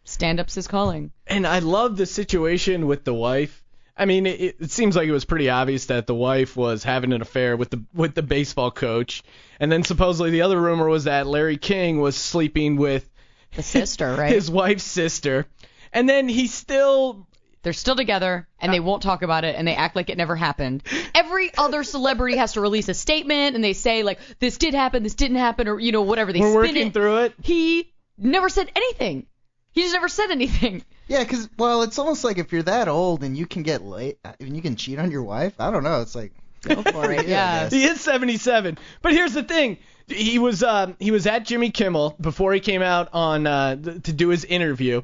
stand-up's 0.03 0.55
his 0.55 0.67
calling. 0.67 1.11
And 1.27 1.47
I 1.47 1.59
love 1.59 1.97
the 1.97 2.05
situation 2.05 2.87
with 2.87 3.03
the 3.03 3.13
wife. 3.13 3.63
I 3.97 4.05
mean, 4.05 4.25
it, 4.25 4.57
it 4.59 4.71
seems 4.71 4.95
like 4.95 5.07
it 5.07 5.11
was 5.13 5.23
pretty 5.25 5.49
obvious 5.49 5.85
that 5.85 6.05
the 6.05 6.13
wife 6.13 6.57
was 6.57 6.83
having 6.83 7.13
an 7.13 7.21
affair 7.21 7.55
with 7.55 7.69
the 7.69 7.83
with 7.93 8.13
the 8.13 8.21
baseball 8.23 8.69
coach, 8.71 9.23
and 9.59 9.71
then 9.71 9.83
supposedly 9.83 10.31
the 10.31 10.41
other 10.41 10.59
rumor 10.59 10.87
was 10.89 11.05
that 11.05 11.27
Larry 11.27 11.57
King 11.57 11.99
was 12.01 12.15
sleeping 12.17 12.75
with 12.75 13.09
The 13.55 13.63
sister, 13.63 14.13
right? 14.13 14.31
his 14.33 14.51
wife's 14.51 14.83
sister, 14.83 15.47
and 15.93 16.07
then 16.09 16.27
he 16.27 16.47
still. 16.47 17.25
They're 17.65 17.73
still 17.73 17.95
together, 17.97 18.47
and 18.61 18.71
they 18.71 18.79
won't 18.79 19.01
talk 19.03 19.23
about 19.23 19.43
it, 19.43 19.55
and 19.57 19.67
they 19.67 19.75
act 19.75 19.95
like 19.95 20.09
it 20.09 20.17
never 20.17 20.35
happened. 20.37 20.83
Every 21.13 21.51
other 21.57 21.83
celebrity 21.83 22.37
has 22.37 22.53
to 22.53 22.61
release 22.61 22.87
a 22.87 22.93
statement, 22.93 23.55
and 23.55 23.63
they 23.63 23.73
say 23.73 24.03
like 24.03 24.19
this 24.39 24.57
did 24.57 24.73
happen, 24.73 25.03
this 25.03 25.15
didn't 25.15 25.37
happen, 25.37 25.67
or 25.67 25.79
you 25.79 25.91
know 25.91 26.03
whatever. 26.03 26.31
They 26.31 26.39
We're 26.39 26.51
spin 26.51 26.75
working 26.75 26.87
it. 26.87 26.93
through 26.93 27.17
it. 27.23 27.33
He 27.41 27.91
never 28.17 28.47
said 28.49 28.71
anything. 28.75 29.25
He 29.73 29.81
just 29.81 29.93
never 29.93 30.07
said 30.07 30.31
anything. 30.31 30.83
Yeah, 31.07 31.23
'cause 31.25 31.49
well, 31.57 31.81
it's 31.81 31.99
almost 31.99 32.23
like 32.23 32.37
if 32.37 32.51
you're 32.53 32.63
that 32.63 32.87
old 32.87 33.23
and 33.23 33.35
you 33.37 33.45
can 33.45 33.63
get 33.63 33.83
late, 33.83 34.19
and 34.39 34.55
you 34.55 34.61
can 34.61 34.75
cheat 34.75 34.99
on 34.99 35.11
your 35.11 35.23
wife. 35.23 35.53
I 35.59 35.71
don't 35.71 35.83
know. 35.83 36.01
It's 36.01 36.15
like 36.15 36.31
Go 36.61 36.81
for 36.83 37.11
it. 37.11 37.27
Yeah, 37.27 37.43
I 37.43 37.53
Yeah. 37.57 37.63
guess. 37.63 37.71
He 37.73 37.83
is 37.83 38.01
77. 38.01 38.77
But 39.01 39.11
here's 39.11 39.33
the 39.33 39.43
thing. 39.43 39.77
He 40.07 40.39
was 40.39 40.61
um, 40.63 40.95
he 40.99 41.11
was 41.11 41.25
at 41.27 41.45
Jimmy 41.45 41.71
Kimmel 41.71 42.15
before 42.21 42.53
he 42.53 42.59
came 42.59 42.81
out 42.83 43.09
on 43.13 43.45
uh, 43.47 43.75
to 43.75 44.13
do 44.13 44.29
his 44.29 44.45
interview, 44.45 45.01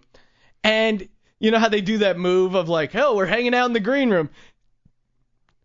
and 0.63 1.07
you 1.41 1.51
know 1.51 1.59
how 1.59 1.67
they 1.69 1.81
do 1.81 1.97
that 1.97 2.17
move 2.17 2.55
of 2.55 2.69
like, 2.69 2.95
oh, 2.95 3.15
we're 3.15 3.25
hanging 3.25 3.53
out 3.53 3.65
in 3.65 3.73
the 3.73 3.79
green 3.81 4.09
room. 4.09 4.29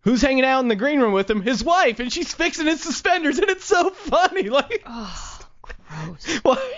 Who's 0.00 0.22
hanging 0.22 0.44
out 0.44 0.60
in 0.60 0.68
the 0.68 0.76
green 0.76 1.00
room 1.00 1.12
with 1.12 1.28
him? 1.30 1.42
His 1.42 1.62
wife, 1.62 2.00
and 2.00 2.12
she's 2.12 2.32
fixing 2.32 2.66
his 2.66 2.80
suspenders, 2.80 3.38
and 3.38 3.50
it's 3.50 3.64
so 3.64 3.90
funny. 3.90 4.48
Like, 4.48 4.82
Oh, 4.86 5.38
gross. 5.62 6.38
why 6.42 6.72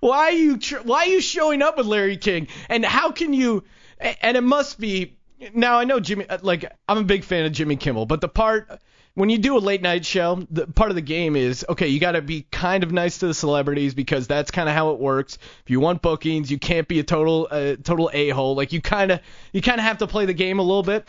why 0.00 0.18
are 0.18 0.30
you 0.32 0.56
tr- 0.58 0.78
why 0.78 1.04
are 1.04 1.08
you 1.08 1.20
showing 1.20 1.60
up 1.62 1.76
with 1.76 1.86
Larry 1.86 2.16
King 2.16 2.48
and 2.68 2.84
how 2.84 3.10
can 3.12 3.32
you 3.34 3.64
and 4.00 4.36
it 4.36 4.42
must 4.42 4.78
be 4.80 5.16
now 5.54 5.78
I 5.78 5.84
know 5.84 6.00
Jimmy 6.00 6.28
uh, 6.28 6.38
like 6.42 6.64
I'm 6.88 6.98
a 6.98 7.04
big 7.04 7.24
fan 7.24 7.44
of 7.46 7.52
Jimmy 7.52 7.76
Kimmel 7.76 8.06
but 8.06 8.20
the 8.20 8.28
part 8.28 8.80
when 9.18 9.30
you 9.30 9.38
do 9.38 9.56
a 9.56 9.58
late 9.58 9.82
night 9.82 10.06
show 10.06 10.46
the 10.48 10.68
part 10.68 10.90
of 10.90 10.94
the 10.94 11.02
game 11.02 11.34
is 11.34 11.66
okay 11.68 11.88
you 11.88 11.98
got 11.98 12.12
to 12.12 12.22
be 12.22 12.42
kind 12.52 12.84
of 12.84 12.92
nice 12.92 13.18
to 13.18 13.26
the 13.26 13.34
celebrities 13.34 13.92
because 13.92 14.28
that's 14.28 14.52
kind 14.52 14.68
of 14.68 14.76
how 14.76 14.90
it 14.92 15.00
works. 15.00 15.38
If 15.64 15.70
you 15.70 15.80
want 15.80 16.02
bookings 16.02 16.52
you 16.52 16.58
can't 16.58 16.86
be 16.86 17.00
a 17.00 17.02
total 17.02 17.48
uh, 17.50 17.74
total 17.82 18.10
a-hole. 18.12 18.54
Like 18.54 18.72
you 18.72 18.80
kind 18.80 19.10
of 19.10 19.20
you 19.52 19.60
kind 19.60 19.80
of 19.80 19.84
have 19.84 19.98
to 19.98 20.06
play 20.06 20.26
the 20.26 20.34
game 20.34 20.60
a 20.60 20.62
little 20.62 20.84
bit 20.84 21.08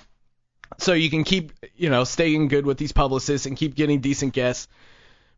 so 0.80 0.93
you 0.93 1.12
can 1.12 1.24
keep 1.24 1.54
you 1.76 1.89
know 1.91 2.04
staying 2.04 2.48
good 2.48 2.65
with 2.65 2.80
these 2.80 2.91
publicists 2.91 3.45
and 3.45 3.56
keep 3.56 3.76
getting 3.76 4.00
decent 4.00 4.34
guests 4.34 4.67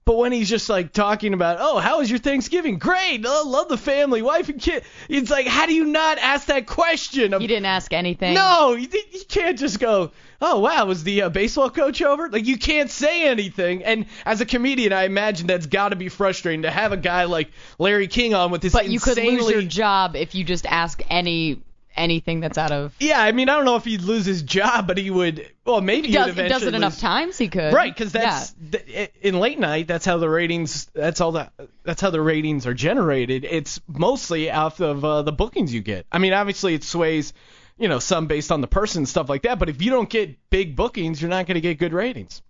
But 0.04 0.18
when 0.18 0.32
he's 0.32 0.50
just 0.50 0.68
like 0.68 0.94
talking 0.94 1.34
about, 1.34 1.58
oh, 1.60 1.78
how 1.78 2.00
was 2.00 2.10
your 2.10 2.18
Thanksgiving? 2.18 2.80
Great, 2.80 3.24
oh, 3.24 3.44
love 3.46 3.70
the 3.70 3.78
family, 3.78 4.24
wife 4.24 4.50
and 4.50 4.60
kid. 4.60 4.84
It's 5.08 5.30
like, 5.30 5.46
how 5.46 5.68
do 5.68 5.76
you 5.76 5.86
not 5.86 6.18
ask 6.18 6.48
that 6.48 6.66
question? 6.66 7.32
You 7.34 7.48
didn't 7.48 7.66
ask 7.68 7.94
anything. 7.94 8.34
No, 8.34 8.74
you, 8.74 8.88
you 9.12 9.22
can't 9.28 9.60
just 9.60 9.80
go, 9.80 10.12
oh 10.42 10.60
wow, 10.60 10.86
was 10.86 11.04
the 11.04 11.24
uh, 11.24 11.30
baseball 11.30 11.70
coach 11.70 12.02
over? 12.02 12.30
Like 12.30 12.48
you 12.48 12.58
can't 12.58 12.90
say 12.90 13.28
anything. 13.28 13.84
And 13.84 14.08
as 14.26 14.42
a 14.42 14.46
comedian, 14.46 14.92
I 14.92 15.04
imagine 15.04 15.46
that's 15.46 15.68
got 15.68 15.90
to 15.90 15.96
be 15.96 16.10
frustrating 16.10 16.64
to 16.64 16.72
have 16.72 16.92
a 16.94 16.98
guy 16.98 17.26
like 17.26 17.52
Larry 17.78 18.08
King 18.08 18.34
on 18.34 18.50
with 18.50 18.62
this 18.62 18.74
But 18.74 18.90
you 18.90 19.00
could 19.00 19.18
lose 19.18 19.50
your 19.50 19.62
job 19.62 20.16
if 20.16 20.34
you 20.34 20.44
just 20.44 20.66
ask 20.66 21.02
any 21.10 21.62
anything 21.96 22.40
that's 22.40 22.58
out 22.58 22.72
of. 22.72 22.96
Yeah, 23.00 23.22
I 23.22 23.32
mean, 23.32 23.50
I 23.50 23.56
don't 23.56 23.66
know 23.66 23.76
if 23.76 23.86
he'd 23.86 24.02
lose 24.02 24.26
his 24.26 24.42
job, 24.44 24.88
but 24.88 24.98
he 24.98 25.10
would. 25.12 25.48
Well, 25.66 25.82
maybe 25.82 26.08
He 26.08 26.14
does, 26.14 26.30
eventually 26.30 26.50
does 26.50 26.64
it 26.64 26.74
enough 26.76 26.94
lose- 26.94 27.02
times 27.02 27.38
he 27.38 27.48
could. 27.48 27.74
Right, 27.74 27.94
because 27.94 28.12
that's 28.12 28.54
th- 28.72 29.12
in 29.22 29.40
late 29.40 29.60
night. 29.60 29.88
That's 29.88 30.06
how 30.06 30.18
the 30.18 30.30
ratings. 30.30 30.86
That's 30.94 31.22
all 31.22 31.34
that. 31.34 31.54
That's 31.84 32.02
how 32.02 32.10
the 32.10 32.22
ratings 32.22 32.66
are 32.68 32.74
generated. 32.74 33.46
It's 33.46 33.80
mostly 33.88 34.50
off 34.52 34.80
of 34.80 35.04
uh, 35.06 35.22
the 35.24 35.32
bookings 35.32 35.74
you 35.74 35.82
get. 35.82 36.06
I 36.12 36.18
mean, 36.18 36.34
obviously 36.34 36.74
it 36.74 36.84
sways, 36.84 37.34
you 37.78 37.88
know, 37.88 38.00
some 38.00 38.28
based 38.28 38.52
on 38.52 38.62
the 38.62 38.68
person 38.68 39.00
and 39.02 39.10
stuff 39.10 39.30
like 39.30 39.44
that. 39.44 39.60
But 39.60 39.70
if 39.70 39.82
you 39.82 39.92
don't 39.92 40.10
get 40.10 40.38
big 40.50 40.76
bookings, 40.76 41.22
you're 41.22 41.30
not 41.30 41.46
going 41.48 41.56
to 41.56 41.62
get 41.62 41.78
good 41.78 41.94
ratings, 41.94 42.42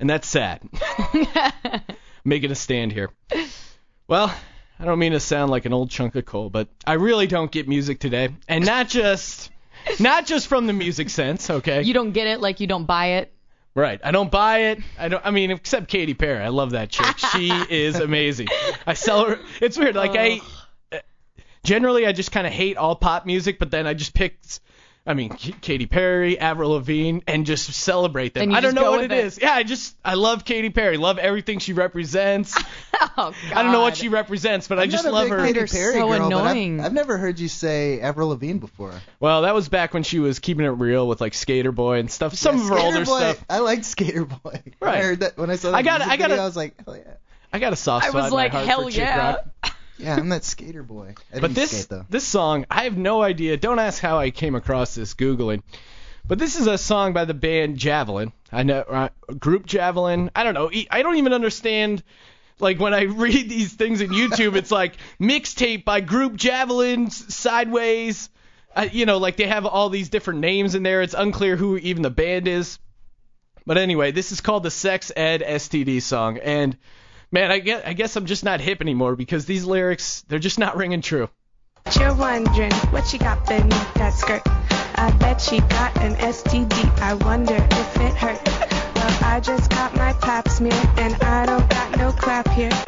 and 0.00 0.08
that's 0.10 0.28
sad. 0.28 0.62
Making 2.24 2.50
a 2.50 2.54
stand 2.54 2.90
here. 2.92 3.10
Well, 4.08 4.34
I 4.78 4.84
don't 4.84 4.98
mean 4.98 5.12
to 5.12 5.20
sound 5.20 5.50
like 5.50 5.66
an 5.66 5.72
old 5.72 5.90
chunk 5.90 6.14
of 6.16 6.24
coal, 6.24 6.50
but 6.50 6.68
I 6.86 6.94
really 6.94 7.26
don't 7.26 7.50
get 7.50 7.68
music 7.68 8.00
today, 8.00 8.30
and 8.48 8.64
not 8.64 8.88
just. 8.88 9.50
Not 10.00 10.24
just 10.24 10.46
from 10.46 10.66
the 10.66 10.72
music 10.72 11.10
sense, 11.10 11.50
okay? 11.50 11.82
You 11.82 11.92
don't 11.92 12.12
get 12.12 12.26
it 12.26 12.40
like 12.40 12.58
you 12.58 12.66
don't 12.66 12.86
buy 12.86 13.06
it. 13.06 13.34
Right. 13.74 14.00
I 14.04 14.12
don't 14.12 14.30
buy 14.30 14.58
it. 14.58 14.78
I 14.98 15.08
don't. 15.08 15.24
I 15.26 15.30
mean, 15.30 15.50
except 15.50 15.88
Katy 15.88 16.14
Perry. 16.14 16.42
I 16.42 16.48
love 16.48 16.70
that 16.70 16.90
chick. 16.90 17.18
She 17.18 17.50
is 17.70 17.98
amazing. 17.98 18.48
I 18.86 18.94
sell 18.94 19.26
her. 19.26 19.40
It's 19.60 19.76
weird. 19.76 19.96
Like 19.96 20.12
I. 20.14 20.40
Uh, 20.92 21.00
generally, 21.64 22.06
I 22.06 22.12
just 22.12 22.30
kind 22.30 22.46
of 22.46 22.52
hate 22.52 22.76
all 22.76 22.94
pop 22.94 23.26
music, 23.26 23.58
but 23.58 23.70
then 23.72 23.86
I 23.86 23.94
just 23.94 24.14
pick. 24.14 24.38
I 25.06 25.12
mean, 25.12 25.28
K- 25.30 25.54
Katy 25.60 25.84
Perry, 25.84 26.38
Avril 26.38 26.70
Lavigne, 26.70 27.18
and 27.26 27.44
just 27.44 27.70
celebrate 27.74 28.32
them. 28.32 28.44
And 28.44 28.52
you 28.52 28.56
I 28.56 28.60
don't 28.62 28.68
just 28.72 28.76
know 28.76 28.90
go 28.90 28.90
what 28.92 29.04
it 29.04 29.12
it. 29.12 29.24
is. 29.26 29.38
Yeah, 29.40 29.52
I 29.52 29.62
just 29.62 29.94
I 30.02 30.14
love 30.14 30.46
Katy 30.46 30.70
Perry. 30.70 30.96
Love 30.96 31.18
everything 31.18 31.58
she 31.58 31.72
represents. 31.72 32.56
Oh, 33.16 33.32
God. 33.32 33.34
I 33.56 33.62
don't 33.62 33.70
know 33.72 33.82
what 33.82 33.96
she 33.96 34.08
represents, 34.08 34.66
but 34.66 34.78
I 34.78 34.84
I'm 34.84 34.90
just 34.90 35.04
not 35.04 35.10
a 35.10 35.14
love 35.14 35.24
big 35.24 35.32
her. 35.32 35.46
Katy 35.46 35.58
Perry 35.72 35.92
so 35.94 35.98
girl, 36.00 36.08
but 36.08 36.14
I've- 36.20 36.24
annoying. 36.26 36.80
I've, 36.80 36.92
never 36.92 37.16
heard 37.18 37.38
you 37.38 37.46
say 37.48 38.00
Avril 38.00 38.28
Lavigne 38.30 38.58
before. 38.58 38.92
Well, 39.20 39.42
that 39.42 39.54
was 39.54 39.68
back 39.68 39.94
when 39.94 40.02
she 40.04 40.18
was 40.20 40.38
keeping 40.40 40.64
it 40.64 40.70
real 40.70 41.06
with 41.06 41.20
like 41.20 41.34
Skater 41.34 41.70
Boy 41.70 41.98
and 41.98 42.10
stuff. 42.10 42.34
Some 42.34 42.56
Yeah, 42.56 42.62
of 42.62 42.68
her 42.70 42.74
Skater 42.76 42.86
older 42.86 43.04
Boy, 43.04 43.18
stuff. 43.18 43.44
I 43.50 43.58
liked 43.58 43.84
Skater 43.84 44.24
Boy. 44.24 44.38
When 44.78 44.90
I 44.90 44.94
Right. 44.94 45.02
heard 45.04 45.20
that 45.20 45.36
when 45.36 45.50
I 45.50 45.56
saw 45.56 45.70
that 45.72 45.76
I 45.76 45.82
got- 45.82 45.98
music 46.00 46.12
I 46.12 46.16
got 46.16 46.22
video, 46.30 46.36
a- 46.38 46.42
I 46.42 46.46
was 46.46 46.56
like, 46.56 46.84
hell 46.84 46.96
yeah. 46.96 47.02
I 47.52 47.58
got 47.60 47.72
a 47.72 47.76
soft 47.76 48.06
I 48.06 48.08
spot 48.08 48.22
was 48.22 48.24
in 48.32 48.36
my 48.36 48.42
like, 48.44 48.52
heart 48.52 48.66
hell 48.66 48.82
for 48.82 48.90
chick 48.90 48.98
yeah. 49.00 49.36
Yeah, 49.98 50.16
I'm 50.16 50.28
that 50.30 50.44
skater 50.44 50.82
boy. 50.82 51.14
I 51.32 51.40
But 51.40 51.54
this 51.54 51.70
skate 51.70 51.88
though. 51.88 52.06
this 52.08 52.24
song, 52.24 52.66
I 52.70 52.84
have 52.84 52.96
no 52.96 53.22
idea. 53.22 53.56
Don't 53.56 53.78
ask 53.78 54.00
how 54.00 54.18
I 54.18 54.30
came 54.30 54.54
across 54.54 54.94
this 54.94 55.14
googling. 55.14 55.62
But 56.26 56.38
this 56.38 56.56
is 56.56 56.66
a 56.66 56.78
song 56.78 57.12
by 57.12 57.26
the 57.26 57.34
band 57.34 57.76
Javelin. 57.76 58.32
I 58.50 58.62
know 58.62 58.80
uh, 58.80 59.08
group 59.38 59.66
Javelin. 59.66 60.30
I 60.34 60.42
don't 60.42 60.54
know. 60.54 60.70
I 60.90 61.02
don't 61.02 61.16
even 61.16 61.32
understand. 61.32 62.02
Like 62.58 62.80
when 62.80 62.94
I 62.94 63.02
read 63.02 63.48
these 63.48 63.72
things 63.72 64.00
in 64.00 64.10
YouTube, 64.10 64.56
it's 64.56 64.70
like 64.70 64.96
mixtape 65.20 65.84
by 65.84 66.00
group 66.00 66.34
Javelin, 66.34 67.10
Sideways. 67.10 68.30
Uh, 68.74 68.88
you 68.90 69.06
know, 69.06 69.18
like 69.18 69.36
they 69.36 69.46
have 69.46 69.66
all 69.66 69.90
these 69.90 70.08
different 70.08 70.40
names 70.40 70.74
in 70.74 70.82
there. 70.82 71.02
It's 71.02 71.14
unclear 71.14 71.56
who 71.56 71.76
even 71.76 72.02
the 72.02 72.10
band 72.10 72.48
is. 72.48 72.78
But 73.66 73.78
anyway, 73.78 74.10
this 74.10 74.32
is 74.32 74.40
called 74.40 74.62
the 74.62 74.70
Sex 74.70 75.12
Ed 75.14 75.42
STD 75.42 76.02
song, 76.02 76.38
and 76.38 76.76
man, 77.34 77.50
I 77.50 77.58
guess, 77.58 77.82
I 77.84 77.92
guess 77.92 78.16
I'm 78.16 78.26
just 78.26 78.44
not 78.44 78.60
hip 78.60 78.80
anymore 78.80 79.16
because 79.16 79.44
these 79.44 79.64
lyrics 79.64 80.24
they're 80.28 80.38
just 80.38 80.58
not 80.58 80.76
ringing 80.76 81.02
true. 81.02 81.28
You're 81.98 82.14
wondering 82.14 82.72
what 82.92 83.06
she 83.06 83.18
got 83.18 83.46
beneath 83.46 83.94
that 83.94 84.14
skirt. 84.14 84.42
I 84.46 85.10
bet 85.18 85.40
she 85.40 85.58
got 85.58 85.94
an 85.98 86.14
STD. 86.14 86.98
I 87.00 87.14
wonder 87.14 87.56
if 87.56 87.96
it 87.96 88.14
hurt. 88.14 88.40
Well, 88.94 89.18
I 89.22 89.40
just 89.40 89.68
got 89.68 89.94
my 89.96 90.14
pap 90.14 90.48
smear 90.48 90.72
and 90.96 91.14
I 91.22 91.44
don't 91.44 91.68
got 91.68 91.98
no 91.98 92.12
clap 92.12 92.48
here. 92.50 92.70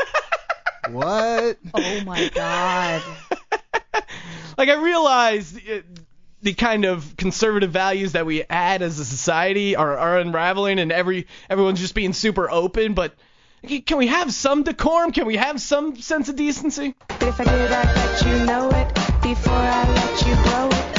What? 0.88 1.58
Oh 1.74 2.00
my 2.04 2.30
god. 2.32 3.02
like 4.56 4.68
I 4.68 4.80
realized 4.80 5.58
the 6.42 6.54
kind 6.54 6.84
of 6.84 7.16
conservative 7.16 7.72
values 7.72 8.12
that 8.12 8.24
we 8.24 8.44
add 8.44 8.82
as 8.82 9.00
a 9.00 9.04
society 9.04 9.74
are, 9.74 9.98
are 9.98 10.20
unraveling 10.20 10.78
and 10.78 10.92
every 10.92 11.26
everyone's 11.50 11.80
just 11.80 11.96
being 11.96 12.12
super 12.12 12.48
open 12.48 12.94
but 12.94 13.16
can 13.86 13.98
we 13.98 14.06
have 14.06 14.32
some 14.32 14.62
decorum 14.62 15.12
can 15.12 15.26
we 15.26 15.36
have 15.36 15.60
some 15.60 15.96
sense 15.96 16.28
of 16.28 16.36
decency 16.36 16.94
But 17.08 17.22
if 17.22 17.40
I 17.40 17.44
did, 17.44 17.72
I 17.72 17.84
bet 17.84 18.22
you 18.26 18.44
know 18.44 18.68
it 18.70 18.94
before 19.22 19.52
I 19.54 19.82
let 19.92 20.26
you 20.26 20.34
blow 20.44 20.68
it. 20.68 20.98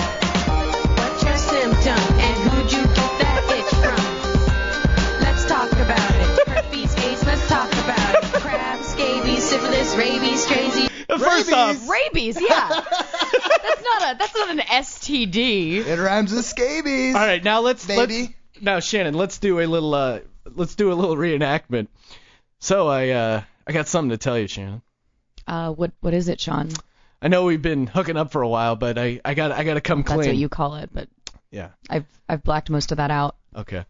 What's 0.99 1.23
your 1.23 1.37
symptom 1.37 2.19
and 2.19 2.35
who'd 2.49 2.71
you 2.71 2.83
get 2.83 3.11
that 3.21 3.41
itch 3.57 3.73
from? 3.79 5.21
Let's 5.21 5.45
talk 5.45 5.71
about 5.71 6.11
it. 6.11 6.47
Herpes, 6.49 6.95
AIDS, 7.05 7.25
let's 7.25 7.47
talk 7.47 7.71
about 7.71 8.15
it. 8.15 8.41
Crabs, 8.41 8.87
scabies, 8.87 9.43
syphilis, 9.43 9.95
rabies, 9.95 10.45
crazy. 10.45 10.87
first 11.17 11.53
off 11.53 11.87
Rabies, 11.89 12.37
yeah. 12.41 12.67
that's 12.69 13.83
not 13.83 14.01
a 14.15 14.17
that's 14.17 14.35
not 14.35 14.49
an 14.51 14.59
STD. 14.59 15.85
It 15.85 15.99
rhymes 15.99 16.33
with 16.33 16.43
scabies. 16.45 17.15
all 17.15 17.21
right 17.25 17.43
now 17.43 17.61
let's 17.61 17.85
Baby. 17.85 18.21
let's 18.21 18.61
now 18.61 18.79
Shannon 18.81 19.13
let's 19.13 19.37
do 19.37 19.59
a 19.61 19.65
little 19.65 19.93
uh 19.93 20.19
let's 20.55 20.75
do 20.75 20.91
a 20.91 20.95
little 20.95 21.15
reenactment 21.15 21.87
so 22.59 22.87
I 22.87 23.09
uh 23.09 23.41
I 23.65 23.71
got 23.71 23.87
something 23.87 24.11
to 24.11 24.17
tell 24.17 24.37
you 24.37 24.47
Shannon 24.47 24.81
Uh, 25.47 25.71
what 25.71 25.91
what 26.01 26.13
is 26.13 26.27
it, 26.29 26.39
Sean? 26.39 26.69
I 27.21 27.27
know 27.29 27.45
we've 27.45 27.61
been 27.61 27.87
hooking 27.87 28.17
up 28.17 28.31
for 28.31 28.41
a 28.41 28.47
while 28.47 28.75
but 28.75 28.97
I 28.97 29.19
I 29.25 29.33
got 29.33 29.51
I 29.51 29.63
got 29.63 29.75
to 29.75 29.81
come 29.81 30.03
clean. 30.03 30.17
That's 30.17 30.27
clean 30.27 30.35
what 30.35 30.41
you 30.41 30.49
call 30.49 30.75
it, 30.75 30.89
but 30.93 31.09
yeah 31.51 31.69
I've 31.89 32.05
I've 32.29 32.43
blacked 32.43 32.69
most 32.69 32.91
of 32.91 32.97
that 32.97 33.11
out. 33.11 33.35
Okay. 33.55 33.85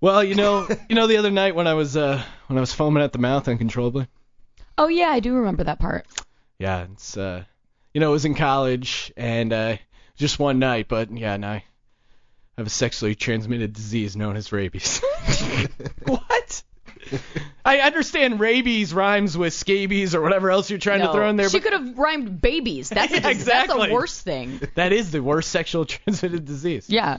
Well, 0.00 0.22
you 0.22 0.34
know, 0.34 0.68
you 0.88 0.96
know 0.96 1.06
the 1.06 1.16
other 1.16 1.30
night 1.30 1.54
when 1.54 1.66
I 1.66 1.74
was 1.74 1.96
uh 1.96 2.22
when 2.46 2.56
I 2.56 2.60
was 2.60 2.72
foaming 2.72 3.02
at 3.02 3.12
the 3.12 3.18
mouth 3.18 3.48
uncontrollably. 3.48 4.06
Oh 4.76 4.88
yeah, 4.88 5.08
I 5.08 5.20
do 5.20 5.34
remember 5.34 5.64
that 5.64 5.78
part. 5.78 6.06
Yeah, 6.58 6.86
it's 6.92 7.16
uh 7.16 7.44
you 7.92 8.00
know, 8.00 8.10
it 8.10 8.12
was 8.12 8.24
in 8.24 8.34
college 8.34 9.12
and 9.16 9.52
uh 9.52 9.76
just 10.16 10.38
one 10.38 10.58
night, 10.58 10.88
but 10.88 11.10
yeah, 11.16 11.36
now 11.36 11.52
I 11.52 11.64
have 12.58 12.66
a 12.66 12.70
sexually 12.70 13.14
transmitted 13.14 13.72
disease 13.72 14.16
known 14.16 14.36
as 14.36 14.52
rabies. 14.52 15.00
what? 16.06 16.62
I 17.64 17.78
understand 17.78 18.40
rabies 18.40 18.92
rhymes 18.92 19.36
with 19.36 19.52
scabies 19.54 20.14
or 20.14 20.20
whatever 20.20 20.50
else 20.50 20.70
you're 20.70 20.78
trying 20.78 21.00
no, 21.00 21.06
to 21.08 21.12
throw 21.12 21.28
in 21.30 21.36
there, 21.36 21.48
she 21.48 21.58
but 21.58 21.64
could 21.64 21.72
have 21.72 21.98
rhymed 21.98 22.40
babies. 22.40 22.88
That's 22.88 23.12
a, 23.12 23.16
Yeah, 23.20 23.20
dis- 23.28 23.38
exactly. 23.38 23.78
that's 23.78 23.90
a 23.90 23.94
worse 23.94 24.20
thing. 24.20 24.60
that 24.74 24.92
is 24.92 25.10
the 25.10 25.22
worst 25.22 25.50
sexual 25.50 25.84
transmitted 25.86 26.44
disease. 26.44 26.88
Yeah. 26.90 27.18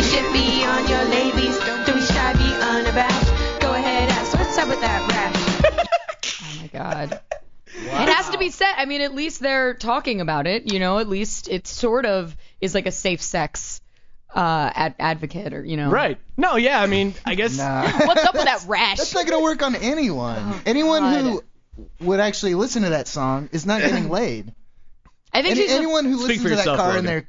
Should 0.00 0.32
be 0.32 0.64
on 0.64 0.88
your 0.88 1.04
ladies. 1.04 1.58
Don't 1.58 1.86
be 1.86 2.00
shy, 2.00 2.32
be 2.34 2.52
unabashed. 2.62 3.60
Go 3.60 3.72
ahead, 3.72 4.08
ask 4.10 4.38
what's 4.38 4.58
up 4.58 4.68
with 4.68 4.80
that 4.80 5.08
rash. 5.10 6.40
Oh 6.42 6.60
my 6.60 6.66
god. 6.68 7.20
It 7.78 8.08
has 8.08 8.30
to 8.30 8.38
be 8.38 8.50
said. 8.50 8.72
I 8.76 8.86
mean, 8.86 9.00
at 9.02 9.14
least 9.14 9.40
they're 9.40 9.74
talking 9.74 10.20
about 10.20 10.46
it. 10.46 10.72
You 10.72 10.78
know, 10.78 10.98
at 10.98 11.08
least 11.08 11.48
it 11.48 11.66
sort 11.66 12.06
of 12.06 12.36
is 12.60 12.74
like 12.74 12.86
a 12.86 12.92
safe 12.92 13.20
sex 13.22 13.80
uh, 14.36 14.70
ad- 14.74 14.94
advocate, 14.98 15.52
or 15.54 15.64
you 15.64 15.76
know. 15.76 15.90
Right. 15.90 16.18
No, 16.36 16.56
yeah, 16.56 16.80
I 16.80 16.86
mean, 16.86 17.14
I 17.24 17.34
guess 17.34 17.56
Nah. 17.56 17.90
What's 18.06 18.24
up 18.24 18.34
with 18.34 18.44
that 18.44 18.64
rash? 18.68 18.98
That's 18.98 19.14
not 19.14 19.26
gonna 19.26 19.42
work 19.42 19.62
on 19.62 19.74
anyone. 19.74 20.36
Oh, 20.38 20.62
anyone 20.66 21.02
God. 21.02 21.20
who 21.24 21.44
would 22.00 22.20
actually 22.20 22.54
listen 22.54 22.82
to 22.82 22.90
that 22.90 23.08
song 23.08 23.48
is 23.52 23.64
not 23.66 23.80
getting 23.80 24.08
laid. 24.10 24.52
I 25.32 25.42
think 25.42 25.52
Any, 25.52 25.60
she's. 25.62 25.70
the- 25.70 25.76
anyone 25.76 26.04
who 26.04 26.16
listens 26.18 26.42
to 26.42 26.48
that 26.50 26.56
yourself, 26.56 26.78
car 26.78 26.98
in 26.98 27.04
their 27.06 27.26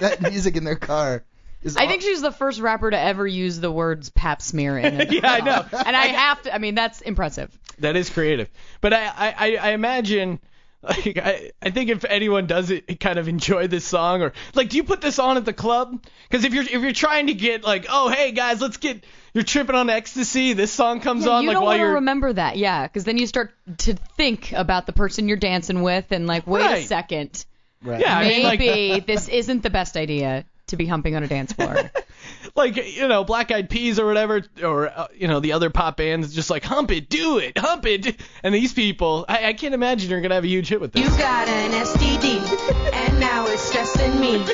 that 0.00 0.20
music 0.22 0.56
in 0.56 0.64
their 0.64 0.76
car 0.76 1.24
is. 1.62 1.76
I 1.76 1.86
think 1.88 2.02
she's 2.02 2.20
the 2.20 2.32
first 2.32 2.60
rapper 2.60 2.90
to 2.90 2.98
ever 2.98 3.26
use 3.26 3.58
the 3.58 3.70
words 3.72 4.10
pap 4.10 4.42
smear 4.42 4.78
in 4.78 5.00
it. 5.00 5.12
Yeah, 5.12 5.32
I 5.32 5.40
know. 5.40 5.64
And 5.86 5.96
I 5.96 6.06
have 6.08 6.42
to. 6.42 6.54
I 6.54 6.58
mean, 6.58 6.74
that's 6.74 7.00
impressive. 7.00 7.50
That 7.78 7.96
is 7.96 8.10
creative. 8.10 8.48
But 8.82 8.92
I, 8.92 9.06
I, 9.06 9.34
I- 9.38 9.56
I 9.56 9.70
imagine 9.70 10.40
like 10.84 11.16
I, 11.18 11.50
I 11.62 11.70
think 11.70 11.90
if 11.90 12.04
anyone 12.04 12.46
does 12.46 12.70
it 12.70 13.00
kind 13.00 13.18
of 13.18 13.28
enjoy 13.28 13.66
this 13.68 13.84
song 13.84 14.22
or 14.22 14.32
like 14.54 14.68
do 14.68 14.76
you 14.76 14.84
put 14.84 15.00
this 15.00 15.18
on 15.18 15.36
at 15.36 15.44
the 15.44 15.52
club? 15.52 16.04
Because 16.28 16.44
if 16.44 16.52
you're 16.54 16.64
if 16.64 16.70
you're 16.82 16.92
trying 16.92 17.28
to 17.28 17.34
get 17.34 17.64
like 17.64 17.86
oh 17.88 18.08
hey 18.08 18.32
guys 18.32 18.60
let's 18.60 18.76
get 18.76 19.04
you're 19.32 19.44
tripping 19.44 19.74
on 19.74 19.90
ecstasy 19.90 20.52
this 20.52 20.70
song 20.72 21.00
comes 21.00 21.24
Yeah, 21.26 21.32
on 21.32 21.42
you 21.42 21.48
like 21.48 21.54
don't 21.54 21.62
while 21.62 21.70
want 21.70 21.78
to 21.78 21.84
you're 21.84 21.94
remember 21.94 22.32
that, 22.32 22.56
yeah, 22.56 22.86
because 22.86 23.04
then 23.04 23.18
you 23.18 23.26
start 23.26 23.52
to 23.78 23.94
think 24.16 24.52
about 24.52 24.86
the 24.86 24.92
person 24.92 25.26
you're 25.28 25.36
dancing 25.36 25.82
with 25.82 26.12
and 26.12 26.26
like, 26.26 26.46
wait 26.46 26.64
a 26.64 26.82
second, 26.86 27.44
Right. 27.82 28.00
yeah 28.00 28.16
I 28.18 28.28
mean 28.28 28.42
like 28.44 28.58
maybe 28.60 29.00
this 29.00 29.28
isn't 29.28 29.62
the 29.62 29.70
best 29.70 29.96
idea 29.96 30.44
to 30.74 30.82
be 30.84 30.86
humping 30.86 31.16
on 31.16 31.22
a 31.22 31.28
dance 31.28 31.52
floor. 31.52 31.90
like 32.54 32.76
you 32.76 33.08
know 33.08 33.24
Black 33.24 33.50
Eyed 33.50 33.70
Peas 33.70 33.98
or 33.98 34.06
whatever 34.06 34.42
or 34.62 34.88
uh, 34.88 35.06
you 35.14 35.28
know 35.28 35.40
the 35.40 35.52
other 35.52 35.70
pop 35.70 35.96
bands 35.96 36.34
just 36.34 36.50
like 36.50 36.64
hump 36.64 36.90
it 36.90 37.08
do 37.08 37.38
it 37.38 37.58
hump 37.58 37.84
it 37.86 38.20
and 38.42 38.54
these 38.54 38.72
people 38.72 39.24
I, 39.28 39.46
I 39.48 39.52
can't 39.52 39.74
imagine 39.74 40.10
you're 40.10 40.20
gonna 40.20 40.34
have 40.34 40.44
a 40.44 40.48
huge 40.48 40.68
hit 40.68 40.80
with 40.80 40.92
this. 40.92 41.04
You 41.04 41.18
got 41.18 41.48
an 41.48 41.72
STD, 41.72 42.92
and 42.92 43.20
now 43.20 43.46
it's 43.46 43.62
stressing 43.62 44.18
me. 44.20 44.44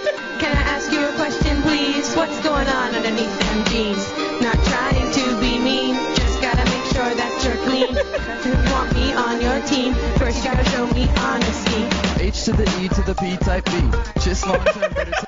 Can 0.41 0.57
I 0.57 0.63
ask 0.63 0.91
you 0.93 1.05
a 1.05 1.13
question, 1.17 1.63
please? 1.63 2.15
What's 2.15 2.41
going 2.43 2.69
on 2.69 2.95
underneath 2.95 3.39
them 3.41 3.65
jeans? 3.67 4.09
Not 4.41 4.57
trying 4.67 5.13
to 5.13 5.41
be 5.41 5.59
mean, 5.59 5.95
just 6.15 6.41
gotta 6.41 6.65
make 6.65 6.85
sure 6.93 7.15
that 7.15 7.31
mean. 7.67 7.97
If 7.97 8.47
you 8.47 8.53
want 8.73 8.95
me 8.95 9.13
on 9.13 9.41
your 9.41 9.61
team, 9.67 9.95
first 10.19 10.39
you 10.39 10.51
gotta 10.51 10.69
show 10.71 10.87
me 10.89 11.09
honesty. 11.19 11.83
H 12.23 12.45
to 12.45 12.53
the 12.53 12.65
E 12.81 12.89
to 12.89 13.03
the 13.03 13.15
P 13.15 13.37
type 13.37 13.65
B. 13.67 14.21
Just 14.21 14.47
long 14.47 14.65
term, 14.65 14.93
but 14.95 15.09
it's 15.09 15.25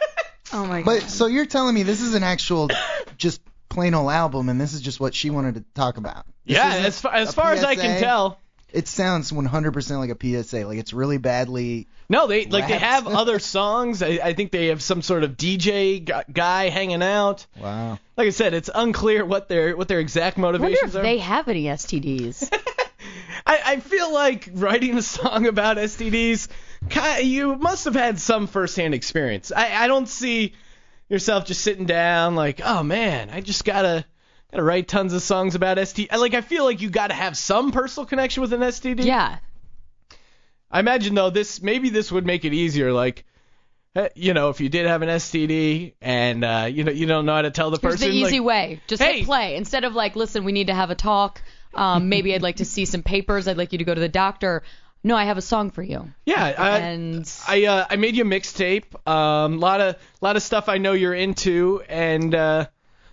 Oh 0.52 0.66
my 0.66 0.82
god. 0.82 0.84
But 0.84 1.02
so 1.10 1.26
you're 1.26 1.46
telling 1.46 1.74
me 1.74 1.82
this 1.82 2.00
is 2.00 2.14
an 2.14 2.22
actual, 2.22 2.70
just 3.16 3.40
plain 3.68 3.94
old 3.94 4.10
album, 4.10 4.48
and 4.48 4.60
this 4.60 4.74
is 4.74 4.80
just 4.80 5.00
what 5.00 5.14
she 5.14 5.30
wanted 5.30 5.54
to 5.54 5.64
talk 5.74 5.96
about. 5.96 6.26
This 6.44 6.56
Yeah, 6.56 6.74
as 6.86 7.00
far, 7.00 7.14
as 7.14 7.34
far 7.34 7.52
as 7.52 7.64
I 7.64 7.74
can 7.74 8.00
tell. 8.00 8.38
It 8.72 8.88
sounds 8.88 9.30
100% 9.32 9.98
like 9.98 10.08
a 10.10 10.42
PSA. 10.44 10.66
Like 10.66 10.78
it's 10.78 10.94
really 10.94 11.18
badly. 11.18 11.88
No, 12.08 12.26
they 12.26 12.46
like 12.46 12.68
they 12.68 12.78
have 12.78 13.06
other 13.06 13.38
songs. 13.38 14.02
I, 14.02 14.18
I 14.24 14.32
think 14.32 14.50
they 14.50 14.68
have 14.68 14.82
some 14.82 15.02
sort 15.02 15.24
of 15.24 15.32
DJ 15.32 16.02
gu- 16.02 16.32
guy 16.32 16.70
hanging 16.70 17.02
out. 17.02 17.46
Wow. 17.60 17.98
Like 18.16 18.28
I 18.28 18.30
said, 18.30 18.54
it's 18.54 18.70
unclear 18.74 19.26
what 19.26 19.48
their 19.48 19.76
what 19.76 19.88
their 19.88 20.00
exact 20.00 20.38
I 20.38 20.42
wonder 20.42 20.58
motivations 20.58 20.94
if 20.94 21.00
are. 21.00 21.02
they 21.02 21.18
have 21.18 21.48
any 21.48 21.64
STDs. 21.64 22.48
I, 23.46 23.60
I 23.66 23.80
feel 23.80 24.12
like 24.12 24.48
writing 24.54 24.96
a 24.96 25.02
song 25.02 25.46
about 25.46 25.76
STDs, 25.76 26.48
ki- 26.48 26.54
you 27.22 27.56
must 27.56 27.84
have 27.84 27.94
had 27.94 28.18
some 28.18 28.46
firsthand 28.46 28.94
experience. 28.94 29.52
I, 29.54 29.84
I 29.84 29.86
don't 29.86 30.08
see 30.08 30.54
yourself 31.08 31.44
just 31.44 31.62
sitting 31.62 31.86
down 31.86 32.34
like, 32.34 32.60
oh 32.64 32.82
man, 32.82 33.30
I 33.30 33.40
just 33.40 33.64
gotta 33.64 34.04
gotta 34.50 34.62
write 34.62 34.88
tons 34.88 35.12
of 35.12 35.22
songs 35.22 35.54
about 35.54 35.76
STD. 35.78 36.16
Like 36.16 36.34
I 36.34 36.40
feel 36.40 36.64
like 36.64 36.80
you 36.80 36.90
gotta 36.90 37.14
have 37.14 37.36
some 37.36 37.72
personal 37.72 38.06
connection 38.06 38.40
with 38.40 38.52
an 38.52 38.60
STD. 38.60 39.04
yeah. 39.04 39.38
I 40.70 40.80
imagine 40.80 41.14
though 41.14 41.30
this 41.30 41.62
maybe 41.62 41.90
this 41.90 42.10
would 42.10 42.24
make 42.24 42.44
it 42.44 42.54
easier. 42.54 42.92
Like, 42.92 43.24
eh, 43.94 44.08
you 44.14 44.32
know, 44.32 44.48
if 44.48 44.60
you 44.60 44.70
did 44.70 44.86
have 44.86 45.02
an 45.02 45.10
STD 45.10 45.92
and 46.00 46.44
uh, 46.44 46.68
you 46.70 46.84
know 46.84 46.92
you 46.92 47.06
don't 47.06 47.26
know 47.26 47.34
how 47.34 47.42
to 47.42 47.50
tell 47.50 47.70
the 47.70 47.78
Here's 47.78 47.94
person. 47.94 48.08
the 48.08 48.16
easy 48.16 48.40
like, 48.40 48.46
way. 48.46 48.80
Just 48.86 49.02
hey. 49.02 49.18
hit 49.18 49.26
play. 49.26 49.56
Instead 49.56 49.84
of 49.84 49.94
like, 49.94 50.16
listen, 50.16 50.44
we 50.44 50.52
need 50.52 50.68
to 50.68 50.74
have 50.74 50.90
a 50.90 50.94
talk. 50.94 51.42
Um, 51.74 52.08
maybe 52.08 52.34
I'd 52.34 52.42
like 52.42 52.56
to 52.56 52.64
see 52.64 52.84
some 52.84 53.02
papers. 53.02 53.48
I'd 53.48 53.56
like 53.56 53.72
you 53.72 53.78
to 53.78 53.84
go 53.84 53.94
to 53.94 54.00
the 54.00 54.08
doctor. 54.08 54.62
No, 55.04 55.16
I 55.16 55.24
have 55.24 55.36
a 55.36 55.42
song 55.42 55.70
for 55.70 55.82
you. 55.82 56.12
Yeah, 56.26 56.54
I, 56.56 56.78
And 56.78 57.32
I 57.48 57.64
uh, 57.64 57.86
I 57.90 57.96
made 57.96 58.16
you 58.16 58.22
a 58.22 58.26
mixtape. 58.26 58.84
Um, 59.08 59.58
lot 59.58 59.80
of 59.80 59.96
lot 60.20 60.36
of 60.36 60.42
stuff 60.42 60.68
I 60.68 60.78
know 60.78 60.92
you're 60.92 61.14
into, 61.14 61.82
and 61.88 62.32
uh, 62.34 62.66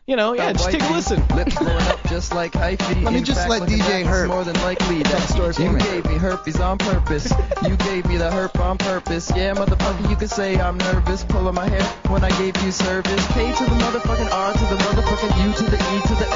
you 0.05 0.15
know, 0.15 0.33
yeah, 0.33 0.53
just 0.53 0.69
take 0.69 0.83
a 0.83 0.93
listen. 0.93 1.25
Lips 1.35 1.55
blowing 1.57 1.81
up 1.87 2.01
just 2.07 2.33
like 2.33 2.51
hyphy. 2.51 3.03
Let 3.03 3.13
me 3.13 3.19
In 3.19 3.23
just 3.25 3.39
fact, 3.47 3.49
let 3.49 3.61
DJ 3.63 3.79
back, 3.79 4.01
it's 4.01 4.09
Herb 4.09 4.29
more 4.29 4.43
than 4.43 4.55
likely 4.61 5.01
that 5.03 5.21
story 5.29 5.53
you 5.57 5.71
me. 5.71 5.81
gave 5.81 6.05
me 6.05 6.15
herpes 6.15 6.59
on 6.59 6.77
purpose. 6.77 7.31
you 7.63 7.75
gave 7.77 8.05
me 8.05 8.17
the 8.17 8.29
herp 8.29 8.59
on 8.59 8.77
purpose. 8.77 9.31
Yeah, 9.35 9.55
motherfucker, 9.55 10.09
you 10.09 10.15
could 10.15 10.29
say 10.29 10.59
I'm 10.59 10.77
nervous, 10.77 11.23
pulling 11.23 11.55
my 11.55 11.67
hair 11.69 11.83
when 12.11 12.23
I 12.23 12.29
gave 12.37 12.55
you 12.63 12.71
service. 12.71 13.27
K 13.33 13.51
to 13.51 13.63
the 13.63 13.69
motherfucking 13.71 14.31
R 14.31 14.53
to 14.53 14.59
the 14.59 14.75
motherfucking 14.75 15.47
U 15.47 15.53
to 15.53 15.63
the 15.63 15.77
E 15.77 16.01
to 16.07 16.15
the 16.15 16.29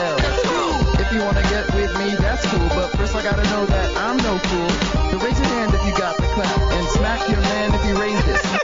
L. 0.57 0.62
If 1.13 1.19
you 1.19 1.25
wanna 1.25 1.43
get 1.43 1.71
with 1.75 1.95
me, 1.99 2.15
that's 2.15 2.43
cool. 2.47 2.69
But 2.69 2.87
first 2.97 3.13
I 3.15 3.21
gotta 3.21 3.43
know 3.43 3.67
that 3.67 3.97
I'm 3.97 4.17
no 4.17 4.35
fool. 4.35 4.69
So 5.11 5.23
raise 5.23 5.37
your 5.37 5.47
hand 5.47 5.71
if 5.71 5.85
you 5.85 5.95
got 5.95 6.17
the 6.17 6.23
clap, 6.23 6.59
and 6.59 6.87
smack 6.87 7.29
your 7.29 7.39
man 7.39 7.71
if 7.75 7.85
you 7.85 8.01
raised 8.01 8.27
it. 8.29 8.61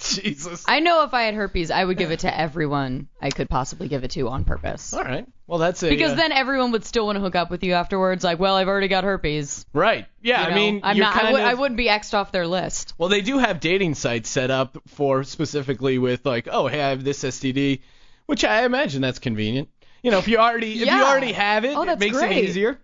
Jesus. 0.22 0.64
I 0.66 0.80
know 0.80 1.04
if 1.04 1.12
I 1.12 1.24
had 1.24 1.34
herpes, 1.34 1.70
I 1.70 1.84
would 1.84 1.98
give 1.98 2.10
it 2.10 2.20
to 2.20 2.34
everyone 2.34 3.08
I 3.20 3.28
could 3.28 3.50
possibly 3.50 3.86
give 3.86 4.02
it 4.02 4.12
to 4.12 4.30
on 4.30 4.44
purpose. 4.44 4.94
All 4.94 5.04
right. 5.04 5.26
Well, 5.46 5.58
that's 5.58 5.82
it. 5.82 5.90
Because 5.90 6.12
uh, 6.12 6.14
then 6.14 6.32
everyone 6.32 6.72
would 6.72 6.86
still 6.86 7.04
want 7.04 7.16
to 7.16 7.20
hook 7.20 7.34
up 7.34 7.50
with 7.50 7.62
you 7.64 7.74
afterwards. 7.74 8.24
Like, 8.24 8.38
well, 8.38 8.56
I've 8.56 8.68
already 8.68 8.88
got 8.88 9.04
herpes. 9.04 9.66
Right. 9.74 10.06
Yeah. 10.22 10.46
You 10.46 10.52
I 10.52 10.54
mean, 10.54 10.80
I'm 10.82 10.96
you're 10.96 11.04
not. 11.04 11.16
I, 11.16 11.20
kind 11.20 11.32
would, 11.34 11.42
of. 11.42 11.48
I 11.48 11.52
wouldn't 11.52 11.76
be 11.76 11.88
xed 11.88 12.14
off 12.14 12.32
their 12.32 12.46
list. 12.46 12.94
Well, 12.96 13.10
they 13.10 13.20
do 13.20 13.36
have 13.36 13.60
dating 13.60 13.94
sites 13.94 14.30
set 14.30 14.50
up 14.50 14.78
for 14.86 15.22
specifically 15.22 15.98
with 15.98 16.24
like, 16.24 16.48
oh, 16.50 16.66
hey, 16.66 16.80
I 16.80 16.88
have 16.88 17.04
this 17.04 17.22
STD, 17.22 17.82
which 18.24 18.42
I 18.42 18.64
imagine 18.64 19.02
that's 19.02 19.18
convenient. 19.18 19.68
You 20.02 20.10
know, 20.10 20.18
if 20.18 20.28
you 20.28 20.38
already 20.38 20.82
if 20.82 20.86
you 20.88 21.02
already 21.02 21.32
have 21.32 21.64
it, 21.64 21.76
Oh, 21.76 21.82
it 21.82 21.98
makes 21.98 22.16
great. 22.16 22.38
it 22.38 22.44
easier. 22.44 22.78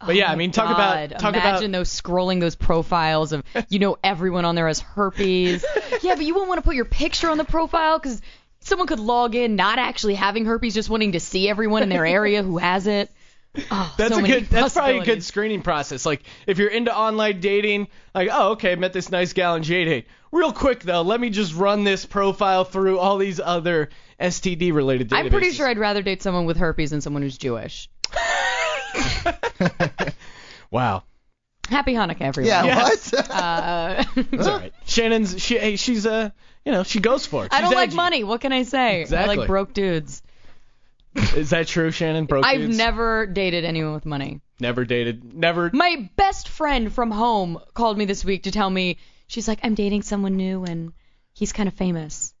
But 0.00 0.08
oh 0.08 0.12
yeah, 0.12 0.32
I 0.32 0.36
mean, 0.36 0.50
talk 0.50 0.74
God, 0.74 1.10
about 1.12 1.20
talk 1.20 1.34
imagine 1.34 1.70
about 1.70 1.78
those 1.80 1.90
scrolling 1.90 2.40
those 2.40 2.56
profiles 2.56 3.32
of 3.32 3.44
you 3.68 3.78
know 3.78 3.98
everyone 4.02 4.46
on 4.46 4.54
there 4.54 4.66
has 4.66 4.80
herpes. 4.80 5.64
yeah, 6.02 6.14
but 6.14 6.24
you 6.24 6.32
wouldn't 6.32 6.48
want 6.48 6.58
to 6.58 6.64
put 6.64 6.74
your 6.74 6.86
picture 6.86 7.28
on 7.28 7.36
the 7.36 7.44
profile 7.44 7.98
because 7.98 8.22
someone 8.60 8.86
could 8.86 8.98
log 9.00 9.34
in 9.34 9.56
not 9.56 9.78
actually 9.78 10.14
having 10.14 10.46
herpes, 10.46 10.72
just 10.72 10.88
wanting 10.88 11.12
to 11.12 11.20
see 11.20 11.48
everyone 11.48 11.82
in 11.82 11.90
their 11.90 12.06
area 12.06 12.42
who 12.42 12.56
has 12.56 12.86
it. 12.86 13.10
Oh, 13.70 13.94
That's 13.98 14.14
so 14.14 14.24
a 14.24 14.26
good. 14.26 14.46
That's 14.46 14.74
probably 14.74 14.98
a 14.98 15.04
good 15.04 15.24
screening 15.24 15.62
process. 15.62 16.06
Like 16.06 16.22
if 16.46 16.58
you're 16.58 16.70
into 16.70 16.96
online 16.96 17.40
dating, 17.40 17.88
like 18.14 18.28
oh 18.32 18.52
okay, 18.52 18.72
I 18.72 18.74
met 18.76 18.92
this 18.92 19.10
nice 19.10 19.32
gal 19.32 19.54
in 19.56 19.62
J-Date. 19.62 20.06
Real 20.32 20.52
quick 20.52 20.80
though, 20.80 21.02
let 21.02 21.20
me 21.20 21.30
just 21.30 21.54
run 21.54 21.82
this 21.84 22.06
profile 22.06 22.64
through 22.64 22.98
all 22.98 23.18
these 23.18 23.40
other 23.40 23.90
STD 24.20 24.72
related 24.72 25.08
databases. 25.10 25.16
I'm 25.18 25.30
pretty 25.30 25.50
sure 25.50 25.66
I'd 25.66 25.78
rather 25.78 26.02
date 26.02 26.22
someone 26.22 26.44
with 26.46 26.56
herpes 26.58 26.90
than 26.90 27.00
someone 27.00 27.22
who's 27.22 27.38
Jewish. 27.38 27.88
Wow. 30.70 31.02
Happy 31.68 31.94
Hanukkah, 31.94 32.22
everyone. 32.22 32.48
Yeah, 32.48 32.64
Yes. 32.64 33.12
what? 33.12 33.30
Uh, 33.30 34.04
It's 34.16 34.46
all 34.46 34.58
right. 34.58 34.72
Shannon's 34.86 35.40
she 35.40 35.58
hey, 35.58 35.76
she's 35.76 36.06
uh 36.06 36.30
you 36.64 36.72
know 36.72 36.82
she 36.82 37.00
goes 37.00 37.26
for 37.26 37.44
it. 37.44 37.52
I 37.52 37.60
don't 37.60 37.74
like 37.74 37.92
money. 37.92 38.24
What 38.24 38.40
can 38.40 38.52
I 38.52 38.64
say? 38.64 39.04
I 39.04 39.26
like 39.26 39.46
broke 39.46 39.72
dudes. 39.72 40.22
Is 41.14 41.50
that 41.50 41.66
true, 41.66 41.90
Shannon? 41.90 42.26
Broke 42.26 42.44
I've 42.44 42.60
dudes? 42.60 42.76
never 42.78 43.26
dated 43.26 43.64
anyone 43.64 43.94
with 43.94 44.06
money. 44.06 44.40
never 44.60 44.84
dated. 44.84 45.34
Never. 45.34 45.70
My 45.72 46.08
best 46.16 46.48
friend 46.48 46.92
from 46.92 47.10
home 47.10 47.58
called 47.74 47.98
me 47.98 48.04
this 48.04 48.24
week 48.24 48.44
to 48.44 48.50
tell 48.52 48.70
me 48.70 48.98
she's 49.26 49.48
like, 49.48 49.60
I'm 49.64 49.74
dating 49.74 50.02
someone 50.02 50.36
new 50.36 50.64
and 50.64 50.92
he's 51.32 51.52
kind 51.52 51.68
of 51.68 51.74
famous. 51.74 52.32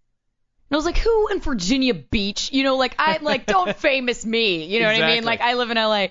And 0.70 0.76
I 0.76 0.78
was 0.78 0.84
like, 0.84 0.98
who 0.98 1.28
in 1.28 1.40
Virginia 1.40 1.94
Beach? 1.94 2.52
You 2.52 2.62
know, 2.62 2.76
like 2.76 2.94
I 2.98 3.18
like 3.20 3.46
don't 3.46 3.76
famous 3.88 4.24
me. 4.24 4.64
You 4.66 4.80
know 4.80 4.86
what 4.86 5.02
I 5.02 5.14
mean? 5.14 5.24
Like 5.24 5.40
I 5.40 5.54
live 5.54 5.70
in 5.72 5.76
LA. 5.76 6.08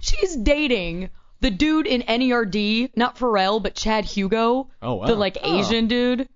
She's 0.00 0.36
dating 0.36 1.10
the 1.40 1.50
dude 1.50 1.86
in 1.88 2.02
NERD, 2.02 2.90
not 2.96 3.16
Pharrell, 3.16 3.60
but 3.62 3.74
Chad 3.74 4.04
Hugo, 4.04 4.68
Oh 4.80 4.94
wow. 4.94 5.06
the 5.06 5.16
like 5.16 5.38
Asian 5.42 5.88
dude. 5.88 6.28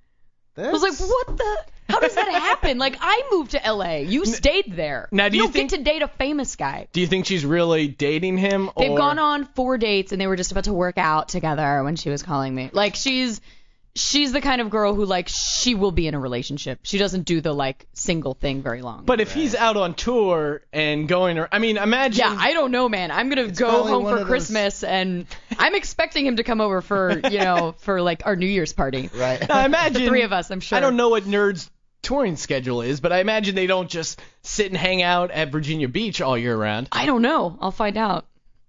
I 0.56 0.70
was 0.72 0.82
like, 0.82 0.98
what 0.98 1.36
the? 1.36 1.58
How 1.90 2.00
does 2.00 2.14
that 2.14 2.28
happen? 2.28 2.78
Like 2.78 2.96
I 3.00 3.22
moved 3.32 3.52
to 3.52 3.60
LA. 3.64 3.96
You 3.96 4.24
stayed 4.24 4.74
there. 4.74 5.08
Now, 5.12 5.28
do 5.28 5.36
you 5.36 5.44
don't 5.44 5.52
think- 5.52 5.70
get 5.70 5.78
to 5.78 5.84
date 5.84 6.02
a 6.02 6.08
famous 6.08 6.56
guy. 6.56 6.88
Do 6.92 7.00
you 7.00 7.06
think 7.06 7.26
she's 7.26 7.44
really 7.44 7.88
dating 7.88 8.38
him? 8.38 8.70
They've 8.76 8.90
or... 8.90 8.96
gone 8.96 9.18
on 9.18 9.44
four 9.44 9.78
dates 9.78 10.12
and 10.12 10.20
they 10.20 10.26
were 10.26 10.36
just 10.36 10.52
about 10.52 10.64
to 10.64 10.72
work 10.72 10.98
out 10.98 11.28
together 11.28 11.82
when 11.84 11.96
she 11.96 12.10
was 12.10 12.22
calling 12.22 12.54
me. 12.54 12.70
Like 12.72 12.94
she's 12.94 13.40
she's 13.96 14.32
the 14.32 14.40
kind 14.40 14.60
of 14.60 14.70
girl 14.70 14.94
who 14.94 15.04
like 15.04 15.28
she 15.28 15.74
will 15.74 15.90
be 15.90 16.06
in 16.06 16.14
a 16.14 16.20
relationship. 16.20 16.80
She 16.82 16.98
doesn't 16.98 17.22
do 17.22 17.40
the 17.40 17.52
like 17.52 17.86
single 17.92 18.34
thing 18.34 18.62
very 18.62 18.82
long. 18.82 19.04
But 19.04 19.20
if 19.20 19.32
he's 19.32 19.54
out 19.54 19.76
on 19.76 19.94
tour 19.94 20.62
and 20.72 21.08
going, 21.08 21.38
or 21.38 21.48
I 21.50 21.58
mean, 21.58 21.76
imagine. 21.76 22.24
yeah, 22.24 22.36
I 22.38 22.52
don't 22.52 22.70
know, 22.70 22.88
man. 22.88 23.10
I'm 23.10 23.28
gonna 23.28 23.48
go 23.48 23.84
home 23.84 24.04
for 24.04 24.12
of 24.12 24.18
those- 24.20 24.28
Christmas 24.28 24.84
and 24.84 25.26
I'm 25.58 25.74
expecting 25.74 26.24
him 26.26 26.36
to 26.36 26.44
come 26.44 26.60
over 26.60 26.80
for 26.80 27.20
you 27.30 27.38
know 27.38 27.74
for 27.78 28.00
like 28.00 28.26
our 28.26 28.36
New 28.36 28.46
Year's 28.46 28.72
party. 28.72 29.10
Right. 29.12 29.50
I 29.50 29.64
imagine 29.64 30.02
The 30.02 30.08
three 30.08 30.22
of 30.22 30.32
us, 30.32 30.50
I'm 30.50 30.60
sure. 30.60 30.78
I 30.78 30.80
don't 30.80 30.96
know 30.96 31.08
what 31.08 31.24
nerds 31.24 31.68
touring 32.02 32.36
schedule 32.36 32.82
is, 32.82 33.00
but 33.00 33.12
I 33.12 33.20
imagine 33.20 33.54
they 33.54 33.66
don't 33.66 33.88
just 33.88 34.20
sit 34.42 34.66
and 34.66 34.76
hang 34.76 35.02
out 35.02 35.30
at 35.30 35.50
Virginia 35.52 35.88
Beach 35.88 36.20
all 36.20 36.36
year 36.38 36.56
round. 36.56 36.88
I 36.92 37.06
don't 37.06 37.22
know. 37.22 37.56
I'll 37.60 37.70
find 37.70 37.96
out. 37.96 38.26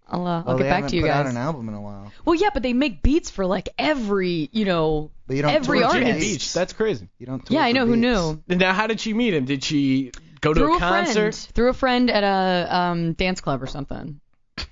I'll 0.10 0.28
uh, 0.28 0.40
I'll 0.40 0.44
Well, 0.46 0.58
get 0.58 0.64
they 0.64 0.70
back 0.70 0.76
haven't 0.76 0.90
to 0.90 0.96
you 0.98 1.02
put 1.04 1.12
out 1.12 1.24
guys. 1.26 1.32
an 1.36 1.38
album 1.42 1.70
in 1.70 1.74
a 1.76 1.82
while. 1.82 2.12
Well, 2.26 2.36
yeah, 2.36 2.50
but 2.54 2.64
they 2.64 2.74
make 2.74 3.02
beats 3.02 3.30
for 3.30 3.46
like 3.46 3.70
every 3.80 4.50
you 4.52 4.66
know 4.66 5.12
But 5.28 5.38
you 5.38 5.42
don't 5.44 5.52
every 5.54 5.80
tour 5.80 5.88
artist. 5.88 6.04
Virginia 6.04 6.20
beats. 6.22 6.34
Beach, 6.46 6.54
that's 6.54 6.74
crazy. 6.74 7.08
You 7.18 7.26
don't. 7.28 7.46
tour 7.46 7.56
Yeah, 7.58 7.64
I 7.64 7.72
for 7.72 7.76
know 7.76 7.86
who 7.86 7.94
beats. 7.96 8.48
knew. 8.50 8.58
Now, 8.58 8.74
how 8.74 8.88
did 8.88 9.00
she 9.00 9.14
meet 9.14 9.34
him? 9.34 9.46
Did 9.46 9.64
she 9.64 10.12
go 10.42 10.54
to 10.54 10.60
through 10.60 10.76
a 10.76 10.80
concert? 10.80 11.34
friend, 11.36 11.54
through 11.56 11.70
a 11.70 11.74
friend 11.74 12.10
at 12.12 12.24
a 12.24 12.76
um, 12.76 13.14
dance 13.14 13.40
club 13.40 13.64
or 13.64 13.68
something. 13.68 14.20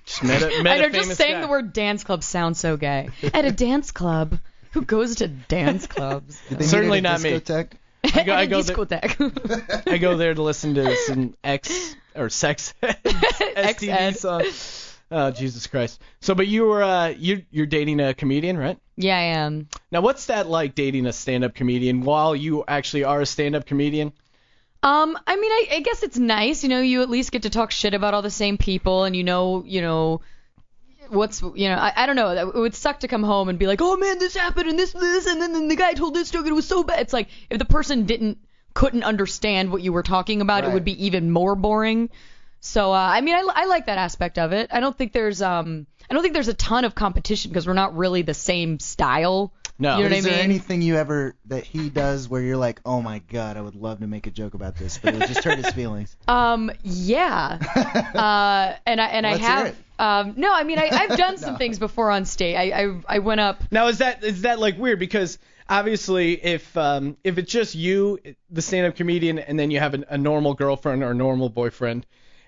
Just 0.04 0.22
met 0.24 0.42
a, 0.42 0.62
met 0.62 0.76
I 0.78 0.80
know, 0.82 0.86
a 0.88 0.90
just 0.90 1.16
saying 1.16 1.36
guy. 1.36 1.40
the 1.40 1.48
word 1.48 1.72
dance 1.72 2.04
club 2.04 2.22
sounds 2.22 2.60
so 2.60 2.76
gay. 2.76 3.08
At 3.32 3.46
a 3.46 3.50
dance 3.52 3.90
club. 3.92 4.38
Who 4.72 4.82
goes 4.82 5.16
to 5.16 5.26
dance 5.26 5.86
clubs? 5.88 6.38
Did 6.48 6.58
they 6.58 6.62
meet 6.64 6.68
Certainly 6.70 6.98
at 6.98 7.04
a 7.04 7.08
not 7.08 7.20
me. 7.22 7.30
I 8.04 8.24
go, 8.24 8.34
I 8.34 8.46
go 8.46 8.62
there. 8.62 9.02
I 9.86 9.98
go 9.98 10.16
there 10.16 10.34
to 10.34 10.42
listen 10.42 10.74
to 10.74 10.96
some 11.06 11.34
X 11.44 11.96
or 12.14 12.30
sex 12.30 12.74
STD 12.82 14.16
song. 14.16 14.44
Oh 15.12 15.30
Jesus 15.32 15.66
Christ! 15.66 16.00
So, 16.20 16.34
but 16.36 16.46
you 16.46 16.66
were 16.66 16.82
uh, 16.82 17.08
you 17.08 17.44
you're 17.50 17.66
dating 17.66 17.98
a 18.00 18.14
comedian, 18.14 18.56
right? 18.56 18.78
yeah, 18.96 19.16
I 19.16 19.22
am. 19.22 19.68
Now, 19.90 20.02
what's 20.02 20.26
that 20.26 20.46
like 20.48 20.74
dating 20.74 21.06
a 21.06 21.12
stand-up 21.12 21.54
comedian 21.54 22.02
while 22.02 22.36
you 22.36 22.64
actually 22.68 23.04
are 23.04 23.20
a 23.20 23.26
stand-up 23.26 23.66
comedian? 23.66 24.12
Um, 24.82 25.18
I 25.26 25.36
mean, 25.36 25.50
I, 25.50 25.66
I 25.72 25.80
guess 25.80 26.02
it's 26.02 26.18
nice. 26.18 26.62
You 26.62 26.68
know, 26.68 26.80
you 26.80 27.02
at 27.02 27.10
least 27.10 27.32
get 27.32 27.42
to 27.42 27.50
talk 27.50 27.70
shit 27.70 27.92
about 27.92 28.14
all 28.14 28.22
the 28.22 28.30
same 28.30 28.56
people, 28.56 29.04
and 29.04 29.16
you 29.16 29.24
know, 29.24 29.64
you 29.66 29.80
know, 29.80 30.20
what's, 31.10 31.42
you 31.42 31.68
know, 31.68 31.76
I, 31.76 31.92
I 31.96 32.06
don't 32.06 32.16
know. 32.16 32.30
It 32.30 32.54
would 32.54 32.74
suck 32.74 33.00
to 33.00 33.08
come 33.08 33.22
home 33.22 33.48
and 33.48 33.58
be 33.58 33.66
like, 33.66 33.80
oh 33.82 33.96
man, 33.96 34.18
this 34.18 34.34
happened 34.34 34.68
and 34.68 34.78
this, 34.78 34.92
this, 34.92 35.26
and 35.26 35.40
then, 35.40 35.52
then 35.52 35.68
the 35.68 35.76
guy 35.76 35.92
told 35.92 36.14
this 36.14 36.30
joke 36.30 36.42
and 36.42 36.50
it 36.50 36.54
was 36.54 36.68
so 36.68 36.82
bad. 36.82 37.00
It's 37.00 37.12
like 37.12 37.28
if 37.48 37.58
the 37.58 37.64
person 37.64 38.06
didn't, 38.06 38.38
couldn't 38.72 39.02
understand 39.02 39.72
what 39.72 39.82
you 39.82 39.92
were 39.92 40.02
talking 40.02 40.40
about, 40.40 40.64
it 40.64 40.72
would 40.72 40.84
be 40.84 41.06
even 41.06 41.30
more 41.30 41.56
boring. 41.56 42.08
So, 42.60 42.92
uh, 42.92 42.96
I 42.96 43.20
mean, 43.20 43.34
I, 43.34 43.46
I 43.54 43.64
like 43.66 43.86
that 43.86 43.98
aspect 43.98 44.38
of 44.38 44.52
it. 44.52 44.68
I 44.70 44.80
don't 44.80 44.96
think 44.96 45.12
there's, 45.12 45.42
um, 45.42 45.86
I 46.08 46.14
don't 46.14 46.22
think 46.22 46.34
there's 46.34 46.48
a 46.48 46.54
ton 46.54 46.84
of 46.84 46.94
competition 46.94 47.50
because 47.50 47.66
we're 47.66 47.72
not 47.72 47.96
really 47.96 48.22
the 48.22 48.34
same 48.34 48.78
style. 48.78 49.52
No. 49.78 49.96
You 49.96 50.02
know 50.02 50.10
what 50.10 50.12
I 50.12 50.16
Is 50.16 50.24
there 50.24 50.32
mean? 50.34 50.42
anything 50.42 50.82
you 50.82 50.96
ever 50.96 51.34
that 51.46 51.64
he 51.64 51.88
does 51.88 52.28
where 52.28 52.42
you're 52.42 52.58
like, 52.58 52.80
oh 52.84 53.00
my 53.00 53.20
god, 53.20 53.56
I 53.56 53.62
would 53.62 53.76
love 53.76 54.00
to 54.00 54.06
make 54.06 54.26
a 54.26 54.30
joke 54.30 54.52
about 54.52 54.76
this, 54.76 54.98
but 54.98 55.14
it 55.14 55.20
would 55.20 55.28
just 55.28 55.42
hurt 55.42 55.56
his 55.58 55.70
feelings? 55.72 56.14
Um, 56.28 56.70
yeah. 56.82 57.58
uh, 58.14 58.76
and 58.86 59.00
I 59.00 59.06
and 59.06 59.24
Let's 59.24 59.36
I 59.36 59.38
hear 59.38 59.48
have 59.48 59.66
it. 59.68 59.76
Um, 60.00 60.32
no, 60.38 60.50
I 60.52 60.64
mean 60.64 60.78
I, 60.78 60.88
I've 60.90 61.18
done 61.18 61.36
some 61.36 61.56
things 61.56 61.78
before 61.78 62.10
on 62.10 62.24
stage. 62.24 62.56
I, 62.56 62.82
I 62.82 63.16
I 63.16 63.18
went 63.18 63.40
up. 63.40 63.62
Now 63.70 63.88
is 63.88 63.98
that 63.98 64.24
is 64.24 64.42
that 64.42 64.58
like 64.58 64.78
weird 64.78 64.98
because 64.98 65.38
obviously 65.68 66.32
if 66.42 66.76
um 66.76 67.18
if 67.22 67.36
it's 67.36 67.52
just 67.52 67.74
you 67.74 68.18
the 68.50 68.62
stand-up 68.62 68.96
comedian 68.96 69.38
and 69.38 69.58
then 69.58 69.70
you 69.70 69.78
have 69.78 69.94
a, 69.94 70.04
a 70.08 70.18
normal 70.18 70.54
girlfriend 70.54 71.02
or 71.02 71.10
a 71.10 71.14
normal 71.14 71.50
boyfriend 71.50 72.06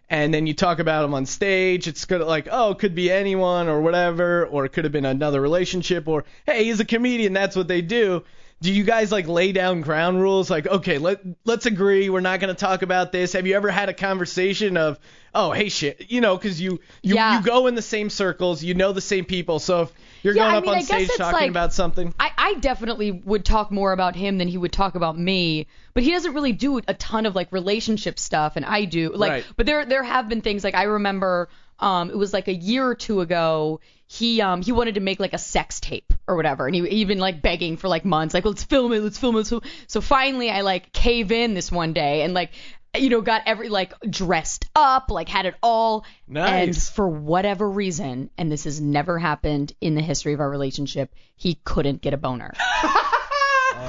and 0.08 0.32
then 0.32 0.46
you 0.46 0.54
talk 0.54 0.78
about 0.78 1.02
them 1.02 1.14
on 1.14 1.24
stage 1.26 1.86
it's 1.86 2.06
gonna 2.06 2.24
like 2.24 2.48
oh 2.50 2.70
it 2.70 2.78
could 2.78 2.94
be 2.94 3.12
anyone 3.12 3.68
or 3.68 3.80
whatever 3.80 4.46
or 4.46 4.64
it 4.64 4.70
could 4.70 4.84
have 4.84 4.92
been 4.92 5.04
another 5.04 5.40
relationship 5.40 6.08
or 6.08 6.24
hey 6.46 6.64
he's 6.64 6.80
a 6.80 6.84
comedian 6.84 7.32
that's 7.32 7.54
what 7.54 7.68
they 7.68 7.80
do 7.80 8.24
do 8.62 8.72
you 8.72 8.84
guys 8.84 9.12
like 9.12 9.26
lay 9.28 9.52
down 9.52 9.80
ground 9.82 10.20
rules 10.20 10.48
like 10.48 10.66
okay 10.66 10.98
let 10.98 11.20
let's 11.44 11.66
agree 11.66 12.08
we're 12.08 12.20
not 12.20 12.40
going 12.40 12.54
to 12.54 12.58
talk 12.58 12.82
about 12.82 13.12
this 13.12 13.32
have 13.34 13.46
you 13.46 13.54
ever 13.54 13.70
had 13.70 13.88
a 13.88 13.94
conversation 13.94 14.76
of 14.76 14.98
oh 15.34 15.50
hey 15.52 15.68
shit 15.68 16.10
you 16.10 16.20
know 16.20 16.36
because 16.36 16.60
you 16.60 16.80
you, 17.02 17.14
Yeah. 17.16 17.38
you 17.38 17.44
go 17.44 17.66
in 17.66 17.74
the 17.74 17.82
same 17.82 18.08
circles 18.08 18.62
you 18.62 18.74
know 18.74 18.92
the 18.92 19.00
same 19.00 19.24
people 19.24 19.58
so 19.58 19.82
if 19.82 19.92
you're 20.22 20.34
Yeah, 20.36 20.44
going 20.44 20.54
I 20.54 20.58
up 20.58 20.64
mean, 20.64 20.74
on 20.76 20.82
stage 20.82 21.10
talking 21.16 21.40
like- 21.40 21.50
about 21.50 21.72
something 21.72 22.14
I, 22.20 22.30
I 22.38 22.54
definitely 22.54 23.10
would 23.10 23.44
talk 23.44 23.70
more 23.72 23.92
about 23.92 24.14
him 24.14 24.38
than 24.38 24.46
he 24.48 24.56
would 24.56 24.72
talk 24.72 24.94
about 24.94 25.18
me, 25.18 25.66
but 25.94 26.04
he 26.04 26.12
doesn't 26.12 26.32
really 26.34 26.52
do 26.52 26.78
a 26.86 26.94
ton 26.94 27.26
of 27.26 27.34
like 27.34 27.50
relationship 27.50 28.18
stuff, 28.20 28.54
and 28.56 28.64
I 28.64 28.84
do. 28.84 29.12
Like, 29.12 29.30
Right. 29.30 29.44
but 29.56 29.66
there 29.66 29.84
there 29.84 30.02
have 30.04 30.28
been 30.28 30.40
things 30.40 30.62
like 30.62 30.74
I 30.76 30.84
remember, 30.84 31.48
um, 31.80 32.08
it 32.10 32.16
was 32.16 32.32
like 32.32 32.46
a 32.46 32.54
year 32.54 32.86
or 32.86 32.94
two 32.94 33.20
ago. 33.20 33.80
He 34.12 34.42
um 34.42 34.60
he 34.60 34.72
wanted 34.72 34.96
to 34.96 35.00
make 35.00 35.20
like 35.20 35.32
a 35.32 35.38
sex 35.38 35.80
tape 35.80 36.12
or 36.28 36.36
whatever, 36.36 36.66
and 36.66 36.74
he 36.74 36.86
he 36.86 37.04
been 37.06 37.18
like 37.18 37.40
begging 37.40 37.78
for 37.78 37.88
like 37.88 38.04
months, 38.04 38.34
like 38.34 38.44
let's 38.44 38.62
film 38.62 38.92
it, 38.92 39.00
let's 39.00 39.18
film 39.18 39.36
it. 39.36 39.50
It. 39.50 39.62
So 39.86 40.02
finally, 40.02 40.50
I 40.50 40.60
like 40.60 40.92
cave 40.92 41.32
in 41.32 41.54
this 41.54 41.72
one 41.72 41.92
day 41.92 42.22
and 42.22 42.34
like. 42.34 42.50
You 42.94 43.08
know, 43.08 43.22
got 43.22 43.40
every 43.46 43.70
like 43.70 43.98
dressed 44.00 44.66
up, 44.76 45.10
like 45.10 45.26
had 45.26 45.46
it 45.46 45.54
all. 45.62 46.04
And 46.28 46.34
Nice. 46.34 46.90
for 46.90 47.08
whatever 47.08 47.66
reason, 47.66 48.28
and 48.36 48.52
this 48.52 48.64
has 48.64 48.82
never 48.82 49.18
happened 49.18 49.72
in 49.80 49.94
the 49.94 50.02
history 50.02 50.34
of 50.34 50.40
our 50.40 50.50
relationship, 50.50 51.14
he 51.34 51.54
couldn't 51.64 52.02
get 52.02 52.12
a 52.12 52.18
boner. 52.18 52.52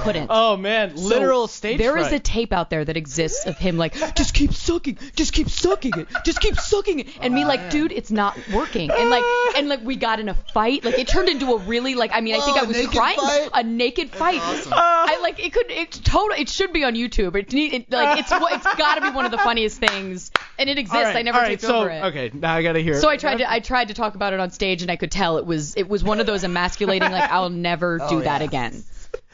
couldn't. 0.02 0.26
Oh 0.30 0.56
man, 0.56 0.96
So 0.96 1.02
literal 1.08 1.46
stage 1.46 1.78
There 1.78 1.96
is 1.96 2.08
fright. 2.08 2.20
a 2.20 2.22
tape 2.22 2.52
out 2.52 2.70
there 2.70 2.84
that 2.84 2.96
exists 2.96 3.46
of 3.46 3.56
him 3.58 3.76
like, 3.76 3.94
just 4.14 4.34
keep 4.34 4.52
sucking, 4.52 4.98
just 5.16 5.32
keep 5.32 5.48
sucking 5.48 5.92
it, 5.96 6.08
just 6.24 6.40
keep 6.40 6.56
sucking 6.56 7.00
it, 7.00 7.08
and 7.20 7.34
me 7.34 7.44
like, 7.44 7.60
oh, 7.60 7.70
dude, 7.70 7.92
it's 7.92 8.10
not 8.10 8.36
working, 8.52 8.90
and 8.90 9.10
like, 9.10 9.22
ah. 9.24 9.52
and 9.56 9.68
like 9.68 9.82
we 9.84 9.96
got 9.96 10.20
in 10.20 10.28
a 10.28 10.34
fight, 10.34 10.84
like 10.84 10.98
it 10.98 11.08
turned 11.08 11.28
into 11.28 11.52
a 11.52 11.58
really 11.58 11.94
like, 11.94 12.10
I 12.12 12.20
mean, 12.20 12.34
I 12.34 12.40
think 12.40 12.56
Oh, 12.56 12.60
I 12.60 12.64
was 12.64 12.86
crying, 12.88 13.18
fight? 13.18 13.50
a 13.52 13.62
naked 13.62 14.10
fight. 14.10 14.40
I 14.42 15.18
like 15.22 15.44
it 15.44 15.52
could, 15.52 15.70
it 15.70 15.92
total, 15.92 16.36
it 16.38 16.48
should 16.48 16.72
be 16.72 16.84
on 16.84 16.94
YouTube. 16.94 17.34
It 17.36 17.52
need, 17.52 17.72
it, 17.74 17.90
like 17.90 18.18
it's 18.18 18.30
it's 18.32 18.74
got 18.76 18.96
to 18.96 19.00
be 19.00 19.10
one 19.10 19.24
of 19.24 19.30
the 19.30 19.38
funniest 19.38 19.78
things, 19.78 20.30
and 20.58 20.68
it 20.70 20.78
exists. 20.78 21.04
Right, 21.04 21.16
I 21.16 21.22
never 21.22 21.38
right, 21.38 21.48
taped 21.48 21.62
so, 21.62 21.80
over 21.80 21.90
it. 21.90 22.04
Okay, 22.04 22.30
now 22.32 22.54
I 22.54 22.62
gotta 22.62 22.80
hear. 22.80 22.94
It. 22.94 23.00
So 23.00 23.08
I 23.08 23.16
tried 23.16 23.38
to 23.38 23.50
I 23.50 23.60
tried 23.60 23.88
to 23.88 23.94
talk 23.94 24.14
about 24.14 24.32
it 24.32 24.40
on 24.40 24.50
stage 24.50 24.82
and 24.82 24.90
I 24.90 24.96
could 24.96 25.10
tell 25.10 25.38
it 25.38 25.46
was 25.46 25.74
it 25.76 25.88
was 25.88 26.04
one 26.04 26.20
of 26.20 26.26
those 26.26 26.44
emasculating 26.44 27.10
like 27.10 27.30
I'll 27.30 27.50
never 27.50 27.98
oh, 28.02 28.08
do 28.08 28.16
Oh, 28.16 28.20
that 28.20 28.40
yeah. 28.40 28.46
again. 28.46 28.84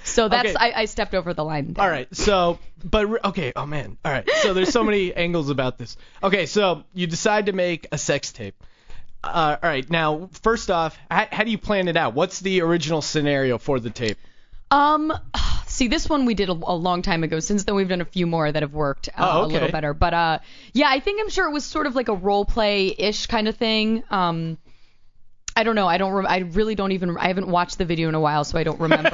So 0.04 0.28
that's 0.28 0.50
Okay. 0.50 0.56
I, 0.58 0.82
I 0.82 0.84
stepped 0.86 1.14
over 1.14 1.34
the 1.34 1.44
line. 1.44 1.74
There. 1.74 1.84
All 1.84 1.90
right, 1.90 2.08
so 2.14 2.58
but 2.84 3.06
re- 3.06 3.20
okay, 3.24 3.52
oh 3.54 3.66
man, 3.66 3.98
all 4.04 4.12
right. 4.12 4.28
So 4.42 4.54
there's 4.54 4.70
so 4.70 4.82
many 4.82 5.14
angles 5.26 5.50
about 5.50 5.78
this. 5.78 5.96
Okay, 6.22 6.46
so 6.46 6.84
you 6.94 7.06
decide 7.06 7.46
to 7.46 7.52
make 7.52 7.86
a 7.92 7.98
sex 7.98 8.32
tape. 8.32 8.54
Uh, 9.22 9.56
all 9.62 9.68
right, 9.68 9.88
now 9.90 10.30
first 10.42 10.70
off, 10.70 10.98
how, 11.10 11.26
how 11.30 11.44
do 11.44 11.50
you 11.50 11.58
plan 11.58 11.88
it 11.88 11.96
out? 11.96 12.14
What's 12.14 12.40
the 12.40 12.62
original 12.62 13.02
scenario 13.02 13.58
for 13.58 13.78
the 13.78 13.90
tape? 13.90 14.16
Um, 14.70 15.12
see, 15.66 15.88
this 15.88 16.08
one 16.08 16.24
we 16.24 16.34
did 16.34 16.48
a, 16.48 16.52
a 16.52 16.74
long 16.74 17.02
time 17.02 17.22
ago. 17.22 17.38
Since 17.40 17.64
then, 17.64 17.74
we've 17.74 17.88
done 17.88 18.00
a 18.00 18.06
few 18.06 18.26
more 18.26 18.50
that 18.50 18.62
have 18.62 18.72
worked 18.72 19.08
uh, 19.10 19.12
Oh, 19.18 19.44
a 19.44 19.46
little 19.46 19.70
better. 19.70 19.92
But 19.92 20.14
uh, 20.14 20.38
yeah, 20.72 20.86
I 20.88 21.00
think 21.00 21.20
I'm 21.20 21.28
sure 21.28 21.46
it 21.48 21.52
was 21.52 21.64
sort 21.64 21.86
of 21.86 21.94
like 21.94 22.08
a 22.08 22.14
role 22.14 22.44
play 22.44 22.94
ish 22.98 23.26
kind 23.26 23.48
of 23.48 23.56
thing. 23.56 24.02
Um, 24.10 24.56
I 25.60 25.62
don't 25.62 25.74
know. 25.74 25.86
I 25.86 25.98
don't. 25.98 26.12
Re- 26.12 26.26
I 26.26 26.38
really 26.38 26.74
don't 26.74 26.92
even. 26.92 27.18
I 27.18 27.28
haven't 27.28 27.48
watched 27.48 27.76
the 27.76 27.84
video 27.84 28.08
in 28.08 28.14
a 28.14 28.20
while, 28.20 28.44
so 28.44 28.58
I 28.58 28.64
don't 28.64 28.80
remember. 28.88 29.10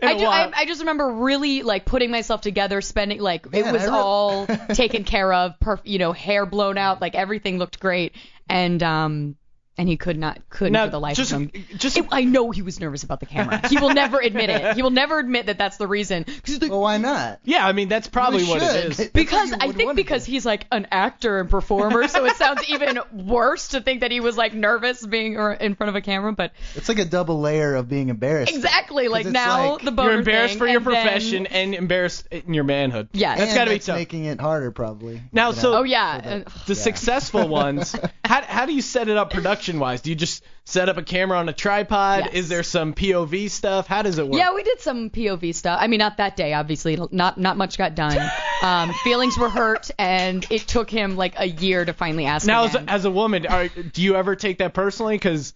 I, 0.00 0.16
ju- 0.16 0.26
I, 0.26 0.52
I 0.54 0.64
just 0.64 0.80
remember 0.80 1.08
really 1.08 1.62
like 1.62 1.84
putting 1.84 2.12
myself 2.12 2.40
together, 2.40 2.80
spending 2.80 3.18
like 3.20 3.46
it 3.52 3.64
was 3.64 3.82
re- 3.82 3.88
all 3.88 4.46
taken 4.74 5.02
care 5.02 5.32
of, 5.32 5.58
perf- 5.58 5.80
you 5.82 5.98
know, 5.98 6.12
hair 6.12 6.46
blown 6.46 6.78
out, 6.78 7.00
like 7.00 7.16
everything 7.16 7.58
looked 7.58 7.80
great, 7.80 8.14
and 8.48 8.80
um, 8.80 9.36
and 9.78 9.88
he 9.88 9.96
could 9.96 10.18
not 10.18 10.38
couldn't 10.50 10.74
Now, 10.74 10.84
for 10.84 10.90
the 10.90 11.00
life 11.00 11.16
just- 11.16 11.32
of 11.32 11.40
him. 11.40 11.50
just- 11.78 11.96
It- 11.96 12.06
I 12.12 12.24
know 12.24 12.50
he 12.50 12.60
was 12.60 12.78
nervous 12.78 13.04
about 13.04 13.20
the 13.20 13.26
camera. 13.26 13.60
He 13.68 13.78
will 13.78 13.94
never 13.94 14.18
admit 14.20 14.50
it. 14.50 14.76
He 14.76 14.82
will 14.82 14.90
never 14.90 15.18
admit 15.18 15.46
that 15.46 15.56
that's 15.56 15.78
the 15.78 15.86
reason. 15.86 16.26
he's 16.44 16.60
like, 16.60 16.70
Well, 16.70 16.82
why 16.82 16.98
not? 16.98 17.40
Yeah, 17.44 17.66
I 17.66 17.72
mean 17.72 17.88
that's 17.88 18.06
probably 18.06 18.44
what 18.44 18.60
it 18.60 18.66
should. 18.66 18.90
is. 18.92 18.96
That's 18.98 19.08
what 19.08 19.12
because 19.14 19.52
I 19.52 19.72
think 19.72 19.96
because 19.96 20.26
do. 20.26 20.32
he's 20.32 20.44
like 20.44 20.66
an 20.70 20.88
actor 20.92 21.40
and 21.40 21.48
performer, 21.48 22.06
so 22.08 22.24
it 22.26 22.36
sounds 22.36 22.62
even 22.68 22.98
worse 23.12 23.68
to 23.68 23.80
think 23.80 24.00
that 24.00 24.10
he 24.10 24.20
was 24.20 24.36
like 24.36 24.52
nervous 24.52 25.04
being 25.06 25.34
in 25.60 25.74
front 25.74 25.88
of 25.88 25.96
a 25.96 26.02
camera. 26.02 26.32
But 26.34 26.52
It's 26.74 26.88
like 26.90 26.98
a 26.98 27.04
double 27.06 27.40
layer 27.40 27.74
of 27.74 27.88
being 27.88 28.10
embarrassed. 28.10 28.54
exactly, 28.54 29.08
like 29.08 29.24
now 29.26 29.72
like- 29.72 29.82
the 29.84 29.90
boner 29.92 30.10
You're 30.10 30.18
embarrassed 30.18 30.52
thing, 30.54 30.58
for 30.58 30.66
your 30.66 30.76
and 30.78 30.86
then- 30.86 31.02
profession 31.02 31.46
and 31.46 31.74
embarrassed 31.74 32.26
in 32.30 32.52
your 32.52 32.64
manhood. 32.64 33.08
Yes. 33.14 33.38
that's 33.38 33.54
gotta 33.54 33.70
be 33.70 33.78
tough. 33.78 33.96
making 33.96 34.26
it 34.26 34.38
harder, 34.38 34.70
probably. 34.70 35.22
Now, 35.32 35.52
so 35.52 35.76
Oh 35.76 35.82
yeah, 35.82 36.20
that- 36.20 36.46
uh, 36.46 36.50
the 36.66 36.74
successful 36.74 37.48
ones, 37.48 37.96
how, 38.24 38.42
how 38.42 38.66
do 38.66 38.74
you 38.74 38.82
set 38.82 39.08
it 39.08 39.16
up 39.16 39.30
production 39.32 39.61
wise? 39.68 40.00
Do 40.00 40.10
you 40.10 40.16
just 40.16 40.44
set 40.64 40.88
up 40.88 40.96
a 40.96 41.02
camera 41.02 41.38
on 41.38 41.48
a 41.48 41.52
tripod? 41.52 42.24
Yes. 42.26 42.34
Is 42.34 42.48
there 42.48 42.62
some 42.62 42.94
POV 42.94 43.50
stuff? 43.50 43.86
How 43.86 44.02
does 44.02 44.18
it 44.18 44.26
work? 44.26 44.38
Yeah, 44.38 44.54
we 44.54 44.62
did 44.62 44.80
some 44.80 45.10
POV 45.10 45.54
stuff. 45.54 45.78
I 45.80 45.86
mean, 45.86 45.98
not 45.98 46.18
that 46.18 46.36
day, 46.36 46.54
obviously. 46.54 46.98
Not 47.10 47.38
not 47.38 47.56
much 47.56 47.78
got 47.78 47.94
done. 47.94 48.18
Um, 48.62 48.92
feelings 49.02 49.36
were 49.36 49.48
hurt, 49.48 49.90
and 49.98 50.46
it 50.48 50.60
took 50.68 50.88
him 50.88 51.16
like 51.16 51.34
a 51.36 51.48
year 51.48 51.84
to 51.84 51.92
finally 51.92 52.26
ask 52.26 52.46
Now, 52.46 52.66
as 52.66 52.76
a, 52.76 52.82
as 52.88 53.04
a 53.04 53.10
woman, 53.10 53.44
are, 53.44 53.66
do 53.66 54.02
you 54.02 54.14
ever 54.14 54.36
take 54.36 54.58
that 54.58 54.72
personally? 54.72 55.16
Because 55.16 55.52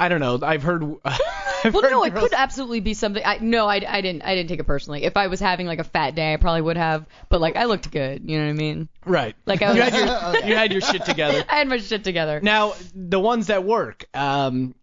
I 0.00 0.08
don't 0.08 0.20
know. 0.20 0.38
I've 0.42 0.62
heard. 0.62 0.82
I've 1.04 1.74
well, 1.74 1.82
heard 1.82 1.90
no, 1.90 2.04
it 2.04 2.14
girls- 2.14 2.30
could 2.30 2.32
absolutely 2.32 2.80
be 2.80 2.94
something. 2.94 3.22
I, 3.22 3.36
no, 3.36 3.66
I, 3.66 3.82
I 3.86 4.00
didn't. 4.00 4.22
I 4.22 4.34
didn't 4.34 4.48
take 4.48 4.60
it 4.60 4.66
personally. 4.66 5.04
If 5.04 5.18
I 5.18 5.26
was 5.26 5.40
having 5.40 5.66
like 5.66 5.78
a 5.78 5.84
fat 5.84 6.14
day, 6.14 6.32
I 6.32 6.38
probably 6.38 6.62
would 6.62 6.78
have. 6.78 7.04
But 7.28 7.42
like, 7.42 7.56
I 7.56 7.64
looked 7.64 7.90
good. 7.90 8.22
You 8.24 8.38
know 8.38 8.44
what 8.46 8.50
I 8.50 8.54
mean? 8.54 8.88
Right. 9.04 9.36
Like, 9.44 9.60
I 9.60 9.74
you 9.74 9.82
had 9.82 9.92
your 9.92 10.46
you 10.48 10.56
had 10.56 10.72
your 10.72 10.80
shit 10.80 11.04
together. 11.04 11.44
I 11.50 11.56
had 11.56 11.68
my 11.68 11.76
shit 11.76 12.02
together. 12.02 12.40
Now, 12.42 12.72
the 12.94 13.20
ones 13.20 13.48
that 13.48 13.62
work. 13.62 14.06
Um, 14.14 14.74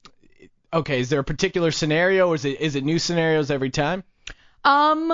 okay, 0.71 0.99
is 0.99 1.09
there 1.09 1.19
a 1.19 1.23
particular 1.23 1.71
scenario, 1.71 2.27
or 2.27 2.35
is 2.35 2.45
it 2.45 2.61
is 2.61 2.75
it 2.75 2.83
new 2.83 2.99
scenarios 2.99 3.49
every 3.49 3.71
time? 3.71 4.03
Um, 4.63 5.11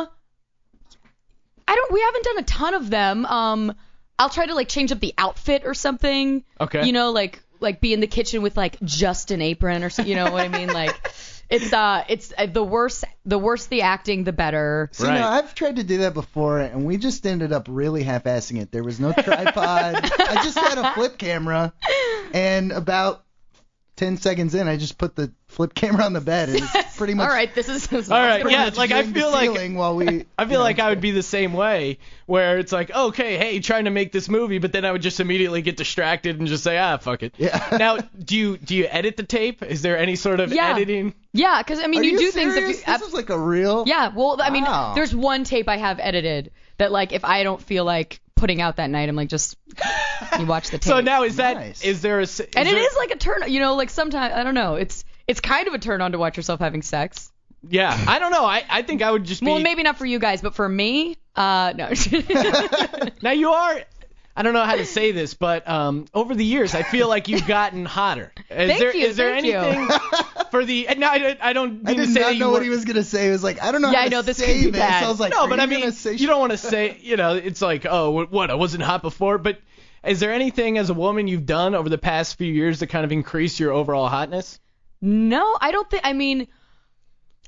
I 1.65 1.75
don't. 1.75 1.93
We 1.93 2.01
haven't 2.01 2.23
done 2.25 2.37
a 2.39 2.43
ton 2.43 2.73
of 2.73 2.89
them. 2.89 3.25
Um, 3.25 3.73
I'll 4.19 4.29
try 4.29 4.45
to 4.45 4.53
like 4.55 4.67
change 4.67 4.91
up 4.91 4.99
the 4.99 5.13
outfit 5.17 5.63
or 5.65 5.73
something. 5.73 6.43
Okay. 6.59 6.85
You 6.85 6.91
know, 6.91 7.11
like 7.11 7.41
like 7.63 7.81
be 7.81 7.93
in 7.93 7.99
the 7.99 8.07
kitchen 8.07 8.41
with 8.41 8.55
like 8.55 8.79
just 8.81 9.31
an 9.31 9.41
apron 9.41 9.83
or 9.83 9.89
so. 9.89 10.03
You 10.03 10.15
know 10.15 10.31
what 10.31 10.43
I 10.43 10.49
mean? 10.49 10.71
Like, 10.71 10.95
it's 11.49 11.73
uh, 11.73 12.03
it's 12.07 12.33
uh, 12.37 12.45
the 12.45 12.63
worse 12.63 13.03
the 13.25 13.39
worse 13.39 13.65
the 13.67 13.81
acting, 13.81 14.23
the 14.23 14.33
better. 14.33 14.89
So, 14.91 15.07
you 15.07 15.13
know, 15.13 15.27
I've 15.27 15.55
tried 15.55 15.77
to 15.77 15.83
do 15.83 15.99
that 15.99 16.13
before, 16.13 16.59
and 16.59 16.85
we 16.85 16.97
just 16.97 17.25
ended 17.25 17.51
up 17.51 17.67
really 17.69 18.03
half-assing 18.03 18.61
it. 18.61 18.71
There 18.71 18.83
was 18.83 18.99
no 18.99 19.13
tripod. 19.13 19.95
I 20.03 20.41
just 20.43 20.57
had 20.57 20.77
a 20.77 20.93
flip 20.93 21.17
camera, 21.17 21.73
and 22.33 22.71
about 22.71 23.23
10 23.95 24.17
seconds 24.17 24.55
in, 24.55 24.67
I 24.67 24.77
just 24.77 24.97
put 24.97 25.15
the 25.15 25.31
flip 25.47 25.73
camera 25.73 26.03
on 26.03 26.13
the 26.13 26.21
bed, 26.21 26.49
and 26.49 26.59
it's 26.59 26.82
pretty 26.95 27.13
much 27.13 27.27
All 27.27 27.33
right, 27.33 27.53
this 27.53 27.69
is 27.69 27.91
All 28.11 28.19
right, 28.19 28.41
pretty 28.41 28.55
yeah, 28.55 28.69
like 28.75 28.91
I 28.91 29.03
feel 29.03 29.31
like 29.31 29.71
while 29.75 29.95
we. 29.95 30.25
I 30.37 30.45
feel 30.45 30.59
like 30.59 30.79
I 30.79 30.89
would 30.89 31.01
be 31.01 31.11
the 31.11 31.23
same 31.23 31.53
way, 31.53 31.99
where 32.25 32.57
it's 32.59 32.71
like, 32.71 32.93
okay, 32.93 33.37
hey, 33.37 33.59
trying 33.59 33.85
to 33.85 33.91
make 33.91 34.11
this 34.11 34.29
movie, 34.29 34.59
but 34.59 34.71
then 34.71 34.85
I 34.85 34.91
would 34.91 35.01
just 35.01 35.19
immediately 35.19 35.61
get 35.61 35.77
distracted 35.77 36.39
and 36.39 36.47
just 36.47 36.63
say, 36.63 36.77
ah, 36.77 36.97
fuck 36.97 37.23
it. 37.23 37.33
Yeah. 37.37 37.59
Now, 37.77 37.97
do 37.97 38.37
you 38.37 38.57
do 38.57 38.75
you 38.75 38.87
edit 38.89 39.17
the 39.17 39.23
tape? 39.23 39.63
Is 39.63 39.81
there 39.81 39.97
any 39.97 40.15
sort 40.15 40.39
of 40.39 40.53
Yeah. 40.53 40.69
editing? 40.71 41.13
Yeah, 41.33 41.61
because 41.61 41.79
I 41.79 41.87
mean, 41.87 42.01
Are 42.01 42.03
you, 42.03 42.11
you 42.11 42.19
do 42.19 42.31
things 42.31 42.55
if 42.55 42.67
you. 42.69 42.75
This 42.85 43.01
is 43.01 43.13
like 43.13 43.29
a 43.29 43.39
real. 43.39 43.83
Yeah, 43.87 44.11
well, 44.15 44.39
I 44.41 44.49
mean, 44.49 44.63
Wow. 44.65 44.93
there's 44.93 45.13
one 45.15 45.43
tape 45.43 45.67
I 45.67 45.77
have 45.77 45.99
edited 45.99 46.51
that 46.77 46.91
like 46.91 47.11
if 47.11 47.25
I 47.25 47.43
don't 47.43 47.61
feel 47.61 47.85
like 47.85 48.19
putting 48.35 48.61
out 48.61 48.75
that 48.75 48.89
night, 48.89 49.07
I'm 49.09 49.15
like 49.15 49.29
just 49.29 49.55
you 50.39 50.45
watch 50.45 50.69
the 50.69 50.77
tape. 50.79 50.83
So 50.83 50.99
now 51.01 51.23
is 51.23 51.37
that 51.37 51.57
is 51.57 51.83
Nice. 51.83 52.01
there 52.01 52.19
a 52.19 52.23
is 52.23 52.39
and 52.39 52.49
it 52.49 52.71
there- 52.71 52.77
is 52.77 52.95
like 52.97 53.11
a 53.11 53.17
turn, 53.17 53.43
you 53.47 53.59
know, 53.59 53.75
like 53.75 53.89
sometimes 53.89 54.33
I 54.33 54.43
don't 54.43 54.53
know, 54.55 54.75
it's 54.75 55.05
it's 55.33 55.41
kind 55.41 55.67
of 55.67 55.73
a 55.73 55.79
turn 55.79 55.99
on 56.01 56.11
to 56.13 56.17
watch 56.19 56.37
yourself 56.37 56.59
having 56.59 56.81
sex. 56.83 57.31
yeah 57.67 57.97
I 58.07 58.19
don't 58.19 58.31
know 58.31 58.45
I 58.45 58.63
I 58.69 58.81
think 58.83 59.01
I 59.01 59.11
would 59.11 59.23
just 59.23 59.41
be 59.41 59.47
Well, 59.47 59.59
maybe 59.59 59.83
not 59.83 59.97
for 59.97 60.05
you 60.05 60.19
guys, 60.19 60.41
but 60.41 60.53
for 60.55 60.69
me, 60.69 61.17
uh, 61.35 61.73
no. 61.75 61.89
now 63.21 63.31
you 63.31 63.49
are 63.49 63.81
I 64.35 64.41
don't 64.43 64.53
know 64.53 64.63
how 64.63 64.75
to 64.75 64.85
say 64.85 65.11
this 65.11 65.33
but 65.33 65.67
um 65.69 66.05
over 66.13 66.33
the 66.35 66.45
years 66.45 66.73
I 66.75 66.83
feel 66.83 67.07
like 67.07 67.27
you've 67.27 67.47
gotten 67.47 67.85
hotter. 67.85 68.31
Is 68.49 68.67
Thank 68.69 68.79
there 68.79 68.95
you, 68.95 69.05
is 69.07 69.17
there 69.17 69.31
thank 69.33 69.45
you. 69.45 69.53
anything 69.53 69.97
for 70.51 70.65
the 70.65 70.87
no 70.97 71.07
I, 71.07 71.37
I 71.41 71.53
don't 71.53 71.87
I 71.87 71.91
mean 71.91 71.97
to 71.99 72.05
did 72.05 72.13
say 72.13 72.19
not 72.21 72.25
that 72.27 72.33
you 72.35 72.39
know 72.39 72.47
were, 72.47 72.53
what 72.53 72.63
he 72.63 72.69
was 72.69 72.85
gonna 72.85 73.03
say. 73.03 73.25
He 73.25 73.31
was 73.31 73.43
like, 73.43 73.61
I 73.61 73.71
don't 73.71 73.81
know 73.81 73.91
Yeah, 73.91 73.99
how 73.99 74.05
I 74.05 74.09
to 74.09 74.15
know, 74.15 74.21
this 74.23 74.37
could 74.37 74.45
say 74.47 74.63
be 74.65 74.71
this. 74.71 74.79
bad. 74.79 75.03
I 75.03 75.09
was 75.09 75.19
like, 75.19 75.31
no, 75.31 75.47
but 75.47 75.59
I 75.59 75.65
mean, 75.65 75.79
gonna 75.81 75.91
say 75.91 76.13
you 76.13 76.27
don't 76.27 76.39
want 76.39 76.51
to 76.51 76.57
say, 76.57 76.97
you 77.01 77.17
know, 77.17 77.35
it's 77.35 77.61
like, 77.61 77.85
oh, 77.89 78.25
what, 78.29 78.49
I 78.51 78.55
wasn't 78.55 78.83
hot 78.83 79.01
before. 79.01 79.37
But 79.37 79.59
is 80.03 80.19
there 80.19 80.33
anything 80.33 80.77
as 80.77 80.89
a 80.89 80.93
woman 80.93 81.27
you've 81.27 81.45
done 81.45 81.75
over 81.75 81.87
the 81.89 81.97
past 81.97 82.37
few 82.37 82.51
years 82.51 82.79
to 82.79 82.87
kind 82.87 83.05
of 83.05 83.11
increase 83.11 83.59
your 83.59 83.71
overall 83.71 84.07
hotness? 84.09 84.59
No, 85.05 85.57
I 85.59 85.71
don't 85.71 85.89
think. 85.89 86.03
I 86.05 86.13
mean, 86.13 86.47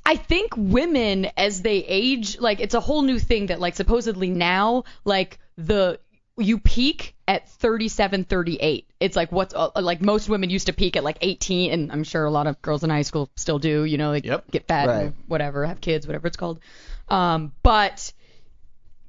I 0.06 0.18
think 0.18 0.52
women 0.58 1.26
as 1.38 1.62
they 1.62 1.78
age, 1.78 2.38
like 2.38 2.60
it's 2.60 2.76
a 2.76 2.82
whole 2.82 3.02
new 3.02 3.18
thing 3.18 3.46
that 3.48 3.62
like 3.62 3.76
supposedly 3.76 4.30
now, 4.30 4.84
like 5.06 5.40
the 5.58 6.00
you 6.38 6.60
peak 6.60 7.16
at 7.30 7.48
37, 7.48 8.26
38. 8.26 8.90
It's 9.00 9.16
like 9.16 9.32
what's 9.32 9.54
uh, 9.54 9.70
like 9.82 10.02
most 10.02 10.28
women 10.28 10.50
used 10.50 10.68
to 10.68 10.74
peak 10.74 10.98
at 10.98 11.04
like 11.06 11.18
18, 11.22 11.72
and 11.72 11.92
I'm 11.94 12.04
sure 12.04 12.26
a 12.26 12.30
lot 12.30 12.46
of 12.46 12.62
girls 12.62 12.84
in 12.84 12.90
high 12.90 13.04
school 13.04 13.30
still 13.38 13.58
do. 13.58 13.86
You 13.86 13.98
know, 13.98 14.10
like 14.12 14.26
get 14.52 14.68
fat, 14.68 14.88
Right. 14.90 15.02
and 15.06 15.14
whatever, 15.28 15.66
have 15.66 15.80
kids, 15.80 16.06
whatever 16.06 16.28
it's 16.28 16.36
called. 16.38 16.60
Um, 17.08 17.54
but 17.64 18.12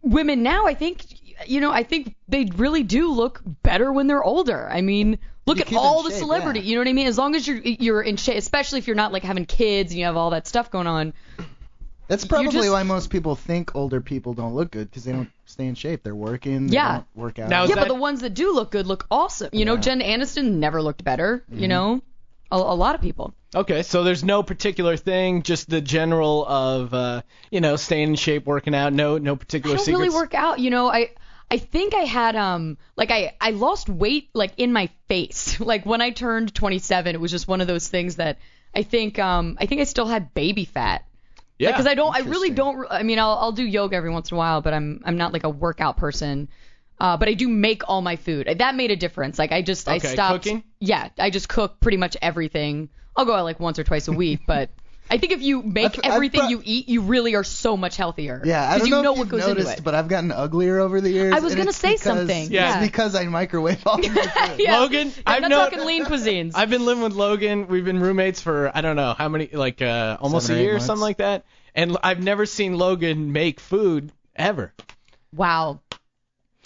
women 0.03 0.44
now, 0.44 0.66
I 0.66 0.74
think, 0.74 1.05
you 1.49 1.61
know, 1.61 1.72
I 1.72 1.82
think 1.82 2.14
they 2.28 2.44
really 2.44 2.84
do 2.84 3.11
look 3.12 3.42
better 3.44 3.92
when 3.92 4.07
they're 4.07 4.22
older. 4.22 4.68
I 4.70 4.82
mean, 4.82 5.18
look 5.47 5.59
You 5.59 5.64
at 5.64 5.80
all 5.82 6.03
the 6.03 6.11
shape, 6.11 6.18
celebrity. 6.18 6.61
yeah. 6.61 6.66
You 6.66 6.74
know 6.76 6.80
what 6.80 6.88
I 6.88 6.92
mean? 6.92 7.07
As 7.07 7.18
long 7.18 7.34
as 7.34 7.47
you're 7.47 7.59
you're 7.59 8.03
in 8.03 8.16
shape, 8.16 8.36
especially 8.38 8.78
if 8.80 8.86
you're 8.86 8.97
not 8.97 9.12
like 9.12 9.22
having 9.22 9.47
kids 9.47 9.92
and 9.92 9.99
you 9.99 10.05
have 10.07 10.16
all 10.16 10.30
that 10.30 10.47
stuff 10.47 10.70
going 10.70 10.86
on. 10.86 11.12
That's 12.09 12.24
probably 12.24 12.53
just- 12.53 12.70
why 12.70 12.82
most 12.84 13.11
people 13.11 13.34
think 13.34 13.74
older 13.74 14.01
people 14.01 14.32
don't 14.34 14.55
look 14.55 14.70
good 14.70 14.88
because 14.88 15.03
they 15.05 15.12
don't 15.12 15.30
stay 15.44 15.66
in 15.66 15.74
shape. 15.74 16.05
They're 16.05 16.14
working. 16.14 16.68
They 16.68 16.74
Yeah. 16.74 16.92
Don't 16.94 17.07
work 17.16 17.38
out. 17.40 17.51
yeah, 17.68 17.74
but 17.74 17.88
the 17.88 17.94
ones 17.94 18.20
that 18.20 18.30
do 18.34 18.53
look 18.55 18.70
good 18.70 18.86
look 18.86 19.07
awesome. 19.11 19.51
You 19.53 19.64
know, 19.64 19.74
Yeah. 19.74 19.80
Jen 19.80 20.01
Aniston 20.01 20.53
never 20.55 20.80
looked 20.82 21.03
better. 21.03 21.42
Mm-hmm. 21.51 21.62
You 21.62 21.68
know, 21.68 22.03
a, 22.53 22.57
a 22.57 22.76
lot 22.76 22.94
of 22.94 23.01
people. 23.01 23.34
Okay, 23.55 23.82
so 23.82 24.05
there's 24.05 24.22
no 24.22 24.42
particular 24.44 24.97
thing, 24.97 25.42
just 25.42 25.68
the 25.68 25.80
general 25.80 26.47
of 26.47 26.94
uh, 26.94 27.22
you 27.51 27.61
know, 27.61 27.74
staying 27.74 28.11
in 28.11 28.14
shape, 28.14 28.47
working 28.47 28.74
out. 28.74 28.92
No, 28.92 29.18
no 29.18 29.34
particular 29.34 29.74
I 29.74 29.76
don't 29.78 29.84
secrets. 29.86 30.01
really 30.05 30.14
work 30.14 30.34
out. 30.34 30.61
You 30.61 30.70
know, 30.70 30.88
I 30.88 31.11
I 31.51 31.59
think 31.59 31.94
I 31.94 32.01
had 32.01 32.36
um 32.36 32.76
like 32.97 33.11
I 33.11 33.34
I 33.40 33.51
lost 33.51 33.88
weight 33.88 34.30
like 34.34 34.53
in 34.57 34.72
my 34.72 34.90
face. 35.09 35.61
like 35.61 35.86
when 35.86 36.01
I 36.01 36.11
turned 36.11 36.55
27, 36.55 37.14
it 37.14 37.20
was 37.20 37.30
just 37.30 37.49
one 37.49 37.61
of 37.61 37.66
those 37.66 37.88
things 37.88 38.16
that 38.16 38.38
I 38.74 38.82
think 38.82 39.18
um 39.18 39.57
I 39.61 39.66
think 39.66 39.80
I 39.80 39.84
still 39.84 40.07
had 40.07 40.34
baby 40.34 40.64
fat. 40.64 41.05
Yeah, 41.59 41.70
Because 41.70 41.86
I 41.86 41.94
don't 41.94 42.14
I 42.14 42.20
really 42.20 42.51
don't 42.51 42.86
I 42.90 43.03
mean 43.03 43.18
I'll 43.18 43.38
I'll 43.40 43.53
do 43.53 43.64
yoga 43.64 43.97
every 43.97 44.11
once 44.11 44.30
in 44.30 44.36
a 44.36 44.38
while, 44.38 44.61
but 44.61 44.74
I'm 44.74 45.03
I'm 45.05 45.16
not 45.16 45.32
like 45.32 45.44
a 45.44 45.51
workout 45.51 45.97
person. 45.97 46.49
Uh, 46.99 47.16
but 47.18 47.28
I 47.28 47.34
do 47.34 47.47
make 47.47 47.82
all 47.88 48.01
my 48.01 48.16
food. 48.16 48.49
That 48.59 48.74
made 48.74 48.90
a 48.90 48.97
difference. 48.97 49.38
Like 49.38 49.53
I 49.53 49.61
just 49.61 49.86
I 49.86 49.99
stopped. 49.99 50.44
cooking? 50.44 50.64
Yeah, 50.80 51.11
I 51.18 51.28
just 51.28 51.47
cook 51.47 51.78
pretty 51.80 51.99
much 51.99 52.16
everything. 52.22 52.88
I'll 53.14 53.26
go 53.26 53.34
out 53.34 53.44
like 53.44 53.61
once 53.61 53.78
or 53.78 53.84
twice 53.84 54.09
a 54.09 54.12
week, 54.12 54.40
but 54.47 54.70
I 55.09 55.18
think 55.18 55.32
if 55.32 55.40
you 55.42 55.62
make 55.62 55.98
I've 56.04 56.12
everything 56.12 56.40
pro- 56.40 56.48
you 56.48 56.62
eat, 56.64 56.88
you 56.88 57.02
really 57.02 57.34
are 57.36 57.44
so 57.44 57.76
much 57.76 57.96
healthier. 57.96 58.42
Yeah, 58.44 58.64
I 58.68 58.72
'Cause 58.72 58.78
don't 58.80 58.86
you 58.88 58.94
know, 58.96 59.02
know 59.02 59.12
if 59.12 59.18
what 59.18 59.24
you've 59.24 59.30
goes 59.30 59.46
noticed, 59.46 59.68
into 59.68 59.80
it. 59.80 59.84
but 59.84 59.94
I've 59.94 60.09
gotten 60.09 60.32
uglier 60.32 60.80
over 60.80 61.00
the 61.00 61.11
years. 61.11 61.32
I 61.34 61.38
was 61.40 61.54
gonna 61.54 61.72
say 61.72 61.92
because- 61.92 62.02
something, 62.02 62.50
yeah. 62.50 62.80
It's 62.80 62.90
because 62.90 63.14
I 63.14 63.24
microwave 63.24 63.86
all 63.86 63.98
my 63.98 64.09
food. 64.09 64.59
Yeah. 64.59 64.80
Logan, 64.80 65.12
I'm 65.26 65.34
I've 65.36 65.42
not 65.42 65.48
known- 65.50 65.70
talking 65.70 65.86
lean 65.86 66.04
cuisines. 66.07 66.52
I've 66.57 66.70
been 66.70 66.84
living 66.84 67.04
with 67.04 67.12
Logan. 67.14 67.68
We've 67.68 67.84
been 67.84 68.00
roommates 68.00 68.40
for 68.40 68.70
I 68.74 68.80
don't 68.80 68.96
know 68.96 69.14
how 69.16 69.28
many, 69.28 69.48
like 69.52 69.80
uh, 69.82 70.16
almost 70.20 70.46
Seven 70.46 70.59
a 70.59 70.59
or 70.59 70.62
eight 70.62 70.66
year 70.68 70.76
or 70.76 70.80
something 70.80 71.02
like 71.02 71.18
that. 71.18 71.44
And 71.74 71.96
I've 72.02 72.22
never 72.22 72.46
seen 72.46 72.76
Logan 72.76 73.32
make 73.32 73.61
food 73.61 74.11
ever. 74.34 74.72
Wow. 75.34 75.80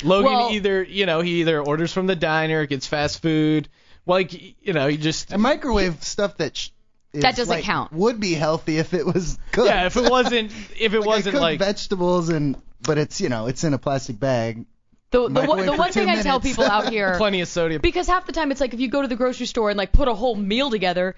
Logan 0.02 0.32
Well- 0.32 0.50
either, 0.52 0.82
you 0.82 1.04
know, 1.04 1.20
he 1.20 1.40
either 1.40 1.60
orders 1.60 1.92
from 1.92 2.06
the 2.06 2.16
diner, 2.16 2.64
gets 2.66 2.86
fast 2.86 3.20
food, 3.20 3.68
like 4.06 4.32
you 4.64 4.72
know, 4.72 4.86
he 4.88 4.96
just 4.96 5.30
And 5.32 5.42
microwave 5.42 6.02
stuff 6.02 6.38
that 6.38 6.56
sh- 6.56 6.66
is, 6.66 6.70
That 7.12 7.34
doesn't 7.36 7.48
like, 7.48 7.64
count. 7.64 7.92
Would 7.92 8.20
be 8.20 8.34
healthy 8.34 8.78
if 8.78 8.94
it 8.94 9.04
was 9.04 9.38
cooked. 9.52 9.68
yeah. 9.68 9.86
If 9.86 9.96
it 9.96 10.08
wasn't, 10.10 10.52
if 10.78 10.94
it 10.94 11.00
Like, 11.00 11.06
wasn't 11.06 11.32
cook 11.34 11.42
like 11.42 11.58
vegetables 11.58 12.28
and 12.28 12.56
but 12.82 12.98
it's 12.98 13.20
you 13.20 13.28
know 13.28 13.46
it's 13.46 13.64
in 13.64 13.74
a 13.74 13.78
plastic 13.78 14.18
bag. 14.20 14.64
The, 15.10 15.28
the, 15.28 15.42
one- 15.44 15.66
the 15.66 15.72
one 15.72 15.88
two 15.92 16.00
thing 16.00 16.08
I 16.08 16.22
tell 16.22 16.38
people 16.38 16.62
out 16.64 16.88
here, 16.88 17.14
plenty 17.18 17.40
of 17.40 17.48
sodium. 17.48 17.80
because 17.82 18.06
half 18.06 18.26
the 18.26 18.32
time 18.32 18.52
it's 18.52 18.60
like 18.60 18.74
if 18.74 18.80
you 18.80 18.88
go 18.88 19.02
to 19.02 19.08
the 19.08 19.16
grocery 19.16 19.46
store 19.46 19.68
and 19.70 19.76
like 19.76 19.90
put 19.92 20.06
a 20.06 20.14
whole 20.14 20.36
meal 20.36 20.70
together, 20.70 21.16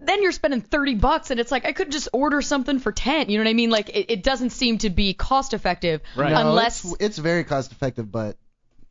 then 0.00 0.22
you're 0.22 0.32
spending 0.32 0.60
30 0.60 0.96
bucks 0.96 1.30
and 1.30 1.40
it's 1.40 1.50
like 1.50 1.64
I 1.64 1.72
could 1.72 1.90
just 1.90 2.10
order 2.12 2.42
something 2.42 2.78
for 2.78 2.92
10. 2.92 3.30
You 3.30 3.38
know 3.38 3.44
what 3.44 3.50
I 3.50 3.54
mean? 3.54 3.70
Like 3.70 3.88
it, 3.88 4.10
it 4.10 4.22
doesn't 4.22 4.50
seem 4.50 4.76
to 4.78 4.90
be 4.90 5.14
cost 5.14 5.54
effective 5.54 6.02
Right. 6.14 6.30
No, 6.32 6.50
unless 6.50 6.84
it's, 6.84 6.96
it's 7.00 7.18
very 7.18 7.44
cost 7.44 7.72
effective, 7.72 8.12
but 8.12 8.36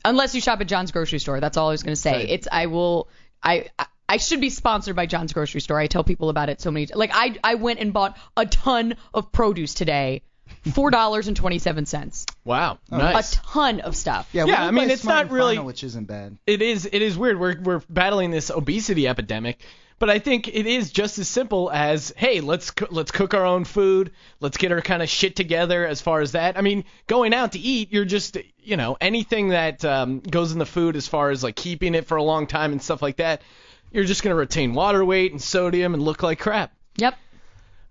unless 0.03 0.33
you 0.33 0.41
shop 0.41 0.59
at 0.59 0.67
John's 0.67 0.91
grocery 0.91 1.19
store. 1.19 1.39
That's 1.39 1.57
all 1.57 1.67
I 1.67 1.73
was 1.73 1.83
gonna 1.83 1.95
say. 1.95 2.11
Right. 2.13 2.29
It's 2.31 2.47
I 2.51 2.65
will 2.65 3.09
I. 3.43 3.67
I 4.11 4.15
I 4.15 4.17
should 4.17 4.41
be 4.41 4.49
sponsored 4.49 4.95
by 4.95 5.05
John's 5.05 5.31
grocery 5.33 5.61
store. 5.61 5.79
I 5.79 5.87
tell 5.87 6.03
people 6.03 6.29
about 6.29 6.49
it 6.49 6.59
so 6.59 6.69
many. 6.69 6.87
Like 6.93 7.11
I, 7.13 7.37
I 7.43 7.55
went 7.55 7.79
and 7.79 7.93
bought 7.93 8.17
a 8.35 8.45
ton 8.45 8.95
of 9.13 9.31
produce 9.31 9.73
today, 9.73 10.21
four 10.73 10.91
dollars 10.91 11.27
and 11.29 11.37
twenty-seven 11.37 11.85
cents. 11.85 12.25
wow, 12.43 12.77
Oh, 12.91 12.97
nice. 12.97 13.33
A 13.33 13.37
ton 13.37 13.79
of 13.79 13.95
stuff. 13.95 14.27
yeah. 14.33 14.45
Yeah, 14.45 14.63
we 14.63 14.67
I 14.67 14.71
mean, 14.71 14.89
it's 14.89 15.05
not 15.05 15.31
really- 15.31 15.55
Final, 15.55 15.65
which 15.65 15.83
isn't 15.85 16.07
bad. 16.07 16.37
it 16.45 16.61
is 16.61 16.87
it 16.91 17.01
is 17.01 17.17
weird. 17.17 17.39
We're 17.39 17.59
we're 17.61 17.81
battling 17.89 18.31
this 18.31 18.49
obesity 18.51 19.07
epidemic, 19.07 19.61
but 19.97 20.09
I 20.09 20.19
think 20.19 20.49
it 20.49 20.67
is 20.67 20.91
just 20.91 21.17
as 21.17 21.29
simple 21.29 21.71
as 21.71 22.13
hey, 22.17 22.41
let's 22.41 22.71
coo- 22.71 22.87
let's 22.91 23.11
cook 23.11 23.33
our 23.33 23.45
own 23.45 23.63
food. 23.63 24.11
Let's 24.41 24.57
get 24.57 24.71
our 24.73 24.81
kind 24.81 25.01
of 25.01 25.07
shit 25.09 25.35
together 25.37 25.87
as 25.87 26.01
far 26.01 26.19
as 26.19 26.33
that. 26.33 26.57
I 26.57 26.61
mean, 26.61 26.83
going 27.07 27.33
out 27.33 27.53
to 27.53 27.59
eat, 27.59 27.93
you're 27.93 28.05
just 28.05 28.37
you 28.59 28.75
know 28.75 28.97
anything 28.99 29.49
that 29.49 29.85
um, 29.85 30.19
goes 30.19 30.51
in 30.51 30.59
the 30.59 30.65
food 30.65 30.95
as 30.97 31.07
far 31.07 31.29
as 31.29 31.43
like 31.43 31.55
keeping 31.55 31.95
it 31.95 32.05
for 32.07 32.17
a 32.17 32.23
long 32.23 32.45
time 32.45 32.73
and 32.73 32.81
stuff 32.81 33.01
like 33.01 33.15
that. 33.17 33.41
You're 33.91 34.05
just 34.05 34.23
gonna 34.23 34.35
retain 34.35 34.73
water 34.73 35.03
weight 35.03 35.31
and 35.31 35.41
sodium 35.41 35.93
and 35.93 36.01
look 36.01 36.23
like 36.23 36.39
crap. 36.39 36.71
Yep. 36.97 37.15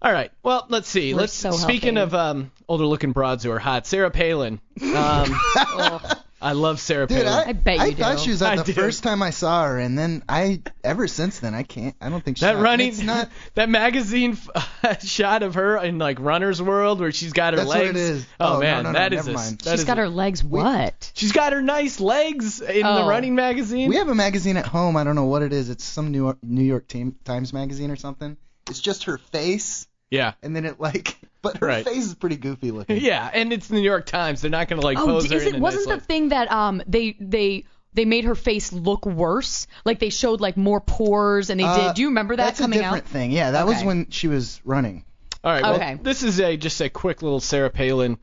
All 0.03 0.13
right. 0.13 0.33
Well, 0.43 0.67
let's 0.69 0.89
see. 0.89 1.13
We're 1.13 1.21
let's 1.21 1.33
so 1.35 1.51
speaking 1.53 1.97
healthy. 1.97 2.15
of 2.15 2.15
um, 2.15 2.53
older 2.69 2.87
looking 2.87 3.13
broads 3.13 3.45
who 3.45 3.51
are 3.51 3.59
hot, 3.59 3.87
Sarah 3.87 4.11
Palin. 4.11 4.61
Um, 4.83 5.39
I 6.43 6.53
love 6.53 6.81
Sarah 6.81 7.07
Dude, 7.07 7.25
Palin. 7.25 7.33
I, 7.47 7.51
I 7.51 7.53
bet 7.53 7.77
you 7.77 7.83
I 7.83 7.91
do. 7.91 7.97
thought 7.97 8.19
she 8.21 8.31
was 8.31 8.41
I 8.43 8.57
hot 8.57 8.65
the 8.67 8.73
do. 8.73 8.81
first 8.81 9.03
time 9.03 9.23
I 9.23 9.31
saw 9.31 9.65
her, 9.67 9.79
and 9.79 9.99
then 9.99 10.23
I 10.29 10.63
ever 10.83 11.07
since 11.07 11.39
then 11.41 11.55
I 11.55 11.63
can't. 11.65 11.95
I 12.01 12.09
don't 12.09 12.25
think 12.25 12.39
she's 12.39 12.43
That 12.43 12.55
hot. 12.57 12.63
running, 12.63 12.89
It's 12.89 13.03
not. 13.03 13.29
that 13.55 13.69
magazine 13.69 14.39
f- 14.83 15.03
shot 15.05 15.43
of 15.43 15.55
her 15.55 15.77
in 15.79 15.99
like 15.99 16.19
Runner's 16.21 16.63
World 16.63 17.01
where 17.01 17.13
she's 17.13 17.33
got 17.33 17.53
her 17.53 17.59
That's 17.59 17.69
what 17.69 17.79
legs. 17.79 17.91
it 17.91 17.97
is. 17.97 18.27
Oh, 18.41 18.57
Oh, 18.57 18.61
man, 18.61 18.85
no, 18.85 18.93
no, 18.93 18.99
that 18.99 19.13
is 19.13 19.27
never 19.27 19.31
a- 19.31 19.35
mind. 19.35 19.59
that 19.61 19.71
She's 19.73 19.81
is 19.81 19.85
got 19.87 19.99
a- 19.99 20.03
her 20.03 20.09
legs 20.09 20.43
what? 20.43 21.13
She's 21.15 21.33
got 21.33 21.53
her 21.53 21.63
nice 21.63 22.01
legs 22.01 22.61
in 22.61 22.83
the 22.83 23.03
Oh. 23.03 23.09
running 23.09 23.35
magazine. 23.35 23.89
We 23.89 23.97
have 23.97 24.09
a 24.09 24.15
magazine 24.15 24.57
at 24.57 24.67
home. 24.67 24.97
I 24.97 25.05
don't 25.05 25.15
know 25.17 25.27
what 25.27 25.43
it 25.43 25.53
is. 25.53 25.69
It's 25.69 25.85
some 25.85 26.11
New 26.11 26.19
York, 26.23 26.39
New 26.43 26.65
York 26.65 26.89
Team, 26.89 27.17
Times 27.25 27.53
magazine 27.53 27.91
or 27.91 27.97
something. 27.97 28.37
It's 28.69 28.81
just 28.81 29.05
her 29.05 29.19
face, 29.19 29.87
yeah. 30.11 30.33
and 30.43 30.55
then 30.57 30.65
it 30.65 30.81
like, 30.81 31.19
but 31.43 31.57
her 31.61 31.67
Right. 31.67 31.85
face 31.85 32.07
is 32.07 32.15
pretty 32.15 32.37
goofy 32.37 32.71
looking. 32.71 32.97
Yeah, 33.01 33.29
and 33.33 33.53
it's 33.53 33.69
the 33.69 33.75
New 33.75 33.83
York 33.83 34.07
Times. 34.07 34.41
They're 34.41 34.51
not 34.51 34.69
gonna 34.69 34.83
like 34.83 34.99
Oh, 34.99 35.07
pose 35.07 35.25
is 35.27 35.33
her 35.33 35.41
in 35.49 35.55
it 35.55 35.59
a 35.59 35.61
wasn't 35.61 35.83
nice 35.87 35.89
the 35.89 35.95
light. 36.01 36.03
thing 36.07 36.29
that 36.31 36.51
um 36.53 36.83
they 36.87 37.17
they 37.21 37.65
they 37.95 38.05
made 38.05 38.25
her 38.25 38.35
face 38.35 38.73
look 38.73 39.05
worse? 39.07 39.67
Like 39.85 39.99
they 39.99 40.11
showed 40.11 40.41
like 40.41 40.57
more 40.57 40.81
pores 40.81 41.51
and 41.51 41.59
they 41.59 41.65
Uh, 41.65 41.89
did. 41.89 41.95
Do 41.97 42.03
you 42.03 42.09
remember 42.09 42.37
that 42.37 42.45
That's 42.45 42.61
coming 42.61 42.79
a 42.79 42.83
different 42.83 43.05
out? 43.07 43.11
thing. 43.11 43.33
Yeah, 43.33 43.51
that 43.53 43.67
was 43.67 43.83
when 43.83 44.11
she 44.11 44.29
was 44.29 44.61
running. 44.65 45.05
All 45.43 45.53
right. 45.53 45.63
Well, 45.63 45.75
Okay. 45.75 45.99
this 46.03 46.23
is 46.23 46.39
a 46.41 46.57
just 46.57 46.81
a 46.81 46.89
quick 46.91 47.23
little 47.23 47.41
Sarah 47.41 47.71
Palin 47.71 48.19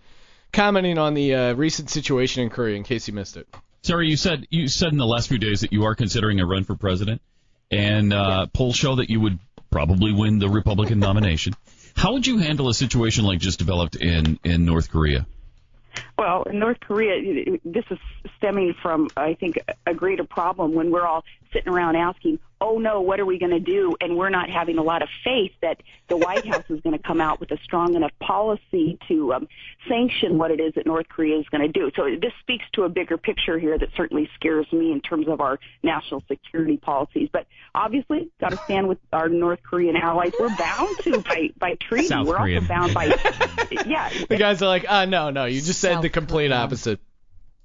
commenting 0.54 0.98
on 0.98 1.14
the 1.16 1.36
uh, 1.36 1.54
recent 1.54 1.90
situation 1.90 2.44
in 2.44 2.50
Korea, 2.50 2.76
in 2.78 2.84
case 2.84 3.08
you 3.08 3.14
missed 3.14 3.36
it. 3.38 3.48
Sarah, 3.84 4.06
you 4.06 4.18
said 4.18 4.48
you 4.50 4.68
said 4.68 4.92
in 4.92 4.98
the 4.98 5.06
last 5.06 5.28
few 5.28 5.38
days 5.38 5.62
that 5.62 5.74
you 5.74 5.84
are 5.86 5.96
considering 5.96 6.40
a 6.40 6.46
run 6.46 6.64
for 6.64 6.76
president, 6.76 7.22
and 7.72 8.14
uh, 8.14 8.48
polls 8.54 8.76
show 8.76 8.96
that 8.96 9.10
you 9.10 9.20
would 9.20 9.40
probably 9.70 10.14
win 10.14 10.40
the 10.40 10.48
Republican 10.50 11.00
nomination. 11.00 11.54
How 11.98 12.14
would 12.14 12.28
you 12.28 12.38
handle 12.38 12.70
a 12.70 12.74
situation 12.76 13.26
like 13.26 13.40
just 13.40 13.58
developed 13.58 13.96
in 13.96 14.40
in 14.44 14.66
North 14.66 14.92
Korea? 14.92 15.26
Well, 16.16 16.44
in 16.44 16.60
North 16.60 16.80
Korea, 16.80 17.58
this 17.66 17.86
is 17.90 17.98
stemming 18.38 18.76
from, 18.82 19.10
I 19.18 19.34
think, 19.34 19.58
a 19.86 19.96
greater 19.96 20.24
problem 20.24 20.76
when 20.76 20.92
we're 20.92 21.06
all 21.06 21.24
sitting 21.52 21.74
around 21.74 21.96
asking, 21.96 22.38
oh 22.60 22.78
no, 22.80 23.02
what 23.02 23.20
are 23.20 23.26
we 23.26 23.38
going 23.40 23.52
to 23.52 23.60
do? 23.60 23.96
And 24.02 24.18
we're 24.18 24.30
not 24.30 24.50
having 24.50 24.78
a 24.78 24.84
lot 24.84 25.02
of 25.02 25.10
faith 25.24 25.52
that 25.62 25.82
the 26.08 26.18
White 26.18 26.46
House 26.52 26.64
is 26.70 26.82
going 26.82 26.98
to 26.98 27.04
come 27.04 27.22
out 27.22 27.40
with 27.40 27.52
a 27.52 27.58
strong 27.64 27.96
enough 27.96 28.12
policy 28.20 28.98
to 29.08 29.34
um, 29.34 29.48
sanction 29.88 30.38
what 30.38 30.52
it 30.52 30.60
is 30.60 30.74
that 30.76 30.86
North 30.86 31.08
Korea 31.10 31.38
is 31.40 31.46
going 31.50 31.62
to 31.62 31.68
do. 31.72 31.92
So 31.96 32.04
this 32.20 32.32
speaks 32.42 32.66
to 32.74 32.84
a 32.84 32.90
bigger 32.90 33.18
picture 33.18 33.60
here 33.60 33.78
that 33.78 33.90
certainly 33.96 34.30
scares 34.36 34.66
me 34.72 34.92
in 34.92 35.02
terms 35.02 35.28
of 35.28 35.42
our 35.42 35.60
national 35.84 36.24
security 36.28 36.78
policies. 36.78 37.30
But 37.32 37.46
obviously, 37.76 38.30
got 38.40 38.52
to 38.52 38.58
stand 38.58 38.88
with 38.88 38.98
our 39.14 39.30
North 39.30 39.60
Korean 39.64 39.96
allies. 39.96 40.34
We're 40.40 40.56
bound 40.56 40.98
to 41.00 41.22
by, 41.22 41.50
by 41.58 41.76
treaty. 41.76 42.08
South 42.08 42.28
we're 42.28 42.38
Korean. 42.38 42.64
also 42.64 42.68
bound 42.68 42.94
by, 42.94 43.06
yeah, 43.86 44.10
The 44.30 44.38
guys 44.38 44.62
are 44.62 44.68
like, 44.68 44.86
ah, 44.88 45.06
no, 45.06 45.30
no, 45.30 45.46
you 45.46 45.62
just 45.62 45.80
said 45.80 45.94
South 45.96 46.02
the 46.02 46.10
complete 46.10 46.50
Korea. 46.50 46.60
opposite. 46.62 47.00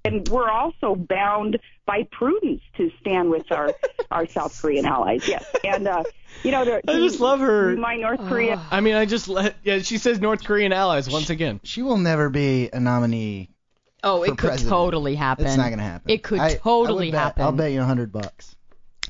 And 0.05 0.29
we're 0.29 0.49
also 0.49 0.95
bound 0.95 1.59
by 1.87 2.07
prudence 2.11 2.61
to 2.77 2.91
stand 3.01 3.31
with 3.31 3.51
our 3.53 3.73
our 4.11 4.27
South 4.27 4.61
Korean 4.61 4.87
allies. 4.87 5.27
Yes, 5.29 5.45
and 5.65 5.87
uh, 5.87 6.05
you 6.43 6.51
know, 6.51 6.65
to, 6.65 6.81
I 6.91 6.95
just 6.99 7.21
love 7.21 7.41
her. 7.41 7.77
My 7.77 7.97
North 7.97 8.21
Korea. 8.21 8.61
I 8.71 8.81
mean, 8.81 8.95
I 8.95 9.05
just 9.05 9.29
let. 9.29 9.57
Yeah, 9.63 9.79
she 9.81 9.99
says 9.99 10.21
North 10.21 10.45
Korean 10.45 10.73
allies 10.73 11.09
once 11.09 11.31
again. 11.31 11.61
She 11.65 11.83
will 11.83 11.99
never 11.99 12.31
be 12.31 12.71
a 12.73 12.81
nominee. 12.81 13.51
Oh, 14.05 14.19
for 14.21 14.25
it 14.27 14.29
could 14.31 14.39
president. 14.49 14.71
totally 14.71 15.15
happen. 15.15 15.47
It's 15.47 15.57
not 15.57 15.71
gonna 15.71 15.83
happen. 15.83 16.11
It 16.11 16.23
could 16.25 16.41
I- 16.41 16.45
I 16.45 16.49
would 16.55 16.61
totally 16.63 17.11
bet- 17.13 17.21
happen. 17.21 17.43
I'll 17.45 17.53
bet 17.53 17.71
you 17.73 17.81
a 17.83 17.85
hundred 17.85 18.11
bucks. 18.13 18.57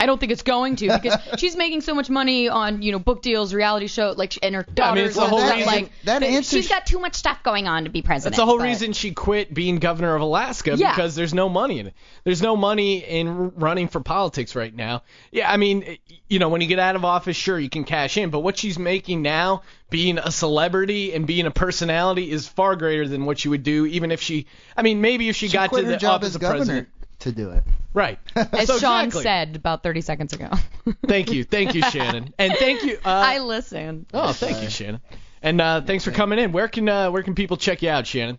I 0.03 0.07
don't 0.07 0.18
think 0.18 0.32
it's 0.32 0.42
going 0.42 0.74
to 0.76 0.88
because 1.00 1.16
she's 1.38 1.55
making 1.57 1.80
so 1.82 1.94
much 1.94 2.11
money 2.11 2.48
on 2.48 2.82
you 2.82 2.90
know 2.92 2.98
book 2.98 3.22
deals, 3.22 3.55
reality 3.55 3.86
show, 3.86 4.12
like 4.16 4.36
and 4.42 4.55
her 4.57 4.66
Yeah, 4.76 4.90
I 4.90 4.94
mean, 4.94 5.05
daughters. 5.05 5.07
it's 5.11 5.16
the 5.16 5.26
whole 5.28 5.38
that, 5.38 5.55
reason- 5.55 5.66
like 5.72 5.84
that 6.05 6.20
that 6.20 6.26
answer 6.26 6.57
she's 6.57 6.66
sh- 6.66 6.70
got 6.70 6.86
too 6.86 6.98
much 6.98 7.14
stuff 7.14 7.42
going 7.44 7.68
on 7.68 7.84
to 7.84 7.90
be 7.90 8.03
president. 8.03 8.32
That's 8.32 8.42
the 8.42 8.46
whole 8.46 8.59
but- 8.59 8.64
reason 8.64 8.92
she 8.92 9.12
quit 9.12 9.55
being 9.55 9.76
governor 9.78 10.14
of 10.16 10.22
Alaska 10.22 10.74
Yeah. 10.76 10.90
because 10.94 11.14
there's 11.14 11.32
no 11.32 11.48
money 11.48 11.78
in 11.78 11.86
it. 11.86 11.94
There's 12.24 12.42
no 12.42 12.57
money 12.57 12.98
in 12.98 13.50
running 13.57 13.86
for 13.88 14.00
politics 14.00 14.57
right 14.57 14.74
now. 14.74 15.03
Yeah, 15.30 15.50
I 15.50 15.57
mean, 15.57 15.98
you 16.28 16.38
know, 16.40 16.48
when 16.48 16.61
you 16.61 16.66
get 16.66 16.78
out 16.80 16.96
of 16.96 17.05
office, 17.05 17.36
sure 17.36 17.59
you 17.59 17.70
can 17.70 17.84
cash 17.84 18.16
in, 18.16 18.30
but 18.30 18.40
what 18.40 18.59
she's 18.59 18.78
making 18.78 19.22
now, 19.22 19.62
being 19.90 20.18
a 20.18 20.30
celebrity 20.30 21.12
and 21.14 21.26
being 21.26 21.46
a 21.46 21.50
personality, 21.50 22.30
is 22.30 22.46
far 22.48 22.74
greater 22.76 23.07
than 23.07 23.24
what 23.24 23.38
she 23.38 23.48
would 23.48 23.62
do 23.62 23.86
even 23.86 24.11
if 24.11 24.20
she. 24.20 24.46
I 24.76 24.82
mean, 24.82 25.00
maybe 25.00 25.28
if 25.28 25.36
she, 25.36 25.48
She 25.48 25.53
got 25.53 25.72
to 25.72 25.82
the 25.82 25.96
job 25.96 26.16
office 26.16 26.30
as 26.30 26.34
of 26.36 26.40
governor 26.40 26.59
president. 26.64 26.88
To 27.23 27.33
do 27.33 27.51
it. 27.51 27.64
Right. 27.95 28.18
As 28.37 28.66
So 28.68 28.79
Sean 28.79 29.05
exactly. 29.07 29.23
said 29.23 29.57
about 29.57 29.83
30 29.83 30.01
seconds 30.01 30.33
ago. 30.33 30.49
Thank 31.07 31.33
you, 31.33 31.45
thank 31.45 31.75
you, 31.75 31.83
Shannon, 31.91 32.33
and 32.39 32.53
thank 32.55 32.83
you. 32.85 32.95
Uh, 33.05 33.09
I 33.09 33.39
listen. 33.41 34.07
oh, 34.14 34.33
thank 34.33 34.62
you, 34.62 34.70
Shannon, 34.70 35.01
and 35.43 35.61
uh, 35.61 35.81
thanks 35.83 36.05
for 36.05 36.11
coming 36.11 36.39
in. 36.39 36.53
Where 36.53 36.68
can 36.68 36.89
uh, 36.89 37.11
where 37.11 37.23
can 37.23 37.35
people 37.35 37.57
check 37.57 37.83
you 37.83 37.91
out, 37.91 38.07
Shannon? 38.07 38.39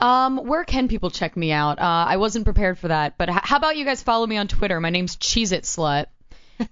Um, 0.00 0.36
where 0.38 0.64
can 0.64 0.88
people 0.88 1.10
check 1.10 1.36
me 1.36 1.52
out? 1.52 1.78
Uh, 1.78 1.82
I 2.08 2.16
wasn't 2.16 2.44
prepared 2.44 2.78
for 2.78 2.88
that, 2.88 3.16
but 3.18 3.28
h- 3.28 3.36
how 3.42 3.56
about 3.56 3.76
you 3.76 3.84
guys 3.84 4.02
follow 4.02 4.26
me 4.26 4.36
on 4.36 4.48
Twitter? 4.48 4.80
My 4.80 4.90
name's 4.90 5.16
Cheez 5.16 5.52
It 5.52 5.62
Slut. 5.64 6.06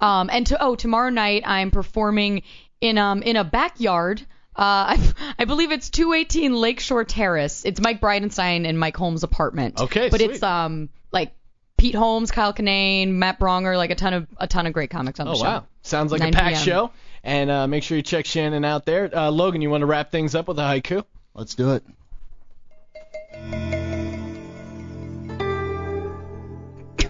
Um, 0.01 0.31
and 0.33 0.47
to, 0.49 0.63
oh, 0.63 0.75
tomorrow 0.77 1.11
night 1.11 1.43
I'm 1.47 1.71
performing 1.71 2.43
in 2.81 2.99
um 2.99 3.23
in 3.23 3.37
a 3.37 3.45
backyard. 3.45 4.21
Uh, 4.55 4.95
I, 4.99 5.13
I 5.39 5.45
believe 5.47 5.73
it's 5.73 5.91
218 5.91 6.55
Lakeshore 6.55 7.05
Terrace. 7.05 7.65
It's 7.65 7.81
Mike 7.81 8.01
Bridenstine 8.01 8.69
and 8.69 8.79
Mike 8.79 8.97
Holmes' 8.97 9.23
apartment. 9.25 9.81
Okay, 9.81 10.09
but 10.11 10.21
sweet. 10.21 10.31
it's 10.33 10.43
um 10.43 10.91
like 11.13 11.33
Pete 11.81 11.95
Holmes, 11.95 12.31
Kyle 12.31 12.53
Kinane, 12.53 13.09
Matt 13.09 13.41
Braunger, 13.41 13.75
like 13.75 13.91
a 13.91 13.95
ton 13.95 14.13
of 14.13 14.27
a 14.37 14.47
ton 14.47 14.67
of 14.67 14.75
great 14.75 14.91
comics 14.91 15.19
on 15.19 15.25
the 15.27 15.33
Oh 15.33 15.37
show. 15.37 15.43
wow, 15.45 15.65
sounds 15.81 16.13
like 16.13 16.21
a 16.21 16.31
packed 16.31 16.57
p.m. 16.57 16.63
show. 16.65 16.91
And 17.25 17.51
uh, 17.51 17.67
make 17.67 17.83
sure 17.83 17.97
you 17.97 18.03
check 18.03 18.27
Shannon 18.27 18.67
out 18.67 18.85
there. 18.85 19.09
Uh, 19.17 19.31
Logan, 19.31 19.63
you 19.63 19.71
want 19.71 19.81
to 19.81 19.87
wrap 19.87 20.11
things 20.11 20.35
up 20.35 20.47
with 20.47 20.59
a 20.59 20.63
haiku? 20.63 21.05
Let's 21.35 21.55
do 21.55 21.73
it. 21.73 21.83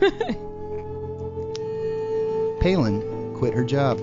Palin 2.61 3.35
quit 3.37 3.55
her 3.55 3.65
job. 3.65 3.99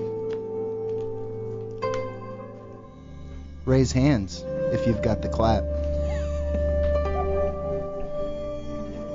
Raise 3.64 3.92
hands 3.92 4.42
if 4.72 4.86
you've 4.86 5.02
got 5.02 5.22
the 5.22 5.28
clap. 5.28 5.62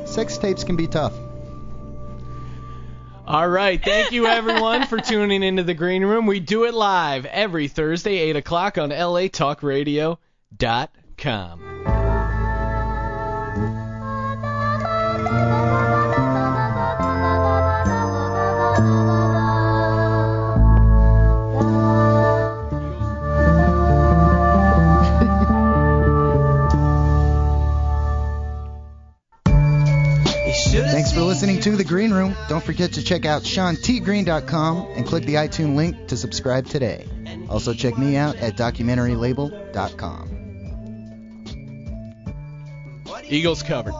Sex 0.07 0.37
tapes 0.37 0.63
can 0.63 0.75
be 0.75 0.87
tough. 0.87 1.13
All 3.26 3.47
right, 3.47 3.82
thank 3.82 4.11
you 4.11 4.28
everyone 4.28 4.86
for 4.86 4.97
tuning 4.99 5.43
into 5.43 5.63
the 5.63 5.74
Green 5.74 6.03
Room. 6.03 6.26
We 6.26 6.41
do 6.41 6.65
it 6.65 6.74
live 6.74 7.26
every 7.26 7.69
Thursday, 7.69 8.17
8 8.17 8.36
o'clock 8.36 8.78
on 8.78 8.89
LATalkRadio.com. 8.89 11.72
Don't 32.49 32.63
forget 32.63 32.93
to 32.93 33.03
check 33.03 33.25
out 33.25 33.43
SeanTGreen.com 33.43 34.87
and 34.95 35.05
click 35.05 35.25
the 35.25 35.35
iTunes 35.35 35.75
link 35.75 36.07
to 36.07 36.17
subscribe 36.17 36.67
today. 36.67 37.07
Also, 37.49 37.73
check 37.73 37.97
me 37.97 38.15
out 38.15 38.35
at 38.37 38.55
DocumentaryLabel.com. 38.57 40.29
Eagles 43.29 43.63
covered. 43.63 43.93